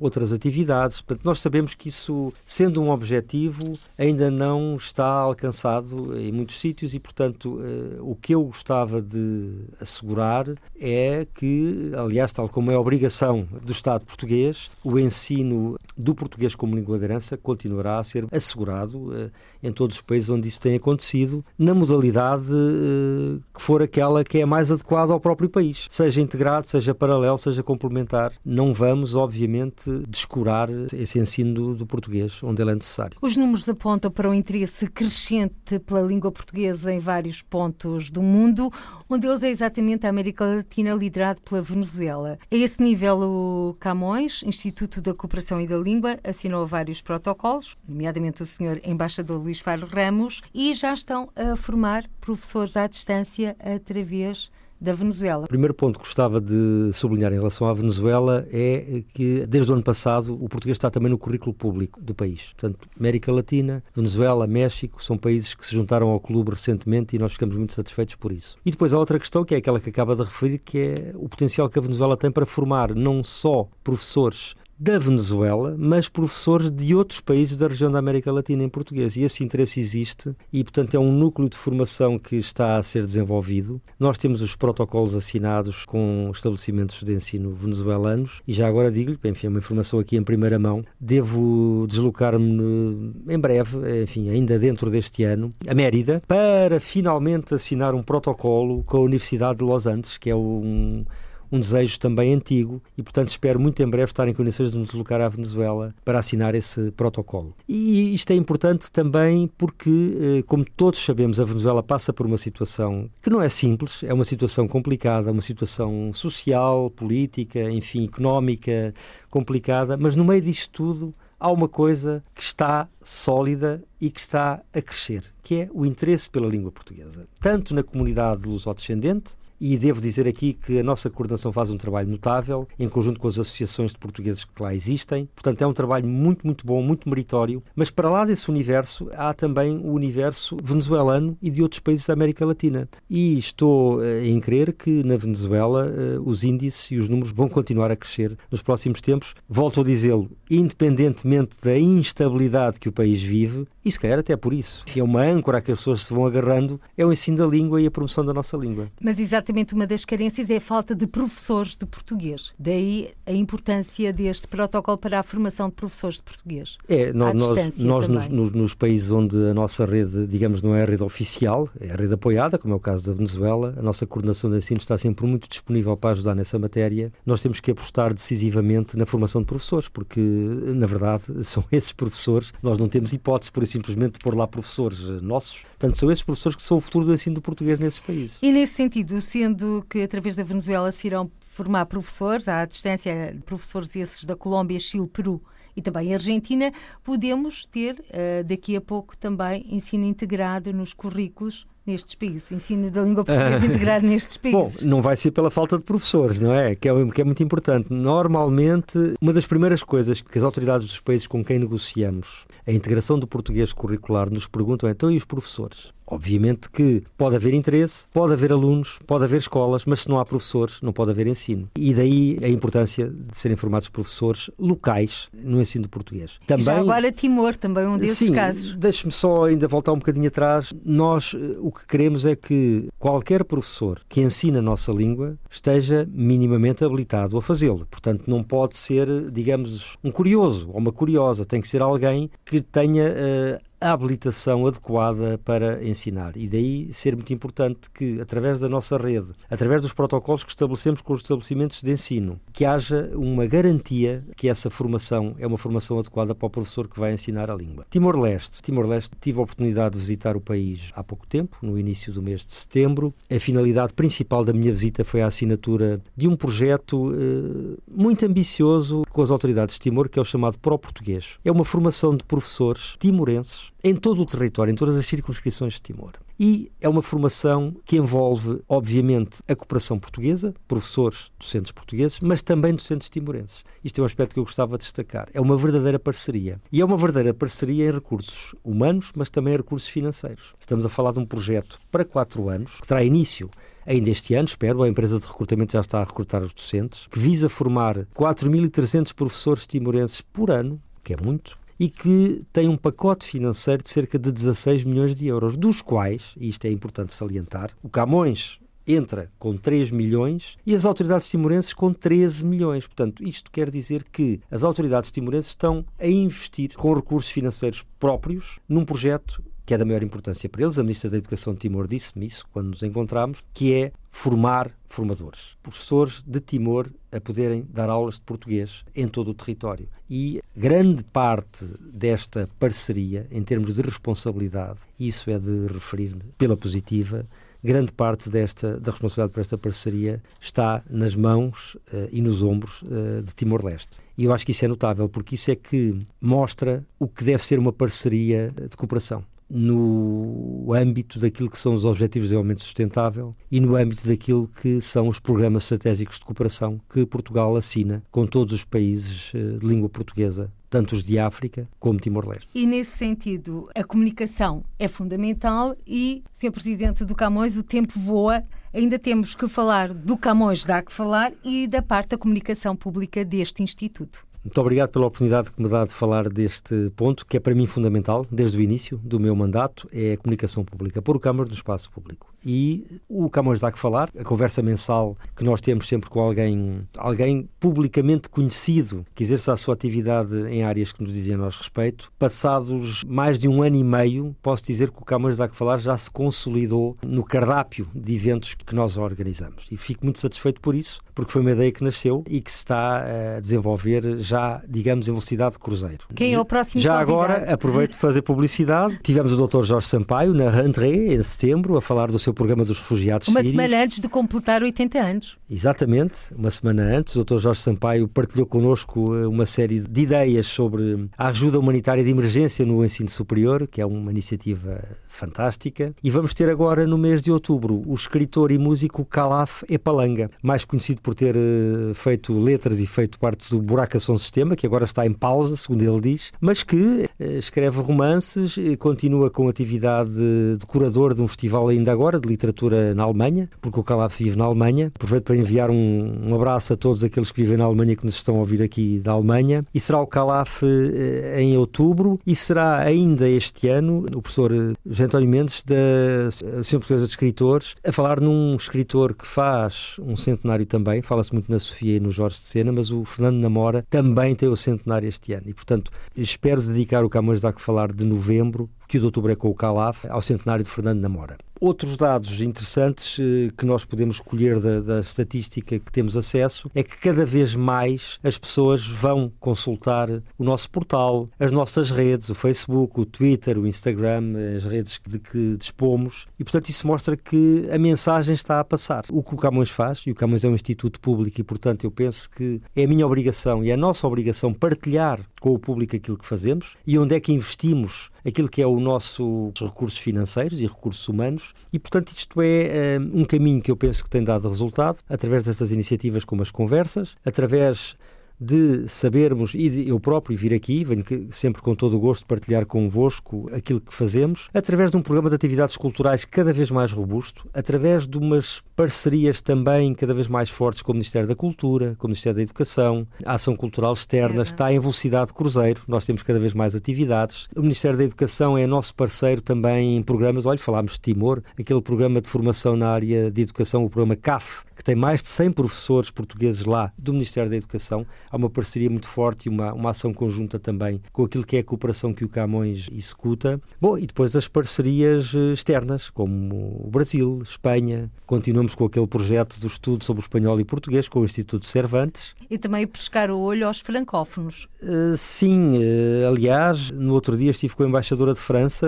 outras 0.00 0.32
atividades. 0.32 1.00
Portanto, 1.00 1.24
nós 1.24 1.40
sabemos 1.40 1.74
que 1.74 1.88
isso, 1.88 2.32
sendo 2.44 2.82
um 2.82 2.90
objetivo, 2.90 3.72
ainda 3.98 4.30
não 4.30 4.76
está 4.76 5.06
alcançado 5.06 6.16
em 6.18 6.32
muitos 6.32 6.60
sítios 6.60 6.94
e, 6.94 6.98
portanto, 7.00 7.60
eh, 7.62 7.98
o 8.00 8.14
que 8.14 8.34
eu 8.34 8.44
gostava 8.44 9.00
de 9.00 9.64
assegurar 9.80 10.46
é 10.78 11.26
que, 11.34 11.92
aliás, 11.96 12.32
tal 12.32 12.48
como 12.48 12.70
é 12.70 12.78
obrigação 12.78 13.46
do 13.64 13.72
Estado 13.72 14.04
português, 14.04 14.70
o 14.84 14.98
ensino 14.98 15.78
do 15.96 16.14
português 16.14 16.54
como 16.54 16.76
língua 16.76 16.98
de 16.98 17.04
herança 17.04 17.36
continuará 17.36 17.98
a 17.98 18.04
ser 18.04 18.26
assegurado 18.30 19.14
eh, 19.14 19.30
em 19.62 19.72
todos 19.72 19.96
os 19.96 20.02
países 20.02 20.30
onde 20.30 20.48
isso 20.48 20.60
tem 20.60 20.74
acontecido, 20.74 21.44
na 21.58 21.74
modalidade 21.74 22.09
eh, 22.18 23.38
que 23.54 23.62
for 23.62 23.82
aquela 23.82 24.24
que 24.24 24.38
é 24.38 24.46
mais 24.46 24.70
adequada 24.70 25.12
ao 25.12 25.20
próprio 25.20 25.48
país. 25.48 25.86
Seja 25.88 26.20
integrado, 26.20 26.66
seja 26.66 26.94
paralelo, 26.94 27.38
seja 27.38 27.62
complementar. 27.62 28.32
Não 28.44 28.72
vamos, 28.72 29.14
obviamente, 29.14 29.90
descurar 30.08 30.68
esse 30.92 31.18
ensino 31.18 31.54
do, 31.54 31.74
do 31.74 31.86
português 31.86 32.42
onde 32.42 32.62
ele 32.62 32.72
é 32.72 32.74
necessário. 32.74 33.18
Os 33.20 33.36
números 33.36 33.68
apontam 33.68 34.10
para 34.10 34.28
o 34.28 34.34
interesse 34.34 34.86
crescente 34.86 35.78
pela 35.86 36.02
língua 36.02 36.30
portuguesa 36.30 36.92
em 36.92 36.98
vários 36.98 37.42
pontos 37.42 38.10
do 38.10 38.22
mundo. 38.22 38.70
Um 39.08 39.18
deles 39.18 39.42
é 39.42 39.50
exatamente 39.50 40.06
a 40.06 40.10
América 40.10 40.44
Latina, 40.44 40.94
liderado 40.94 41.42
pela 41.42 41.60
Venezuela. 41.60 42.38
A 42.50 42.54
esse 42.54 42.80
nível, 42.80 43.20
o 43.20 43.76
Camões, 43.80 44.42
Instituto 44.44 45.00
da 45.00 45.12
Cooperação 45.12 45.60
e 45.60 45.66
da 45.66 45.76
Língua, 45.76 46.18
assinou 46.22 46.66
vários 46.66 47.02
protocolos, 47.02 47.76
nomeadamente 47.88 48.42
o 48.42 48.46
senhor 48.46 48.80
embaixador 48.84 49.40
Luís 49.42 49.60
Faro 49.60 49.86
Ramos, 49.86 50.40
e 50.54 50.72
já 50.74 50.92
estão 50.94 51.28
a 51.34 51.56
formar 51.56 51.99
professores 52.20 52.76
à 52.76 52.86
distância 52.86 53.56
através 53.58 54.50
da 54.80 54.94
Venezuela. 54.94 55.44
O 55.44 55.48
primeiro 55.48 55.74
ponto 55.74 55.98
que 55.98 56.04
gostava 56.06 56.40
de 56.40 56.90
sublinhar 56.94 57.32
em 57.32 57.36
relação 57.36 57.68
à 57.68 57.74
Venezuela 57.74 58.46
é 58.50 59.02
que, 59.12 59.44
desde 59.46 59.70
o 59.70 59.74
ano 59.74 59.82
passado, 59.82 60.32
o 60.34 60.48
português 60.48 60.76
está 60.76 60.90
também 60.90 61.10
no 61.10 61.18
currículo 61.18 61.52
público 61.52 62.00
do 62.00 62.14
país. 62.14 62.54
Portanto, 62.54 62.88
América 62.98 63.30
Latina, 63.30 63.84
Venezuela, 63.94 64.46
México, 64.46 65.04
são 65.04 65.18
países 65.18 65.54
que 65.54 65.66
se 65.66 65.74
juntaram 65.74 66.08
ao 66.08 66.18
clube 66.18 66.50
recentemente 66.50 67.14
e 67.14 67.18
nós 67.18 67.32
ficamos 67.32 67.56
muito 67.56 67.74
satisfeitos 67.74 68.14
por 68.14 68.32
isso. 68.32 68.56
E 68.64 68.70
depois 68.70 68.94
há 68.94 68.98
outra 68.98 69.18
questão, 69.18 69.44
que 69.44 69.54
é 69.54 69.58
aquela 69.58 69.78
que 69.78 69.90
acaba 69.90 70.16
de 70.16 70.22
referir, 70.22 70.58
que 70.58 70.78
é 70.78 71.12
o 71.14 71.28
potencial 71.28 71.68
que 71.68 71.78
a 71.78 71.82
Venezuela 71.82 72.16
tem 72.16 72.30
para 72.30 72.46
formar 72.46 72.94
não 72.94 73.22
só 73.22 73.68
professores 73.84 74.54
da 74.80 74.98
Venezuela, 74.98 75.76
mas 75.78 76.08
professores 76.08 76.70
de 76.70 76.94
outros 76.94 77.20
países 77.20 77.54
da 77.54 77.68
região 77.68 77.92
da 77.92 77.98
América 77.98 78.32
Latina 78.32 78.64
em 78.64 78.68
português. 78.68 79.14
E 79.14 79.22
esse 79.22 79.44
interesse 79.44 79.78
existe 79.78 80.34
e, 80.50 80.64
portanto, 80.64 80.94
é 80.94 80.98
um 80.98 81.12
núcleo 81.12 81.50
de 81.50 81.56
formação 81.56 82.18
que 82.18 82.36
está 82.36 82.78
a 82.78 82.82
ser 82.82 83.04
desenvolvido. 83.04 83.78
Nós 83.98 84.16
temos 84.16 84.40
os 84.40 84.56
protocolos 84.56 85.14
assinados 85.14 85.84
com 85.84 86.30
estabelecimentos 86.32 87.02
de 87.02 87.12
ensino 87.12 87.52
venezuelanos 87.52 88.40
e 88.48 88.54
já 88.54 88.66
agora 88.66 88.90
digo-lhe, 88.90 89.18
enfim, 89.24 89.48
é 89.48 89.50
uma 89.50 89.58
informação 89.58 89.98
aqui 89.98 90.16
em 90.16 90.22
primeira 90.22 90.58
mão, 90.58 90.82
devo 90.98 91.84
deslocar-me 91.86 93.12
em 93.28 93.38
breve, 93.38 94.02
enfim, 94.02 94.30
ainda 94.30 94.58
dentro 94.58 94.90
deste 94.90 95.24
ano, 95.24 95.52
a 95.68 95.74
Mérida, 95.74 96.22
para 96.26 96.80
finalmente 96.80 97.54
assinar 97.54 97.94
um 97.94 98.02
protocolo 98.02 98.82
com 98.84 98.96
a 98.96 99.00
Universidade 99.00 99.58
de 99.58 99.64
Los 99.64 99.86
Angeles, 99.86 100.16
que 100.16 100.30
é 100.30 100.34
um 100.34 101.04
um 101.50 101.58
desejo 101.58 101.98
também 101.98 102.34
antigo 102.34 102.82
e, 102.96 103.02
portanto, 103.02 103.28
espero 103.28 103.58
muito 103.58 103.82
em 103.82 103.88
breve 103.88 104.10
estar 104.10 104.28
em 104.28 104.34
condições 104.34 104.72
de 104.72 104.78
me 104.78 104.84
deslocar 104.84 105.20
à 105.20 105.28
Venezuela 105.28 105.94
para 106.04 106.18
assinar 106.18 106.54
esse 106.54 106.90
protocolo. 106.92 107.54
E 107.68 108.14
isto 108.14 108.30
é 108.32 108.36
importante 108.36 108.90
também 108.90 109.50
porque, 109.58 110.44
como 110.46 110.64
todos 110.64 111.04
sabemos, 111.04 111.40
a 111.40 111.44
Venezuela 111.44 111.82
passa 111.82 112.12
por 112.12 112.26
uma 112.26 112.38
situação 112.38 113.08
que 113.22 113.30
não 113.30 113.42
é 113.42 113.48
simples, 113.48 114.02
é 114.02 114.14
uma 114.14 114.24
situação 114.24 114.68
complicada, 114.68 115.32
uma 115.32 115.42
situação 115.42 116.12
social, 116.12 116.90
política, 116.90 117.70
enfim, 117.70 118.04
económica 118.04 118.94
complicada, 119.28 119.96
mas 119.96 120.16
no 120.16 120.24
meio 120.24 120.42
disto 120.42 120.70
tudo 120.70 121.14
há 121.38 121.50
uma 121.50 121.68
coisa 121.68 122.22
que 122.34 122.42
está 122.42 122.86
sólida 123.02 123.82
e 124.00 124.10
que 124.10 124.20
está 124.20 124.60
a 124.74 124.82
crescer, 124.82 125.24
que 125.42 125.62
é 125.62 125.68
o 125.72 125.86
interesse 125.86 126.28
pela 126.28 126.46
língua 126.46 126.70
portuguesa, 126.70 127.26
tanto 127.40 127.74
na 127.74 127.82
comunidade 127.82 128.46
luso-descendente, 128.46 129.36
e 129.60 129.76
devo 129.76 130.00
dizer 130.00 130.26
aqui 130.26 130.54
que 130.54 130.78
a 130.78 130.82
nossa 130.82 131.10
coordenação 131.10 131.52
faz 131.52 131.70
um 131.70 131.76
trabalho 131.76 132.08
notável, 132.08 132.66
em 132.78 132.88
conjunto 132.88 133.20
com 133.20 133.28
as 133.28 133.38
associações 133.38 133.92
de 133.92 133.98
portugueses 133.98 134.44
que 134.44 134.62
lá 134.62 134.74
existem. 134.74 135.28
Portanto, 135.34 135.62
é 135.62 135.66
um 135.66 135.72
trabalho 135.72 136.08
muito, 136.08 136.46
muito 136.46 136.66
bom, 136.66 136.82
muito 136.82 137.08
meritório. 137.08 137.62
Mas 137.76 137.90
para 137.90 138.08
lá 138.08 138.24
desse 138.24 138.50
universo, 138.50 139.10
há 139.14 139.34
também 139.34 139.76
o 139.76 139.92
universo 139.92 140.56
venezuelano 140.62 141.36
e 141.42 141.50
de 141.50 141.62
outros 141.62 141.80
países 141.80 142.06
da 142.06 142.14
América 142.14 142.46
Latina. 142.46 142.88
E 143.08 143.38
estou 143.38 144.02
eh, 144.02 144.26
em 144.26 144.40
crer 144.40 144.72
que 144.72 145.04
na 145.04 145.16
Venezuela 145.16 145.86
eh, 145.86 146.18
os 146.24 146.42
índices 146.42 146.90
e 146.90 146.96
os 146.96 147.08
números 147.08 147.32
vão 147.32 147.48
continuar 147.48 147.90
a 147.90 147.96
crescer 147.96 148.36
nos 148.50 148.62
próximos 148.62 149.00
tempos. 149.00 149.34
Volto 149.48 149.82
a 149.82 149.84
dizê-lo, 149.84 150.30
independentemente 150.50 151.56
da 151.62 151.78
instabilidade 151.78 152.80
que 152.80 152.88
o 152.88 152.92
país 152.92 153.22
vive, 153.22 153.66
e 153.84 153.92
se 153.92 154.00
calhar 154.00 154.18
até 154.18 154.36
por 154.36 154.54
isso. 154.54 154.84
É 154.96 155.02
uma 155.02 155.22
âncora 155.22 155.60
que 155.60 155.72
as 155.72 155.78
pessoas 155.78 156.02
se 156.02 156.14
vão 156.14 156.24
agarrando, 156.24 156.80
é 156.96 157.04
o 157.04 157.12
ensino 157.12 157.36
da 157.36 157.46
língua 157.46 157.80
e 157.80 157.86
a 157.86 157.90
promoção 157.90 158.24
da 158.24 158.32
nossa 158.32 158.56
língua. 158.56 158.88
Mas 159.00 159.20
exatamente 159.20 159.49
exatamente 159.50 159.74
uma 159.74 159.86
das 159.86 160.04
carências 160.04 160.48
é 160.50 160.56
a 160.56 160.60
falta 160.60 160.94
de 160.94 161.06
professores 161.06 161.74
de 161.74 161.84
português. 161.84 162.52
Daí 162.58 163.10
a 163.26 163.32
importância 163.32 164.12
deste 164.12 164.46
protocolo 164.46 164.96
para 164.96 165.18
a 165.18 165.22
formação 165.22 165.68
de 165.68 165.74
professores 165.74 166.16
de 166.16 166.22
português. 166.22 166.78
É, 166.88 167.12
nós, 167.12 167.34
nós, 167.34 167.78
nós 167.78 168.08
nos, 168.08 168.28
nos, 168.28 168.52
nos, 168.52 168.74
países 168.74 169.10
onde 169.10 169.36
a 169.36 169.54
nossa 169.54 169.84
rede, 169.84 170.26
digamos, 170.26 170.62
não 170.62 170.74
é 170.74 170.82
a 170.82 170.86
rede 170.86 171.02
oficial, 171.02 171.68
é 171.80 171.90
a 171.90 171.96
rede 171.96 172.14
apoiada, 172.14 172.58
como 172.58 172.74
é 172.74 172.76
o 172.76 172.80
caso 172.80 173.06
da 173.06 173.12
Venezuela, 173.12 173.74
a 173.76 173.82
nossa 173.82 174.06
coordenação 174.06 174.50
de 174.50 174.56
ensino 174.56 174.78
está 174.78 174.96
sempre 174.96 175.26
muito 175.26 175.48
disponível 175.48 175.96
para 175.96 176.10
ajudar 176.10 176.34
nessa 176.34 176.58
matéria. 176.58 177.12
Nós 177.26 177.42
temos 177.42 177.60
que 177.60 177.70
apostar 177.70 178.14
decisivamente 178.14 178.96
na 178.96 179.04
formação 179.04 179.40
de 179.40 179.46
professores, 179.46 179.88
porque, 179.88 180.20
na 180.20 180.86
verdade, 180.86 181.24
são 181.44 181.64
esses 181.72 181.92
professores, 181.92 182.52
nós 182.62 182.78
não 182.78 182.88
temos 182.88 183.12
hipótese, 183.12 183.50
por 183.50 183.66
simplesmente, 183.66 184.14
de 184.14 184.18
pôr 184.20 184.36
lá 184.36 184.46
professores 184.46 185.00
nossos. 185.22 185.58
Portanto, 185.78 185.98
são 185.98 186.10
esses 186.10 186.22
professores 186.22 186.56
que 186.56 186.62
são 186.62 186.76
o 186.76 186.80
futuro 186.80 187.06
do 187.06 187.14
ensino 187.14 187.34
do 187.34 187.42
português 187.42 187.78
nesses 187.78 187.98
países. 187.98 188.38
E 188.42 188.52
nesse 188.52 188.74
sentido, 188.74 189.20
se 189.20 189.39
sendo 189.40 189.82
que 189.88 190.02
através 190.02 190.36
da 190.36 190.44
Venezuela 190.44 190.92
se 190.92 191.06
irão 191.06 191.30
formar 191.40 191.86
professores, 191.86 192.46
à 192.46 192.66
distância, 192.66 193.34
professores 193.46 193.96
esses 193.96 194.26
da 194.26 194.36
Colômbia, 194.36 194.78
Chile, 194.78 195.08
Peru 195.08 195.42
e 195.74 195.80
também 195.80 196.12
Argentina, 196.12 196.70
podemos 197.02 197.64
ter 197.64 197.94
uh, 197.94 198.44
daqui 198.44 198.76
a 198.76 198.82
pouco 198.82 199.16
também 199.16 199.66
ensino 199.74 200.04
integrado 200.04 200.74
nos 200.74 200.92
currículos 200.92 201.66
nestes 201.90 202.14
países, 202.14 202.50
ensino 202.52 202.90
da 202.90 203.02
língua 203.02 203.24
portuguesa 203.24 203.66
integrado 203.66 204.06
nestes 204.06 204.36
países. 204.36 204.82
Bom, 204.82 204.88
não 204.88 205.02
vai 205.02 205.16
ser 205.16 205.30
pela 205.30 205.50
falta 205.50 205.76
de 205.76 205.84
professores, 205.84 206.38
não 206.38 206.52
é? 206.52 206.74
Que, 206.74 206.88
é? 206.88 207.06
que 207.10 207.20
é 207.20 207.24
muito 207.24 207.42
importante. 207.42 207.88
Normalmente, 207.90 208.98
uma 209.20 209.32
das 209.32 209.46
primeiras 209.46 209.82
coisas 209.82 210.20
que 210.20 210.38
as 210.38 210.44
autoridades 210.44 210.86
dos 210.86 211.00
países 211.00 211.26
com 211.26 211.44
quem 211.44 211.58
negociamos 211.58 212.46
a 212.66 212.72
integração 212.72 213.18
do 213.18 213.26
português 213.26 213.72
curricular 213.72 214.30
nos 214.30 214.46
perguntam 214.46 214.88
é, 214.88 214.92
então 214.92 215.10
e 215.10 215.16
os 215.16 215.24
professores? 215.24 215.92
Obviamente 216.10 216.68
que 216.68 217.04
pode 217.16 217.36
haver 217.36 217.54
interesse, 217.54 218.06
pode 218.12 218.32
haver 218.32 218.50
alunos, 218.50 218.98
pode 219.06 219.22
haver 219.22 219.38
escolas, 219.38 219.84
mas 219.84 220.02
se 220.02 220.08
não 220.08 220.18
há 220.18 220.24
professores, 220.24 220.80
não 220.82 220.92
pode 220.92 221.12
haver 221.12 221.28
ensino. 221.28 221.68
E 221.76 221.94
daí 221.94 222.36
a 222.42 222.48
importância 222.48 223.08
de 223.08 223.38
serem 223.38 223.56
formados 223.56 223.88
professores 223.88 224.50
locais 224.58 225.28
no 225.32 225.60
ensino 225.60 225.84
do 225.84 225.88
português. 225.88 226.40
Também, 226.48 226.62
e 226.62 226.66
já 226.66 226.78
agora 226.78 227.12
Timor, 227.12 227.54
também 227.56 227.86
um 227.86 227.96
desses 227.96 228.18
sim, 228.18 228.32
casos. 228.32 228.74
Deixe-me 228.74 229.12
só 229.12 229.44
ainda 229.44 229.68
voltar 229.68 229.92
um 229.92 229.98
bocadinho 229.98 230.26
atrás. 230.26 230.72
Nós 230.84 231.32
eh, 231.32 231.56
o 231.60 231.70
que 231.70 231.79
queremos 231.86 232.26
é 232.26 232.34
que 232.34 232.88
qualquer 232.98 233.44
professor 233.44 234.00
que 234.08 234.20
ensina 234.20 234.58
a 234.58 234.62
nossa 234.62 234.92
língua 234.92 235.36
esteja 235.50 236.08
minimamente 236.10 236.84
habilitado 236.84 237.36
a 237.36 237.42
fazê-lo. 237.42 237.86
Portanto, 237.90 238.24
não 238.26 238.42
pode 238.42 238.76
ser, 238.76 239.30
digamos, 239.30 239.96
um 240.02 240.10
curioso 240.10 240.68
ou 240.70 240.78
uma 240.78 240.92
curiosa. 240.92 241.44
Tem 241.44 241.60
que 241.60 241.68
ser 241.68 241.82
alguém 241.82 242.30
que 242.44 242.60
tenha 242.60 243.10
uh, 243.10 243.69
a 243.80 243.92
habilitação 243.92 244.66
adequada 244.66 245.38
para 245.42 245.82
ensinar. 245.82 246.36
E 246.36 246.46
daí 246.46 246.92
ser 246.92 247.16
muito 247.16 247.32
importante 247.32 247.90
que, 247.90 248.20
através 248.20 248.60
da 248.60 248.68
nossa 248.68 248.98
rede, 248.98 249.32
através 249.48 249.80
dos 249.80 249.92
protocolos 249.92 250.44
que 250.44 250.50
estabelecemos 250.50 251.00
com 251.00 251.14
os 251.14 251.22
estabelecimentos 251.22 251.82
de 251.82 251.90
ensino, 251.90 252.38
que 252.52 252.64
haja 252.64 253.10
uma 253.14 253.46
garantia 253.46 254.22
que 254.36 254.48
essa 254.48 254.68
formação 254.68 255.34
é 255.38 255.46
uma 255.46 255.56
formação 255.56 255.98
adequada 255.98 256.34
para 256.34 256.46
o 256.46 256.50
professor 256.50 256.88
que 256.88 257.00
vai 257.00 257.14
ensinar 257.14 257.50
a 257.50 257.54
língua. 257.54 257.86
Timor-Leste. 257.88 258.62
Timor-Leste 258.62 259.16
tive 259.18 259.38
a 259.38 259.42
oportunidade 259.42 259.94
de 259.94 260.00
visitar 260.00 260.36
o 260.36 260.40
país 260.40 260.90
há 260.94 261.02
pouco 261.02 261.26
tempo, 261.26 261.56
no 261.62 261.78
início 261.78 262.12
do 262.12 262.22
mês 262.22 262.44
de 262.44 262.52
setembro. 262.52 263.14
A 263.30 263.40
finalidade 263.40 263.94
principal 263.94 264.44
da 264.44 264.52
minha 264.52 264.72
visita 264.72 265.04
foi 265.04 265.22
a 265.22 265.26
assinatura 265.26 266.00
de 266.14 266.28
um 266.28 266.36
projeto 266.36 267.12
eh, 267.14 267.78
muito 267.90 268.26
ambicioso 268.26 269.02
com 269.10 269.22
as 269.22 269.30
autoridades 269.30 269.76
de 269.76 269.80
Timor, 269.80 270.08
que 270.08 270.18
é 270.18 270.22
o 270.22 270.24
chamado 270.24 270.58
Pro 270.58 270.78
Português. 270.78 271.38
É 271.44 271.50
uma 271.50 271.64
formação 271.64 272.14
de 272.14 272.24
professores 272.24 272.96
timorenses 272.98 273.69
em 273.82 273.94
todo 273.94 274.22
o 274.22 274.26
território, 274.26 274.72
em 274.72 274.74
todas 274.74 274.96
as 274.96 275.06
circunscrições 275.06 275.74
de 275.74 275.82
Timor. 275.82 276.12
E 276.38 276.72
é 276.80 276.88
uma 276.88 277.02
formação 277.02 277.76
que 277.84 277.96
envolve, 277.96 278.62
obviamente, 278.68 279.42
a 279.46 279.54
cooperação 279.54 279.98
portuguesa, 279.98 280.54
professores, 280.66 281.30
docentes 281.38 281.70
portugueses, 281.70 282.18
mas 282.20 282.42
também 282.42 282.74
docentes 282.74 283.10
timorenses. 283.10 283.62
Isto 283.84 284.00
é 284.00 284.02
um 284.02 284.06
aspecto 284.06 284.32
que 284.32 284.40
eu 284.40 284.44
gostava 284.44 284.78
de 284.78 284.84
destacar. 284.84 285.28
É 285.34 285.40
uma 285.40 285.56
verdadeira 285.56 285.98
parceria. 285.98 286.58
E 286.72 286.80
é 286.80 286.84
uma 286.84 286.96
verdadeira 286.96 287.34
parceria 287.34 287.88
em 287.88 287.92
recursos 287.92 288.54
humanos, 288.64 289.12
mas 289.14 289.28
também 289.28 289.52
em 289.54 289.58
recursos 289.58 289.88
financeiros. 289.88 290.54
Estamos 290.58 290.86
a 290.86 290.88
falar 290.88 291.12
de 291.12 291.18
um 291.18 291.26
projeto 291.26 291.78
para 291.90 292.06
quatro 292.06 292.48
anos, 292.48 292.72
que 292.80 292.86
terá 292.86 293.04
início 293.04 293.50
ainda 293.86 294.10
este 294.10 294.34
ano, 294.34 294.48
espero, 294.48 294.82
a 294.82 294.88
empresa 294.88 295.18
de 295.18 295.26
recrutamento 295.26 295.72
já 295.72 295.80
está 295.80 296.00
a 296.00 296.04
recrutar 296.04 296.42
os 296.42 296.52
docentes, 296.52 297.06
que 297.08 297.18
visa 297.18 297.48
formar 297.48 298.06
4.300 298.14 299.12
professores 299.12 299.66
timorenses 299.66 300.20
por 300.20 300.50
ano, 300.50 300.80
que 301.02 301.12
é 301.12 301.16
muito, 301.16 301.58
e 301.80 301.88
que 301.88 302.44
tem 302.52 302.68
um 302.68 302.76
pacote 302.76 303.24
financeiro 303.24 303.82
de 303.82 303.88
cerca 303.88 304.18
de 304.18 304.30
16 304.30 304.84
milhões 304.84 305.16
de 305.16 305.26
euros, 305.26 305.56
dos 305.56 305.80
quais, 305.80 306.34
e 306.36 306.50
isto 306.50 306.66
é 306.66 306.70
importante 306.70 307.14
salientar, 307.14 307.70
o 307.82 307.88
Camões 307.88 308.60
entra 308.86 309.30
com 309.38 309.56
3 309.56 309.90
milhões 309.90 310.58
e 310.66 310.74
as 310.74 310.84
autoridades 310.84 311.30
timorenses 311.30 311.72
com 311.72 311.92
13 311.92 312.44
milhões. 312.44 312.86
Portanto, 312.86 313.26
isto 313.26 313.50
quer 313.50 313.70
dizer 313.70 314.04
que 314.04 314.40
as 314.50 314.62
autoridades 314.62 315.10
timorenses 315.10 315.50
estão 315.50 315.84
a 315.98 316.06
investir 316.06 316.74
com 316.74 316.92
recursos 316.92 317.30
financeiros 317.30 317.84
próprios 317.98 318.58
num 318.68 318.84
projeto 318.84 319.42
que 319.64 319.74
é 319.74 319.78
da 319.78 319.84
maior 319.84 320.02
importância 320.02 320.48
para 320.48 320.62
eles. 320.62 320.78
A 320.78 320.82
Ministra 320.82 321.08
da 321.08 321.18
Educação 321.18 321.52
de 321.52 321.60
Timor 321.60 321.86
disse-me 321.86 322.26
isso 322.26 322.44
quando 322.52 322.70
nos 322.70 322.82
encontramos, 322.82 323.38
que 323.54 323.72
é 323.72 323.92
formar 324.10 324.70
formadores, 324.88 325.56
professores 325.62 326.22
de 326.26 326.40
Timor 326.40 326.90
a 327.12 327.20
poderem 327.20 327.64
dar 327.70 327.88
aulas 327.88 328.16
de 328.16 328.22
português 328.22 328.84
em 328.94 329.06
todo 329.06 329.30
o 329.30 329.34
território. 329.34 329.88
E 330.08 330.42
grande 330.54 331.04
parte 331.04 331.64
desta 331.80 332.48
parceria, 332.58 333.26
em 333.30 333.42
termos 333.42 333.74
de 333.74 333.82
responsabilidade, 333.82 334.80
isso 334.98 335.30
é 335.30 335.38
de 335.38 335.66
referir 335.72 336.16
pela 336.36 336.56
positiva, 336.56 337.24
grande 337.62 337.92
parte 337.92 338.28
desta 338.28 338.80
da 338.80 338.90
responsabilidade 338.90 339.32
por 339.32 339.40
esta 339.40 339.58
parceria 339.58 340.22
está 340.40 340.82
nas 340.88 341.14
mãos 341.14 341.74
uh, 341.92 342.08
e 342.10 342.20
nos 342.20 342.42
ombros 342.42 342.82
uh, 342.82 343.22
de 343.22 343.34
Timor-Leste. 343.34 343.98
E 344.16 344.24
eu 344.24 344.32
acho 344.32 344.44
que 344.44 344.52
isso 344.52 344.64
é 344.64 344.68
notável, 344.68 345.08
porque 345.08 345.34
isso 345.34 345.50
é 345.50 345.56
que 345.56 345.98
mostra 346.20 346.84
o 346.98 347.06
que 347.06 347.22
deve 347.22 347.42
ser 347.44 347.58
uma 347.58 347.72
parceria 347.72 348.52
de 348.68 348.76
cooperação 348.76 349.24
no 349.50 350.72
âmbito 350.72 351.18
daquilo 351.18 351.50
que 351.50 351.58
são 351.58 351.74
os 351.74 351.84
Objetivos 351.84 352.28
de 352.28 352.30
Desenvolvimento 352.30 352.60
Sustentável 352.60 353.34
e 353.50 353.60
no 353.60 353.74
âmbito 353.74 354.06
daquilo 354.06 354.48
que 354.48 354.80
são 354.80 355.08
os 355.08 355.18
programas 355.18 355.64
estratégicos 355.64 356.18
de 356.18 356.24
cooperação 356.24 356.80
que 356.88 357.04
Portugal 357.04 357.56
assina 357.56 358.02
com 358.10 358.26
todos 358.26 358.52
os 358.52 358.64
países 358.64 359.32
eh, 359.34 359.58
de 359.58 359.66
língua 359.66 359.88
portuguesa 359.88 360.50
tanto 360.70 360.94
os 360.94 361.02
de 361.02 361.18
África 361.18 361.68
como 361.80 361.98
Timor-Leste. 361.98 362.48
E 362.54 362.64
nesse 362.64 362.96
sentido, 362.96 363.68
a 363.74 363.82
comunicação 363.82 364.62
é 364.78 364.86
fundamental 364.86 365.76
e, 365.84 366.22
Sr. 366.32 366.52
Presidente 366.52 367.04
do 367.04 367.14
Camões, 367.14 367.56
o 367.56 367.64
tempo 367.64 367.98
voa. 367.98 368.44
Ainda 368.72 368.96
temos 368.96 369.34
que 369.34 369.48
falar 369.48 369.92
do 369.92 370.16
Camões, 370.16 370.64
dá 370.64 370.80
que 370.80 370.92
falar, 370.92 371.32
e 371.44 371.66
da 371.66 371.82
parte 371.82 372.10
da 372.10 372.18
comunicação 372.18 372.76
pública 372.76 373.24
deste 373.24 373.64
Instituto. 373.64 374.24
Muito 374.42 374.58
obrigado 374.58 374.90
pela 374.90 375.06
oportunidade 375.06 375.52
que 375.52 375.62
me 375.62 375.68
dá 375.68 375.84
de 375.84 375.92
falar 375.92 376.28
deste 376.30 376.90
ponto, 376.96 377.26
que 377.26 377.36
é 377.36 377.40
para 377.40 377.54
mim 377.54 377.66
fundamental, 377.66 378.26
desde 378.30 378.56
o 378.56 378.60
início 378.62 378.96
do 378.96 379.20
meu 379.20 379.36
mandato, 379.36 379.86
é 379.92 380.14
a 380.14 380.16
comunicação 380.16 380.64
pública, 380.64 381.02
pôr 381.02 381.14
o 381.16 381.20
Câmara 381.20 381.46
no 381.46 381.54
espaço 381.54 381.90
público. 381.90 382.29
E 382.44 382.86
o 383.08 383.28
Camões 383.28 383.60
dá 383.60 383.70
que 383.70 383.78
falar, 383.78 384.10
a 384.18 384.24
conversa 384.24 384.62
mensal 384.62 385.16
que 385.36 385.44
nós 385.44 385.60
temos 385.60 385.88
sempre 385.88 386.08
com 386.10 386.20
alguém, 386.20 386.82
alguém 386.96 387.48
publicamente 387.58 388.28
conhecido 388.28 389.04
que 389.14 389.22
exerça 389.22 389.52
a 389.52 389.56
sua 389.56 389.74
atividade 389.74 390.34
em 390.48 390.62
áreas 390.62 390.92
que 390.92 391.02
nos 391.02 391.12
dizem 391.12 391.34
a 391.34 391.38
nós 391.38 391.56
respeito. 391.56 392.12
Passados 392.18 393.04
mais 393.04 393.38
de 393.38 393.48
um 393.48 393.62
ano 393.62 393.76
e 393.76 393.84
meio, 393.84 394.34
posso 394.42 394.64
dizer 394.64 394.90
que 394.90 395.00
o 395.00 395.04
Camões 395.04 395.36
dá 395.36 395.48
que 395.48 395.56
falar 395.56 395.78
já 395.78 395.96
se 395.96 396.10
consolidou 396.10 396.94
no 397.06 397.24
cardápio 397.24 397.88
de 397.94 398.14
eventos 398.14 398.54
que 398.54 398.74
nós 398.74 398.96
organizamos. 398.96 399.66
E 399.70 399.76
fico 399.76 400.04
muito 400.04 400.18
satisfeito 400.18 400.60
por 400.60 400.74
isso, 400.74 401.00
porque 401.14 401.32
foi 401.32 401.42
uma 401.42 401.52
ideia 401.52 401.70
que 401.72 401.84
nasceu 401.84 402.24
e 402.28 402.40
que 402.40 402.50
se 402.50 402.58
está 402.58 403.04
a 403.36 403.40
desenvolver 403.40 404.18
já, 404.18 404.62
digamos, 404.68 405.08
em 405.08 405.10
velocidade 405.10 405.52
de 405.52 405.58
cruzeiro. 405.58 406.06
Quem 406.14 406.34
é 406.34 406.40
o 406.40 406.44
próximo 406.44 406.80
Já 406.80 407.00
convidado? 407.00 407.12
agora, 407.12 407.52
aproveito 407.52 407.90
para 407.92 408.00
fazer 408.00 408.22
publicidade. 408.22 408.98
Tivemos 409.02 409.32
o 409.32 409.46
Dr. 409.46 409.62
Jorge 409.62 409.86
Sampaio 409.86 410.32
na 410.32 410.50
rentrée, 410.50 411.14
em 411.14 411.22
setembro, 411.22 411.76
a 411.76 411.82
falar 411.82 412.10
do 412.10 412.18
seu 412.18 412.29
programa 412.34 412.64
dos 412.64 412.78
refugiados 412.78 413.28
Uma 413.28 413.42
sírios. 413.42 413.60
semana 413.62 413.82
antes 413.84 414.00
de 414.00 414.08
completar 414.08 414.62
80 414.62 414.98
anos. 414.98 415.39
Exatamente, 415.52 416.32
uma 416.32 416.48
semana 416.48 416.96
antes, 416.96 417.16
o 417.16 417.24
Dr. 417.24 417.38
Jorge 417.38 417.60
Sampaio 417.60 418.06
partilhou 418.06 418.46
connosco 418.46 419.16
eh, 419.16 419.26
uma 419.26 419.44
série 419.44 419.80
de 419.80 420.00
ideias 420.00 420.46
sobre 420.46 421.08
a 421.18 421.26
ajuda 421.26 421.58
humanitária 421.58 422.04
de 422.04 422.08
emergência 422.08 422.64
no 422.64 422.84
ensino 422.84 423.10
superior, 423.10 423.66
que 423.66 423.80
é 423.80 423.84
uma 423.84 424.12
iniciativa 424.12 424.80
fantástica. 425.08 425.92
E 426.04 426.08
vamos 426.08 426.34
ter 426.34 426.48
agora, 426.48 426.86
no 426.86 426.96
mês 426.96 427.20
de 427.20 427.32
outubro, 427.32 427.82
o 427.84 427.92
escritor 427.94 428.52
e 428.52 428.58
músico 428.58 429.04
Calaf 429.04 429.64
Epalanga, 429.68 430.30
mais 430.40 430.64
conhecido 430.64 431.02
por 431.02 431.16
ter 431.16 431.34
eh, 431.34 431.94
feito 431.94 432.32
letras 432.38 432.78
e 432.78 432.86
feito 432.86 433.18
parte 433.18 433.50
do 433.50 433.60
Buracação 433.60 434.16
Sistema, 434.16 434.54
que 434.54 434.66
agora 434.66 434.84
está 434.84 435.04
em 435.04 435.12
pausa, 435.12 435.56
segundo 435.56 435.82
ele 435.82 436.00
diz, 436.00 436.30
mas 436.40 436.62
que 436.62 437.10
eh, 437.18 437.38
escreve 437.38 437.80
romances, 437.80 438.56
e 438.56 438.76
continua 438.76 439.28
com 439.28 439.48
atividade 439.48 440.12
de 440.12 440.64
curador 440.64 441.12
de 441.12 441.22
um 441.22 441.26
festival 441.26 441.66
ainda 441.66 441.90
agora 441.90 442.20
de 442.20 442.28
literatura 442.28 442.94
na 442.94 443.02
Alemanha, 443.02 443.50
porque 443.60 443.80
o 443.80 443.82
Calaf 443.82 444.16
vive 444.16 444.38
na 444.38 444.44
Alemanha. 444.44 444.92
Aproveito 444.94 445.24
para 445.24 445.39
enviar 445.40 445.70
um, 445.70 446.28
um 446.28 446.34
abraço 446.34 446.72
a 446.72 446.76
todos 446.76 447.02
aqueles 447.02 447.30
que 447.32 447.42
vivem 447.42 447.56
na 447.56 447.64
Alemanha 447.64 447.96
que 447.96 448.04
nos 448.04 448.14
estão 448.14 448.36
a 448.36 448.40
ouvir 448.40 448.62
aqui 448.62 448.98
da 448.98 449.12
Alemanha. 449.12 449.64
E 449.74 449.80
será 449.80 450.00
o 450.00 450.06
Calaf 450.06 450.62
eh, 450.62 451.40
em 451.40 451.56
outubro 451.56 452.18
e 452.26 452.34
será 452.34 452.78
ainda 452.78 453.28
este 453.28 453.68
ano 453.68 454.06
o 454.14 454.22
professor 454.22 454.52
eh, 454.52 454.74
José 454.86 455.04
António 455.04 455.28
Mendes 455.28 455.62
da 455.62 456.28
Associação 456.28 456.80
Portuguesa 456.80 457.06
de 457.06 457.10
Escritores 457.10 457.74
a 457.84 457.92
falar 457.92 458.20
num 458.20 458.56
escritor 458.56 459.14
que 459.14 459.26
faz 459.26 459.96
um 460.00 460.16
centenário 460.16 460.66
também. 460.66 461.02
Fala-se 461.02 461.32
muito 461.32 461.50
na 461.50 461.58
Sofia 461.58 461.96
e 461.96 462.00
no 462.00 462.10
Jorge 462.10 462.38
de 462.38 462.44
Sena, 462.44 462.72
mas 462.72 462.90
o 462.90 463.04
Fernando 463.04 463.40
Namora 463.40 463.84
também 463.88 464.34
tem 464.34 464.48
o 464.48 464.56
centenário 464.56 465.08
este 465.08 465.32
ano. 465.32 465.44
E, 465.46 465.54
portanto, 465.54 465.90
espero 466.16 466.60
dedicar 466.62 467.04
o 467.04 467.10
Camões 467.10 467.40
dá 467.40 467.52
que 467.52 467.60
falar 467.60 467.92
de 467.92 468.04
novembro 468.04 468.68
que 468.90 468.96
o 468.96 469.00
de 469.00 469.06
outubro 469.06 469.30
é 469.30 469.36
com 469.36 469.48
o 469.48 469.54
Calaf, 469.54 470.04
ao 470.08 470.20
centenário 470.20 470.64
de 470.64 470.70
Fernando 470.70 470.98
Namora. 470.98 471.38
Outros 471.60 471.94
dados 471.96 472.40
interessantes 472.40 473.18
eh, 473.20 473.52
que 473.56 473.66
nós 473.66 473.84
podemos 473.84 474.18
colher 474.18 474.58
da, 474.58 474.80
da, 474.80 475.00
estatística 475.00 475.78
que 475.78 475.92
temos 475.92 476.16
acesso 476.16 476.70
é 476.74 476.82
que 476.82 476.96
cada 476.96 477.24
vez 477.26 477.54
mais 477.54 478.18
as 478.24 478.38
pessoas 478.38 478.86
vão 478.86 479.30
consultar 479.38 480.08
o 480.38 480.42
nosso 480.42 480.70
portal, 480.70 481.28
as 481.38 481.52
nossas 481.52 481.90
redes, 481.90 482.30
o 482.30 482.34
Facebook, 482.34 482.98
o 482.98 483.04
Twitter, 483.04 483.58
o 483.58 483.66
Instagram, 483.66 484.32
as 484.56 484.64
redes 484.64 484.98
de 485.06 485.18
que 485.18 485.56
dispomos 485.58 486.26
e, 486.38 486.44
portanto, 486.44 486.70
isso 486.70 486.86
mostra 486.86 487.14
que 487.14 487.68
a 487.70 487.78
mensagem 487.78 488.34
está 488.34 488.58
a 488.58 488.64
passar. 488.64 489.04
O 489.10 489.22
que 489.22 489.34
o 489.34 489.38
Camões 489.38 489.68
faz, 489.68 489.98
e 490.06 490.10
o 490.10 490.14
Camões 490.14 490.42
é 490.42 490.48
um 490.48 490.54
instituto 490.54 490.98
público 490.98 491.42
e, 491.42 491.44
portanto, 491.44 491.84
eu 491.84 491.90
penso 491.90 492.30
que 492.30 492.60
é 492.74 492.84
a 492.84 492.88
minha 492.88 493.06
obrigação 493.06 493.62
e 493.62 493.68
é 493.68 493.74
a 493.74 493.76
nossa 493.76 494.06
obrigação 494.06 494.54
partilhar 494.54 495.20
com 495.38 495.52
o 495.52 495.58
público 495.58 495.94
aquilo 495.94 496.16
que 496.16 496.26
fazemos 496.26 496.76
e 496.86 496.98
onde 496.98 497.14
é 497.14 497.20
que 497.20 497.34
investimos 497.34 498.09
aquilo 498.26 498.48
que 498.48 498.62
é 498.62 498.66
o 498.66 498.78
nosso 498.78 499.52
recursos 499.58 499.98
financeiros 499.98 500.60
e 500.60 500.66
recursos 500.66 501.06
humanos. 501.08 501.54
E 501.72 501.78
portanto 501.78 502.12
isto 502.16 502.40
é 502.42 502.98
um, 502.98 503.20
um 503.20 503.24
caminho 503.24 503.62
que 503.62 503.70
eu 503.70 503.76
penso 503.76 504.02
que 504.04 504.10
tem 504.10 504.22
dado 504.22 504.48
resultado 504.48 505.00
através 505.08 505.44
destas 505.44 505.72
iniciativas 505.72 506.24
como 506.24 506.42
as 506.42 506.50
conversas, 506.50 507.16
através 507.24 507.96
de 508.40 508.88
sabermos, 508.88 509.54
e 509.54 509.68
de 509.68 509.88
eu 509.88 510.00
próprio 510.00 510.36
vir 510.36 510.54
aqui, 510.54 510.82
venho 510.82 511.04
sempre 511.30 511.60
com 511.60 511.74
todo 511.74 511.96
o 511.96 512.00
gosto 512.00 512.26
partilhar 512.26 512.64
convosco 512.64 513.50
aquilo 513.52 513.80
que 513.80 513.92
fazemos, 513.92 514.48
através 514.54 514.90
de 514.90 514.96
um 514.96 515.02
programa 515.02 515.28
de 515.28 515.36
atividades 515.36 515.76
culturais 515.76 516.24
cada 516.24 516.52
vez 516.52 516.70
mais 516.70 516.90
robusto, 516.90 517.48
através 517.52 518.08
de 518.08 518.16
umas 518.16 518.62
parcerias 518.74 519.42
também 519.42 519.92
cada 519.94 520.14
vez 520.14 520.26
mais 520.26 520.48
fortes 520.48 520.80
com 520.80 520.92
o 520.92 520.94
Ministério 520.94 521.28
da 521.28 521.34
Cultura, 521.34 521.94
com 521.98 522.06
o 522.06 522.10
Ministério 522.10 522.36
da 522.36 522.42
Educação, 522.42 523.06
a 523.26 523.34
ação 523.34 523.54
cultural 523.54 523.92
externa 523.92 524.40
é. 524.40 524.42
está 524.42 524.72
em 524.72 524.80
velocidade 524.80 525.26
de 525.26 525.34
cruzeiro, 525.34 525.82
nós 525.86 526.06
temos 526.06 526.22
cada 526.22 526.40
vez 526.40 526.54
mais 526.54 526.74
atividades. 526.74 527.46
O 527.54 527.60
Ministério 527.60 527.98
da 527.98 528.04
Educação 528.04 528.56
é 528.56 528.66
nosso 528.66 528.94
parceiro 528.94 529.42
também 529.42 529.96
em 529.96 530.02
programas, 530.02 530.46
olha, 530.46 530.58
falámos 530.58 530.92
de 530.92 531.00
Timor, 531.00 531.42
aquele 531.58 531.82
programa 531.82 532.20
de 532.20 532.28
formação 532.28 532.74
na 532.74 532.88
área 532.88 533.30
de 533.30 533.42
educação, 533.42 533.84
o 533.84 533.90
programa 533.90 534.16
CAF, 534.16 534.64
que 534.80 534.84
tem 534.84 534.94
mais 534.94 535.22
de 535.22 535.28
100 535.28 535.52
professores 535.52 536.10
portugueses 536.10 536.64
lá 536.64 536.90
do 536.96 537.12
Ministério 537.12 537.50
da 537.50 537.56
Educação. 537.56 538.06
Há 538.30 538.36
uma 538.36 538.48
parceria 538.48 538.88
muito 538.88 539.08
forte 539.08 539.46
e 539.46 539.48
uma, 539.48 539.72
uma 539.72 539.90
ação 539.90 540.14
conjunta 540.14 540.58
também 540.58 541.00
com 541.12 541.24
aquilo 541.24 541.44
que 541.44 541.56
é 541.56 541.60
a 541.60 541.64
cooperação 541.64 542.14
que 542.14 542.24
o 542.24 542.28
Camões 542.28 542.88
executa. 542.92 543.60
Bom, 543.80 543.98
e 543.98 544.06
depois 544.06 544.34
as 544.36 544.46
parcerias 544.46 545.32
eh, 545.34 545.52
externas, 545.52 546.10
como 546.10 546.80
o 546.84 546.90
Brasil, 546.90 547.40
Espanha. 547.42 548.10
Continuamos 548.26 548.74
com 548.74 548.84
aquele 548.84 549.06
projeto 549.06 549.58
do 549.58 549.66
estudo 549.66 550.04
sobre 550.04 550.22
o 550.22 550.24
espanhol 550.24 550.60
e 550.60 550.64
português 550.64 551.08
com 551.08 551.20
o 551.20 551.24
Instituto 551.24 551.66
Cervantes. 551.66 552.34
E 552.48 552.58
também 552.58 552.86
pescar 552.86 553.30
o 553.30 553.38
olho 553.38 553.66
aos 553.66 553.80
francófonos. 553.80 554.68
Uh, 554.82 555.16
sim, 555.16 555.78
uh, 555.78 556.28
aliás, 556.28 556.90
no 556.90 557.14
outro 557.14 557.36
dia 557.36 557.50
estive 557.50 557.74
com 557.74 557.82
a 557.82 557.86
embaixadora 557.86 558.34
de 558.34 558.40
França. 558.40 558.86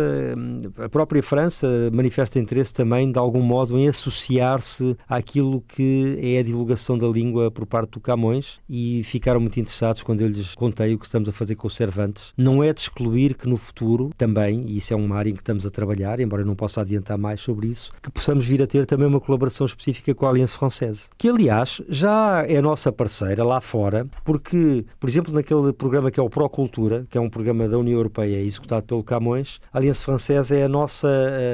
A 0.79 0.89
própria 0.89 1.23
França 1.23 1.67
manifesta 1.93 2.39
interesse 2.39 2.73
também, 2.73 3.11
de 3.11 3.19
algum 3.19 3.43
modo, 3.43 3.79
em 3.79 3.89
associar-se 3.89 4.97
àquilo 5.09 5.61
que 5.63 6.19
é 6.21 6.39
a 6.39 6.43
divulgação 6.43 6.97
da 6.97 7.07
língua 7.07 7.51
por 7.51 7.67
parte 7.67 7.93
do 7.93 8.01
Camões 8.01 8.61
e 8.69 9.03
ficaram 9.33 9.41
muito 9.41 9.59
interessados 9.61 10.03
quando 10.03 10.21
eu 10.21 10.29
lhes 10.29 10.55
contei 10.55 10.95
o 10.95 10.99
que 10.99 11.07
estamos 11.07 11.29
a 11.29 11.33
fazer 11.33 11.55
com 11.55 11.67
os 11.67 11.75
Cervantes. 11.75 12.35
Não 12.37 12.63
é 12.63 12.73
de 12.73 12.81
excluir 12.81 13.35
que 13.35 13.49
no 13.49 13.57
futuro 13.57 14.11
também, 14.17 14.65
e 14.67 14.77
isso 14.77 14.93
é 14.93 14.97
uma 14.97 15.17
área 15.17 15.31
em 15.31 15.35
que 15.35 15.41
estamos 15.41 15.65
a 15.65 15.71
trabalhar, 15.71 16.21
embora 16.21 16.43
eu 16.43 16.47
não 16.47 16.55
possa 16.55 16.83
adiantar 16.83 17.17
mais 17.17 17.41
sobre 17.41 17.69
isso, 17.69 17.93
que 18.03 18.11
possamos 18.11 18.45
vir 18.45 18.61
a 18.63 18.67
ter 18.67 18.85
também 18.85 19.07
uma 19.07 19.21
colaboração 19.21 19.67
específica 19.67 20.15
com 20.15 20.27
a 20.27 20.29
Aliança 20.29 20.59
Française, 20.59 21.09
que 21.17 21.29
aliás 21.29 21.81
já 21.89 22.45
é 22.47 22.61
nossa 22.61 22.93
parceira 22.93 23.43
lá 23.43 23.61
fora, 23.61 24.07
porque, 24.25 24.85
por 25.01 25.09
exemplo, 25.09 25.33
naquele 25.33 25.73
programa 25.73 26.11
que 26.11 26.21
é 26.21 26.23
o 26.23 26.29
Procultura, 26.29 27.07
que 27.09 27.17
é 27.17 27.21
um 27.21 27.31
programa 27.31 27.69
da 27.69 27.79
União 27.79 27.97
Europeia 27.97 28.37
executado 28.43 28.85
pelo 28.85 29.03
Camões, 29.03 29.61
a 29.73 29.79
Aliança 29.79 30.03
Française 30.03 30.55
é 30.55 30.65
a 30.65 30.69
nossa 30.69 31.09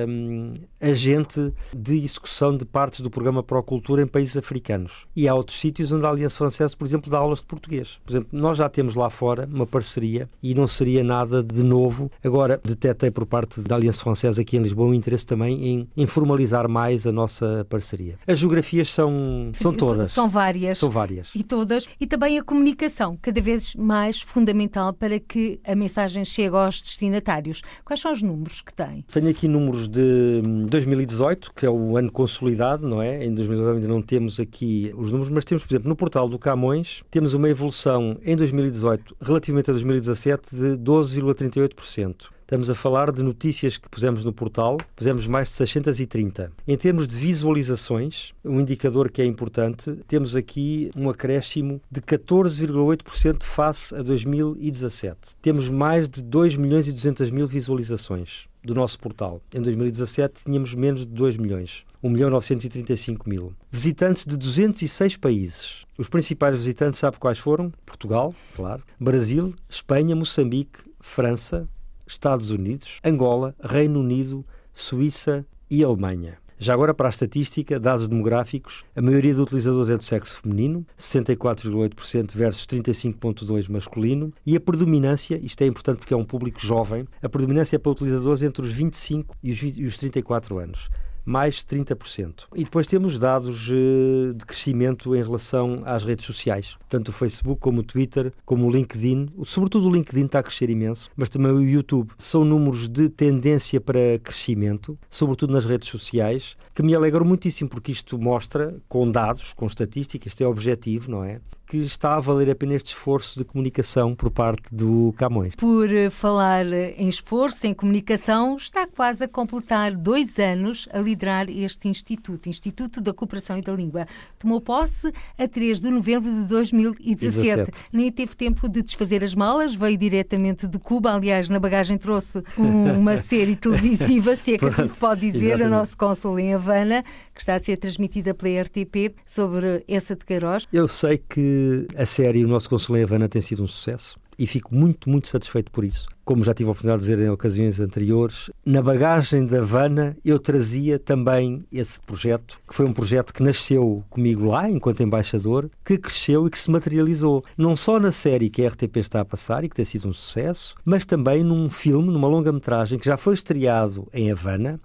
hum, 0.08 0.54
agente 0.80 1.52
de 1.74 1.96
execução 1.96 2.56
de 2.56 2.64
partes 2.64 3.00
do 3.00 3.10
programa 3.10 3.42
Procultura 3.42 4.02
em 4.02 4.06
países 4.06 4.36
africanos. 4.36 5.06
E 5.14 5.28
há 5.28 5.34
outros 5.34 5.60
sítios 5.60 5.92
onde 5.92 6.06
a 6.06 6.08
Aliança 6.08 6.36
Francesa, 6.36 6.76
por 6.76 6.84
exemplo, 6.84 7.10
dá 7.10 7.18
aulas 7.18 7.38
de 7.40 7.44
português. 7.44 7.67
Por 8.04 8.12
exemplo, 8.12 8.28
nós 8.32 8.58
já 8.58 8.68
temos 8.68 8.94
lá 8.94 9.10
fora 9.10 9.48
uma 9.52 9.66
parceria 9.66 10.28
e 10.42 10.54
não 10.54 10.66
seria 10.66 11.02
nada 11.04 11.42
de 11.42 11.62
novo. 11.62 12.10
Agora, 12.24 12.60
detetei 12.64 13.10
por 13.10 13.26
parte 13.26 13.60
da 13.60 13.76
Aliança 13.76 14.00
Francesa 14.00 14.40
aqui 14.40 14.56
em 14.56 14.62
Lisboa 14.62 14.88
um 14.88 14.94
interesse 14.94 15.26
também 15.26 15.66
em, 15.66 15.88
em 15.96 16.06
formalizar 16.06 16.68
mais 16.68 17.06
a 17.06 17.12
nossa 17.12 17.66
parceria. 17.68 18.18
As 18.26 18.38
geografias 18.38 18.92
são, 18.92 19.50
são 19.52 19.72
todas. 19.72 20.10
São 20.10 20.28
várias. 20.28 20.78
São 20.78 20.90
várias. 20.90 21.30
E 21.34 21.42
todas. 21.42 21.86
E 22.00 22.06
também 22.06 22.38
a 22.38 22.42
comunicação, 22.42 23.18
cada 23.20 23.40
vez 23.40 23.74
mais 23.74 24.20
fundamental 24.20 24.92
para 24.92 25.18
que 25.18 25.60
a 25.64 25.74
mensagem 25.74 26.24
chegue 26.24 26.56
aos 26.56 26.80
destinatários. 26.80 27.62
Quais 27.84 28.00
são 28.00 28.12
os 28.12 28.22
números 28.22 28.60
que 28.60 28.72
tem? 28.72 29.04
Tenho 29.12 29.28
aqui 29.28 29.48
números 29.48 29.88
de 29.88 30.42
2018, 30.68 31.52
que 31.54 31.66
é 31.66 31.70
o 31.70 31.96
ano 31.96 32.10
consolidado, 32.10 32.86
não 32.86 33.02
é? 33.02 33.24
Em 33.24 33.34
2018 33.34 33.76
ainda 33.76 33.88
não 33.88 34.02
temos 34.02 34.40
aqui 34.40 34.92
os 34.96 35.10
números, 35.10 35.30
mas 35.30 35.44
temos, 35.44 35.64
por 35.64 35.72
exemplo, 35.72 35.88
no 35.88 35.96
portal 35.96 36.28
do 36.28 36.38
Camões, 36.38 37.02
temos 37.10 37.34
uma 37.34 37.48
evolução 37.58 38.16
em 38.22 38.36
2018 38.36 39.16
relativamente 39.20 39.70
a 39.70 39.72
2017 39.72 40.54
de 40.54 40.62
12,38%. 40.78 42.26
Estamos 42.40 42.70
a 42.70 42.74
falar 42.74 43.12
de 43.12 43.22
notícias 43.22 43.76
que 43.76 43.88
pusemos 43.90 44.24
no 44.24 44.32
portal, 44.32 44.78
pusemos 44.96 45.26
mais 45.26 45.48
de 45.48 45.54
630. 45.54 46.50
Em 46.66 46.76
termos 46.78 47.06
de 47.06 47.14
visualizações, 47.14 48.32
um 48.42 48.60
indicador 48.60 49.10
que 49.10 49.20
é 49.20 49.26
importante, 49.26 49.92
temos 50.06 50.34
aqui 50.34 50.90
um 50.96 51.10
acréscimo 51.10 51.82
de 51.90 52.00
14,8% 52.00 53.42
face 53.42 53.94
a 53.94 54.02
2017. 54.02 55.36
Temos 55.42 55.68
mais 55.68 56.08
de 56.08 56.22
2 56.22 56.56
milhões 56.56 56.88
e 56.88 56.92
200 56.92 57.30
mil 57.30 57.46
visualizações 57.46 58.48
do 58.64 58.74
nosso 58.74 58.98
portal. 58.98 59.42
Em 59.54 59.60
2017 59.60 60.44
tínhamos 60.44 60.74
menos 60.74 61.00
de 61.00 61.12
2 61.12 61.36
milhões, 61.36 61.84
1 62.02 62.08
milhão 62.08 62.30
935 62.30 63.28
mil. 63.28 63.52
Visitantes 63.70 64.24
de 64.24 64.38
206 64.38 65.16
países. 65.16 65.87
Os 65.98 66.08
principais 66.08 66.56
visitantes, 66.56 67.00
sabe 67.00 67.18
quais 67.18 67.40
foram? 67.40 67.72
Portugal, 67.84 68.32
claro, 68.54 68.84
Brasil, 69.00 69.52
Espanha, 69.68 70.14
Moçambique, 70.14 70.78
França, 71.00 71.68
Estados 72.06 72.50
Unidos, 72.50 73.00
Angola, 73.04 73.52
Reino 73.60 73.98
Unido, 73.98 74.46
Suíça 74.72 75.44
e 75.68 75.82
Alemanha. 75.82 76.38
Já 76.56 76.72
agora, 76.72 76.94
para 76.94 77.08
a 77.08 77.10
estatística, 77.10 77.80
dados 77.80 78.06
demográficos, 78.06 78.84
a 78.94 79.02
maioria 79.02 79.34
de 79.34 79.40
utilizadores 79.40 79.90
é 79.90 79.96
do 79.96 80.04
sexo 80.04 80.40
feminino, 80.40 80.86
64,8% 80.96 82.32
versus 82.32 82.64
35,2% 82.64 83.68
masculino, 83.68 84.32
e 84.46 84.54
a 84.54 84.60
predominância, 84.60 85.36
isto 85.42 85.62
é 85.62 85.66
importante 85.66 85.98
porque 85.98 86.14
é 86.14 86.16
um 86.16 86.24
público 86.24 86.60
jovem, 86.60 87.08
a 87.20 87.28
predominância 87.28 87.74
é 87.74 87.78
para 87.78 87.90
utilizadores 87.90 88.42
entre 88.42 88.62
os 88.62 88.70
25 88.70 89.34
e 89.42 89.50
os, 89.84 89.96
34 89.96 90.58
anos 90.58 90.88
mais 91.28 91.56
30%. 91.62 92.46
E 92.54 92.64
depois 92.64 92.86
temos 92.86 93.18
dados 93.18 93.68
uh, 93.68 94.32
de 94.32 94.46
crescimento 94.46 95.14
em 95.14 95.22
relação 95.22 95.82
às 95.84 96.02
redes 96.02 96.24
sociais, 96.24 96.78
tanto 96.88 97.10
o 97.10 97.12
Facebook 97.12 97.60
como 97.60 97.80
o 97.80 97.82
Twitter, 97.82 98.32
como 98.46 98.66
o 98.66 98.70
LinkedIn. 98.70 99.28
Sobretudo 99.44 99.88
o 99.88 99.92
LinkedIn 99.92 100.24
está 100.24 100.38
a 100.38 100.42
crescer 100.42 100.70
imenso, 100.70 101.10
mas 101.14 101.28
também 101.28 101.52
o 101.52 101.60
YouTube. 101.60 102.12
São 102.16 102.46
números 102.46 102.88
de 102.88 103.10
tendência 103.10 103.78
para 103.78 104.18
crescimento, 104.22 104.98
sobretudo 105.10 105.52
nas 105.52 105.66
redes 105.66 105.88
sociais, 105.88 106.56
que 106.74 106.82
me 106.82 106.94
alegram 106.94 107.26
muitíssimo, 107.26 107.68
porque 107.68 107.92
isto 107.92 108.18
mostra, 108.18 108.74
com 108.88 109.10
dados, 109.10 109.52
com 109.52 109.66
estatísticas, 109.66 110.32
isto 110.32 110.42
é 110.42 110.46
objetivo, 110.46 111.10
não 111.10 111.22
é? 111.22 111.42
Que 111.68 111.76
está 111.78 112.16
a 112.16 112.20
valer 112.20 112.50
a 112.50 112.54
pena 112.54 112.74
este 112.74 112.88
esforço 112.88 113.38
de 113.38 113.44
comunicação 113.44 114.14
por 114.14 114.30
parte 114.30 114.74
do 114.74 115.14
Camões. 115.18 115.54
Por 115.54 115.92
eh, 115.92 116.08
falar 116.08 116.66
eh, 116.66 116.94
em 116.96 117.08
esforço, 117.08 117.66
em 117.66 117.74
comunicação, 117.74 118.56
está 118.56 118.86
quase 118.86 119.24
a 119.24 119.28
completar 119.28 119.94
dois 119.94 120.38
anos 120.38 120.88
a 120.90 120.98
liderar 120.98 121.50
este 121.50 121.86
Instituto, 121.86 122.48
Instituto 122.48 123.02
da 123.02 123.12
Cooperação 123.12 123.58
e 123.58 123.62
da 123.62 123.72
Língua. 123.72 124.06
Tomou 124.38 124.62
posse 124.62 125.12
a 125.36 125.46
3 125.46 125.78
de 125.78 125.90
novembro 125.90 126.30
de 126.30 126.48
2017. 126.48 127.18
17. 127.18 127.70
Nem 127.92 128.10
teve 128.10 128.34
tempo 128.34 128.66
de 128.66 128.82
desfazer 128.82 129.22
as 129.22 129.34
malas, 129.34 129.74
veio 129.74 129.98
diretamente 129.98 130.66
de 130.66 130.78
Cuba. 130.78 131.12
Aliás, 131.12 131.50
na 131.50 131.60
bagagem 131.60 131.98
trouxe 131.98 132.42
um, 132.56 132.92
uma 132.98 133.16
série 133.18 133.56
televisiva, 133.56 134.34
se 134.36 134.54
é 134.54 134.58
que 134.58 134.64
assim 134.64 134.86
se 134.86 134.96
pode 134.96 135.20
dizer, 135.20 135.48
Exatamente. 135.48 135.66
o 135.66 135.70
nosso 135.70 135.96
cônsul 135.96 136.38
em 136.38 136.54
Havana, 136.54 137.04
que 137.34 137.40
está 137.40 137.54
a 137.54 137.58
ser 137.58 137.76
transmitida 137.76 138.32
pela 138.32 138.62
RTP 138.62 139.14
sobre 139.26 139.84
essa 139.86 140.16
de 140.16 140.24
Queiroz. 140.24 140.66
Eu 140.72 140.88
sei 140.88 141.18
que 141.18 141.57
a 141.96 142.06
série 142.06 142.44
O 142.44 142.48
Nosso 142.48 142.68
Consul 142.68 142.96
em 142.96 143.02
Havana 143.02 143.28
tem 143.28 143.40
sido 143.40 143.62
um 143.62 143.68
sucesso 143.68 144.18
e 144.38 144.46
fico 144.46 144.74
muito, 144.74 145.10
muito 145.10 145.26
satisfeito 145.26 145.70
por 145.72 145.84
isso. 145.84 146.06
Como 146.24 146.44
já 146.44 146.54
tive 146.54 146.68
a 146.68 146.72
oportunidade 146.72 147.02
de 147.02 147.10
dizer 147.10 147.24
em 147.24 147.30
ocasiões 147.30 147.80
anteriores, 147.80 148.50
na 148.64 148.80
bagagem 148.80 149.44
da 149.44 149.58
Havana 149.58 150.16
eu 150.24 150.38
trazia 150.38 150.98
também 150.98 151.64
esse 151.72 151.98
projeto, 152.00 152.60
que 152.68 152.74
foi 152.74 152.86
um 152.86 152.92
projeto 152.92 153.32
que 153.34 153.42
nasceu 153.42 154.04
comigo 154.08 154.44
lá, 154.44 154.70
enquanto 154.70 155.02
embaixador, 155.02 155.68
que 155.84 155.98
cresceu 155.98 156.46
e 156.46 156.50
que 156.50 156.58
se 156.58 156.70
materializou. 156.70 157.44
Não 157.56 157.74
só 157.74 157.98
na 157.98 158.12
série 158.12 158.50
que 158.50 158.64
a 158.64 158.68
RTP 158.68 158.98
está 158.98 159.20
a 159.20 159.24
passar 159.24 159.64
e 159.64 159.68
que 159.68 159.74
tem 159.74 159.84
sido 159.84 160.08
um 160.08 160.12
sucesso, 160.12 160.76
mas 160.84 161.04
também 161.04 161.42
num 161.42 161.68
filme, 161.68 162.12
numa 162.12 162.28
longa-metragem 162.28 162.98
que 162.98 163.06
já 163.06 163.16
foi 163.16 163.34
estreado 163.34 164.06
em 164.12 164.30
Havana 164.30 164.78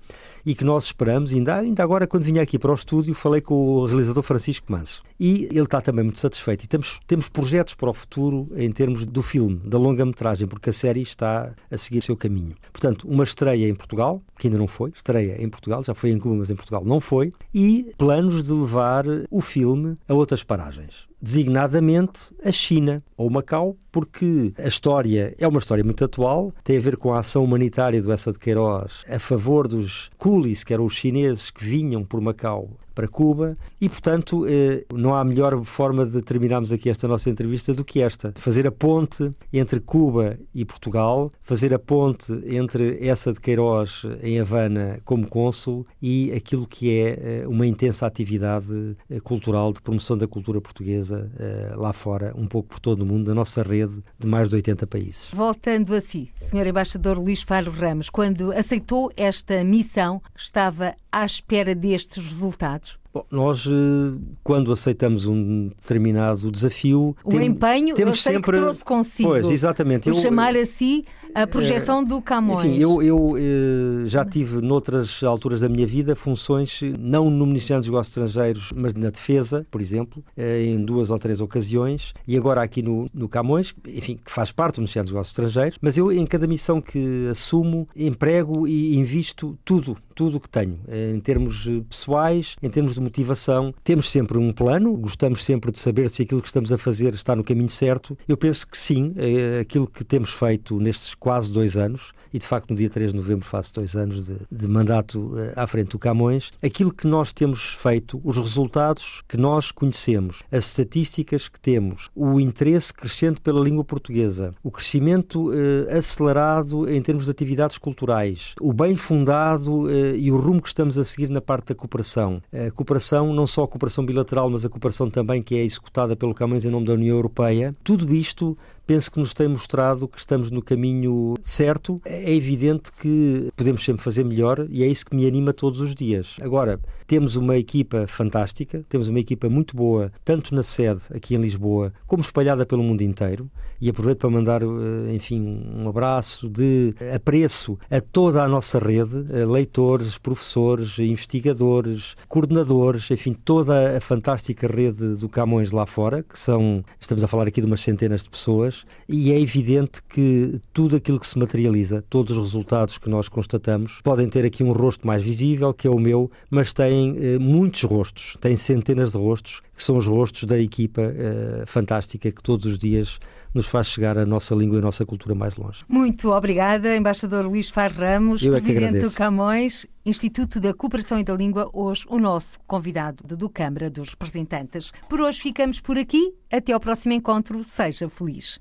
e 0.45 0.53
que 0.53 0.63
nós 0.63 0.85
esperamos, 0.85 1.33
ainda, 1.33 1.57
ainda 1.57 1.83
agora 1.83 2.07
quando 2.07 2.23
vinha 2.23 2.41
aqui 2.41 2.59
para 2.59 2.71
o 2.71 2.75
estúdio, 2.75 3.13
falei 3.13 3.41
com 3.41 3.53
o 3.53 3.85
realizador 3.85 4.23
Francisco 4.23 4.71
Manso 4.71 5.03
e 5.19 5.45
ele 5.45 5.61
está 5.61 5.81
também 5.81 6.03
muito 6.03 6.19
satisfeito. 6.19 6.63
E 6.63 6.67
temos, 6.67 6.99
temos 7.07 7.29
projetos 7.29 7.75
para 7.75 7.89
o 7.89 7.93
futuro 7.93 8.49
em 8.55 8.71
termos 8.71 9.05
do 9.05 9.21
filme, 9.21 9.61
da 9.65 9.77
longa-metragem, 9.77 10.47
porque 10.47 10.69
a 10.69 10.73
série 10.73 11.01
está 11.01 11.53
a 11.71 11.77
seguir 11.77 11.99
o 11.99 12.03
seu 12.03 12.17
caminho. 12.17 12.55
Portanto, 12.71 13.07
uma 13.07 13.23
estreia 13.23 13.67
em 13.69 13.75
Portugal, 13.75 14.21
que 14.37 14.47
ainda 14.47 14.57
não 14.57 14.67
foi, 14.67 14.91
estreia 14.93 15.41
em 15.41 15.49
Portugal, 15.49 15.83
já 15.83 15.93
foi 15.93 16.09
em 16.11 16.19
Cuba, 16.19 16.35
mas 16.35 16.49
em 16.49 16.55
Portugal 16.55 16.83
não 16.85 16.99
foi, 16.99 17.31
e 17.53 17.93
planos 17.97 18.43
de 18.43 18.51
levar 18.51 19.05
o 19.29 19.41
filme 19.41 19.97
a 20.07 20.13
outras 20.13 20.43
paragens 20.43 21.07
designadamente 21.23 22.35
a 22.43 22.51
China 22.51 23.01
ou 23.15 23.29
Macau, 23.29 23.77
porque 23.89 24.53
a 24.57 24.67
história 24.67 25.33
é 25.39 25.47
uma 25.47 25.59
história 25.59 25.81
muito 25.81 26.03
atual, 26.03 26.53
tem 26.65 26.75
a 26.75 26.81
ver 26.81 26.97
com 26.97 27.13
a 27.13 27.19
ação 27.19 27.45
humanitária 27.45 28.01
do 28.01 28.11
Essa 28.11 28.33
de 28.33 28.39
Queiroz 28.39 29.05
a 29.07 29.17
favor 29.17 29.65
dos 29.65 30.11
coolies, 30.17 30.65
que 30.65 30.73
eram 30.73 30.83
os 30.83 30.93
chineses 30.93 31.49
que 31.49 31.63
vinham 31.63 32.03
por 32.03 32.19
Macau 32.19 32.71
para 32.93 33.07
Cuba 33.07 33.57
e, 33.79 33.89
portanto, 33.89 34.45
eh, 34.47 34.85
não 34.93 35.13
há 35.13 35.23
melhor 35.23 35.63
forma 35.63 36.05
de 36.05 36.21
terminarmos 36.21 36.71
aqui 36.71 36.89
esta 36.89 37.07
nossa 37.07 37.29
entrevista 37.29 37.73
do 37.73 37.83
que 37.83 38.01
esta. 38.01 38.33
Fazer 38.35 38.67
a 38.67 38.71
ponte 38.71 39.31
entre 39.51 39.79
Cuba 39.79 40.37
e 40.53 40.63
Portugal, 40.63 41.31
fazer 41.41 41.73
a 41.73 41.79
ponte 41.79 42.31
entre 42.45 43.05
essa 43.05 43.33
de 43.33 43.39
Queiroz 43.39 44.03
em 44.21 44.39
Havana 44.39 44.99
como 45.03 45.27
cônsul 45.27 45.85
e 46.01 46.31
aquilo 46.31 46.67
que 46.67 46.91
é 46.91 47.41
eh, 47.41 47.47
uma 47.47 47.65
intensa 47.65 48.05
atividade 48.05 48.95
eh, 49.09 49.19
cultural 49.19 49.73
de 49.73 49.81
promoção 49.81 50.17
da 50.17 50.27
cultura 50.27 50.61
portuguesa 50.61 51.31
lá 51.75 51.93
fora, 51.93 52.33
um 52.35 52.47
pouco 52.47 52.69
por 52.69 52.79
todo 52.79 53.01
o 53.01 53.05
mundo, 53.05 53.25
da 53.25 53.33
nossa 53.33 53.61
rede 53.63 54.03
de 54.19 54.27
mais 54.27 54.49
de 54.49 54.55
80 54.55 54.87
países. 54.87 55.27
Voltando 55.33 55.93
a 55.93 56.01
si, 56.01 56.29
Sr. 56.37 56.67
Embaixador 56.67 57.17
Luís 57.17 57.41
Faro 57.41 57.71
Ramos, 57.71 58.09
quando 58.09 58.51
aceitou 58.51 59.11
esta 59.15 59.63
missão, 59.63 60.21
estava 60.35 60.95
à 61.11 61.25
espera 61.25 61.75
destes 61.75 62.17
resultados? 62.17 62.82
Bom, 63.13 63.25
nós, 63.29 63.67
eh, 63.67 64.19
quando 64.43 64.71
aceitamos 64.71 65.27
um 65.27 65.67
determinado 65.69 66.51
desafio. 66.51 67.15
O 67.23 67.29
tem, 67.29 67.45
empenho 67.45 67.93
temos 67.93 68.17
eu 68.17 68.21
sei 68.23 68.33
sempre... 68.33 68.53
que 68.53 68.57
trouxe 68.57 68.83
consigo. 68.83 69.29
Pois, 69.29 69.51
exatamente. 69.51 70.09
O 70.09 70.13
eu, 70.13 70.15
chamar 70.15 70.55
a 70.55 70.65
si 70.65 71.05
a 71.33 71.47
projeção 71.47 72.01
é, 72.01 72.05
do 72.05 72.21
Camões. 72.21 72.63
Enfim, 72.63 72.79
eu, 72.79 73.01
eu 73.01 73.35
eh, 73.37 74.07
já 74.07 74.25
tive, 74.25 74.61
noutras 74.61 75.23
alturas 75.23 75.61
da 75.61 75.69
minha 75.69 75.85
vida, 75.87 76.15
funções, 76.15 76.81
não 76.99 77.29
no 77.29 77.45
Ministério 77.45 77.81
dos 77.81 77.89
Negócios 77.89 78.17
Estrangeiros, 78.17 78.71
mas 78.75 78.93
na 78.93 79.09
Defesa, 79.09 79.65
por 79.69 79.81
exemplo, 79.81 80.23
em 80.37 80.83
duas 80.83 81.09
ou 81.09 81.17
três 81.17 81.39
ocasiões, 81.39 82.13
e 82.27 82.37
agora 82.37 82.61
aqui 82.61 82.81
no, 82.81 83.05
no 83.13 83.27
Camões, 83.27 83.73
enfim, 83.87 84.19
que 84.23 84.31
faz 84.31 84.51
parte 84.51 84.75
do 84.75 84.81
Ministério 84.81 85.05
dos 85.05 85.13
Negócios 85.13 85.31
Estrangeiros, 85.31 85.77
mas 85.81 85.97
eu, 85.97 86.11
em 86.11 86.25
cada 86.25 86.47
missão 86.47 86.81
que 86.81 87.27
assumo, 87.29 87.87
emprego 87.95 88.67
e 88.67 88.95
invisto 88.95 89.57
tudo, 89.65 89.97
tudo 90.15 90.39
que 90.39 90.49
tenho, 90.49 90.79
em 91.13 91.19
termos 91.19 91.67
pessoais, 91.89 92.55
em 92.61 92.69
termos 92.69 92.93
de 92.93 93.01
motivação. 93.01 93.73
Temos 93.83 94.11
sempre 94.11 94.37
um 94.37 94.51
plano, 94.51 94.95
gostamos 94.95 95.43
sempre 95.43 95.71
de 95.71 95.79
saber 95.79 96.09
se 96.09 96.21
aquilo 96.21 96.41
que 96.41 96.47
estamos 96.47 96.71
a 96.71 96.77
fazer 96.77 97.13
está 97.13 97.35
no 97.35 97.43
caminho 97.43 97.69
certo. 97.69 98.17
Eu 98.27 98.37
penso 98.37 98.67
que 98.67 98.77
sim, 98.77 99.13
aquilo 99.59 99.87
que 99.87 100.03
temos 100.03 100.31
feito 100.31 100.79
nestes 100.79 101.15
quase 101.23 101.53
dois 101.53 101.77
anos, 101.77 102.11
e 102.33 102.37
de 102.37 102.45
facto 102.45 102.71
no 102.71 102.75
dia 102.75 102.89
3 102.89 103.11
de 103.11 103.15
novembro 103.15 103.45
faço 103.45 103.73
dois 103.75 103.95
anos 103.95 104.25
de, 104.25 104.35
de 104.51 104.67
mandato 104.67 105.39
eh, 105.39 105.53
à 105.55 105.65
frente 105.65 105.91
do 105.91 105.97
Camões, 105.97 106.51
aquilo 106.61 106.93
que 106.93 107.07
nós 107.07 107.31
temos 107.31 107.75
feito, 107.75 108.19
os 108.25 108.35
resultados 108.35 109.23
que 109.25 109.37
nós 109.37 109.71
conhecemos, 109.71 110.43
as 110.51 110.65
estatísticas 110.65 111.47
que 111.47 111.57
temos, 111.57 112.09
o 112.13 112.41
interesse 112.41 112.93
crescente 112.93 113.39
pela 113.39 113.63
língua 113.63 113.85
portuguesa, 113.85 114.53
o 114.61 114.69
crescimento 114.69 115.49
eh, 115.53 115.95
acelerado 115.97 116.89
em 116.89 117.01
termos 117.01 117.23
de 117.23 117.31
atividades 117.31 117.77
culturais, 117.77 118.53
o 118.59 118.73
bem 118.73 118.97
fundado 118.97 119.89
eh, 119.89 120.17
e 120.17 120.29
o 120.29 120.35
rumo 120.35 120.61
que 120.61 120.67
estamos 120.67 120.97
a 120.97 121.05
seguir 121.05 121.29
na 121.29 121.39
parte 121.39 121.67
da 121.67 121.75
cooperação. 121.75 122.41
A 122.51 122.69
cooperação, 122.69 123.31
não 123.33 123.47
só 123.47 123.63
a 123.63 123.67
cooperação 123.69 124.05
bilateral, 124.05 124.49
mas 124.49 124.65
a 124.65 124.69
cooperação 124.69 125.09
também 125.09 125.41
que 125.41 125.55
é 125.55 125.63
executada 125.63 126.17
pelo 126.17 126.33
Camões 126.33 126.65
em 126.65 126.69
nome 126.69 126.85
da 126.85 126.93
União 126.95 127.15
Europeia, 127.15 127.73
tudo 127.81 128.13
isto 128.13 128.57
penso 128.85 129.11
que 129.11 129.19
nos 129.19 129.33
tem 129.33 129.47
mostrado 129.47 130.07
que 130.07 130.19
estamos 130.19 130.51
no 130.51 130.61
caminho 130.61 131.35
certo. 131.41 132.01
É 132.05 132.33
evidente 132.33 132.91
que 132.91 133.51
podemos 133.55 133.83
sempre 133.83 134.03
fazer 134.03 134.23
melhor 134.23 134.65
e 134.69 134.83
é 134.83 134.87
isso 134.87 135.05
que 135.05 135.15
me 135.15 135.27
anima 135.27 135.53
todos 135.53 135.81
os 135.81 135.95
dias. 135.95 136.35
Agora, 136.41 136.79
temos 137.05 137.35
uma 137.35 137.57
equipa 137.57 138.07
fantástica, 138.07 138.83
temos 138.89 139.07
uma 139.07 139.19
equipa 139.19 139.49
muito 139.49 139.75
boa, 139.75 140.11
tanto 140.23 140.55
na 140.55 140.63
sede 140.63 141.01
aqui 141.13 141.35
em 141.35 141.41
Lisboa, 141.41 141.93
como 142.07 142.23
espalhada 142.23 142.65
pelo 142.65 142.83
mundo 142.83 143.01
inteiro. 143.01 143.49
E 143.79 143.89
aproveito 143.89 144.19
para 144.19 144.29
mandar, 144.29 144.61
eh, 144.61 145.13
enfim, 145.13 145.61
um 145.75 145.89
abraço 145.89 146.47
de 146.47 146.95
apreço 147.13 147.77
a 147.91 147.99
toda 147.99 148.41
a 148.41 148.47
nossa 148.47 148.79
rede, 148.79 149.25
eh, 149.29 149.45
leitores, 149.45 150.17
professores, 150.17 150.97
investigadores, 150.99 152.15
coordenadores, 152.29 153.11
enfim, 153.11 153.33
toda 153.33 153.97
a 153.97 153.99
fantástica 153.99 154.67
rede 154.67 155.15
do 155.15 155.27
Camões 155.27 155.71
lá 155.71 155.85
fora, 155.85 156.23
que 156.23 156.39
são, 156.39 156.83
estamos 156.97 157.23
a 157.25 157.27
falar 157.27 157.45
aqui 157.45 157.59
de 157.59 157.67
umas 157.67 157.81
centenas 157.81 158.23
de 158.23 158.29
pessoas, 158.29 158.72
e 159.07 159.31
é 159.31 159.39
evidente 159.39 160.01
que 160.03 160.59
tudo 160.73 160.95
aquilo 160.95 161.19
que 161.19 161.27
se 161.27 161.37
materializa, 161.37 162.03
todos 162.09 162.37
os 162.37 162.43
resultados 162.43 162.97
que 162.97 163.09
nós 163.09 163.27
constatamos, 163.27 163.99
podem 164.03 164.27
ter 164.27 164.45
aqui 164.45 164.63
um 164.63 164.71
rosto 164.71 165.05
mais 165.05 165.21
visível, 165.21 165.73
que 165.73 165.87
é 165.87 165.91
o 165.91 165.99
meu, 165.99 166.31
mas 166.49 166.73
tem 166.73 167.15
eh, 167.17 167.39
muitos 167.39 167.83
rostos, 167.83 168.37
tem 168.39 168.55
centenas 168.55 169.11
de 169.11 169.17
rostos, 169.17 169.61
que 169.75 169.83
são 169.83 169.97
os 169.97 170.07
rostos 170.07 170.43
da 170.45 170.57
equipa 170.57 171.01
eh, 171.01 171.63
fantástica 171.65 172.31
que 172.31 172.41
todos 172.41 172.65
os 172.65 172.77
dias 172.77 173.19
nos 173.53 173.67
faz 173.67 173.87
chegar 173.87 174.17
a 174.17 174.25
nossa 174.25 174.55
língua 174.55 174.77
e 174.77 174.79
a 174.79 174.81
nossa 174.81 175.05
cultura 175.05 175.35
mais 175.35 175.55
longe. 175.57 175.83
Muito 175.87 176.31
obrigada, 176.31 176.95
embaixador 176.95 177.45
Luís 177.45 177.69
Far 177.69 177.93
Ramos, 177.93 178.43
Eu 178.43 178.55
é 178.55 178.59
presidente 178.59 178.97
é 178.97 179.01
do 179.01 179.11
Camões, 179.11 179.85
Instituto 180.05 180.59
da 180.59 180.73
Cooperação 180.73 181.19
e 181.19 181.23
da 181.23 181.33
Língua, 181.33 181.69
hoje 181.71 182.05
o 182.09 182.19
nosso 182.19 182.59
convidado 182.65 183.35
do 183.35 183.49
Câmara 183.49 183.89
dos 183.89 184.09
Representantes. 184.09 184.91
Por 185.07 185.21
hoje 185.21 185.41
ficamos 185.41 185.79
por 185.79 185.97
aqui, 185.97 186.33
até 186.51 186.73
ao 186.73 186.79
próximo 186.79 187.13
encontro, 187.13 187.63
seja 187.63 188.09
feliz. 188.09 188.57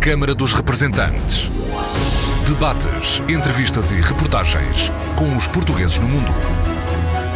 Câmara 0.00 0.34
dos 0.34 0.52
Representantes. 0.52 1.48
Debates, 2.48 3.20
entrevistas 3.28 3.92
e 3.92 3.96
reportagens 3.96 4.90
com 5.16 5.36
os 5.36 5.46
portugueses 5.46 5.98
no 5.98 6.08
mundo. 6.08 6.30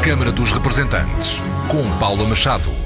Câmara 0.03 0.33
dos 0.33 0.51
Representantes, 0.51 1.39
com 1.69 1.99
Paula 1.99 2.27
Machado. 2.27 2.84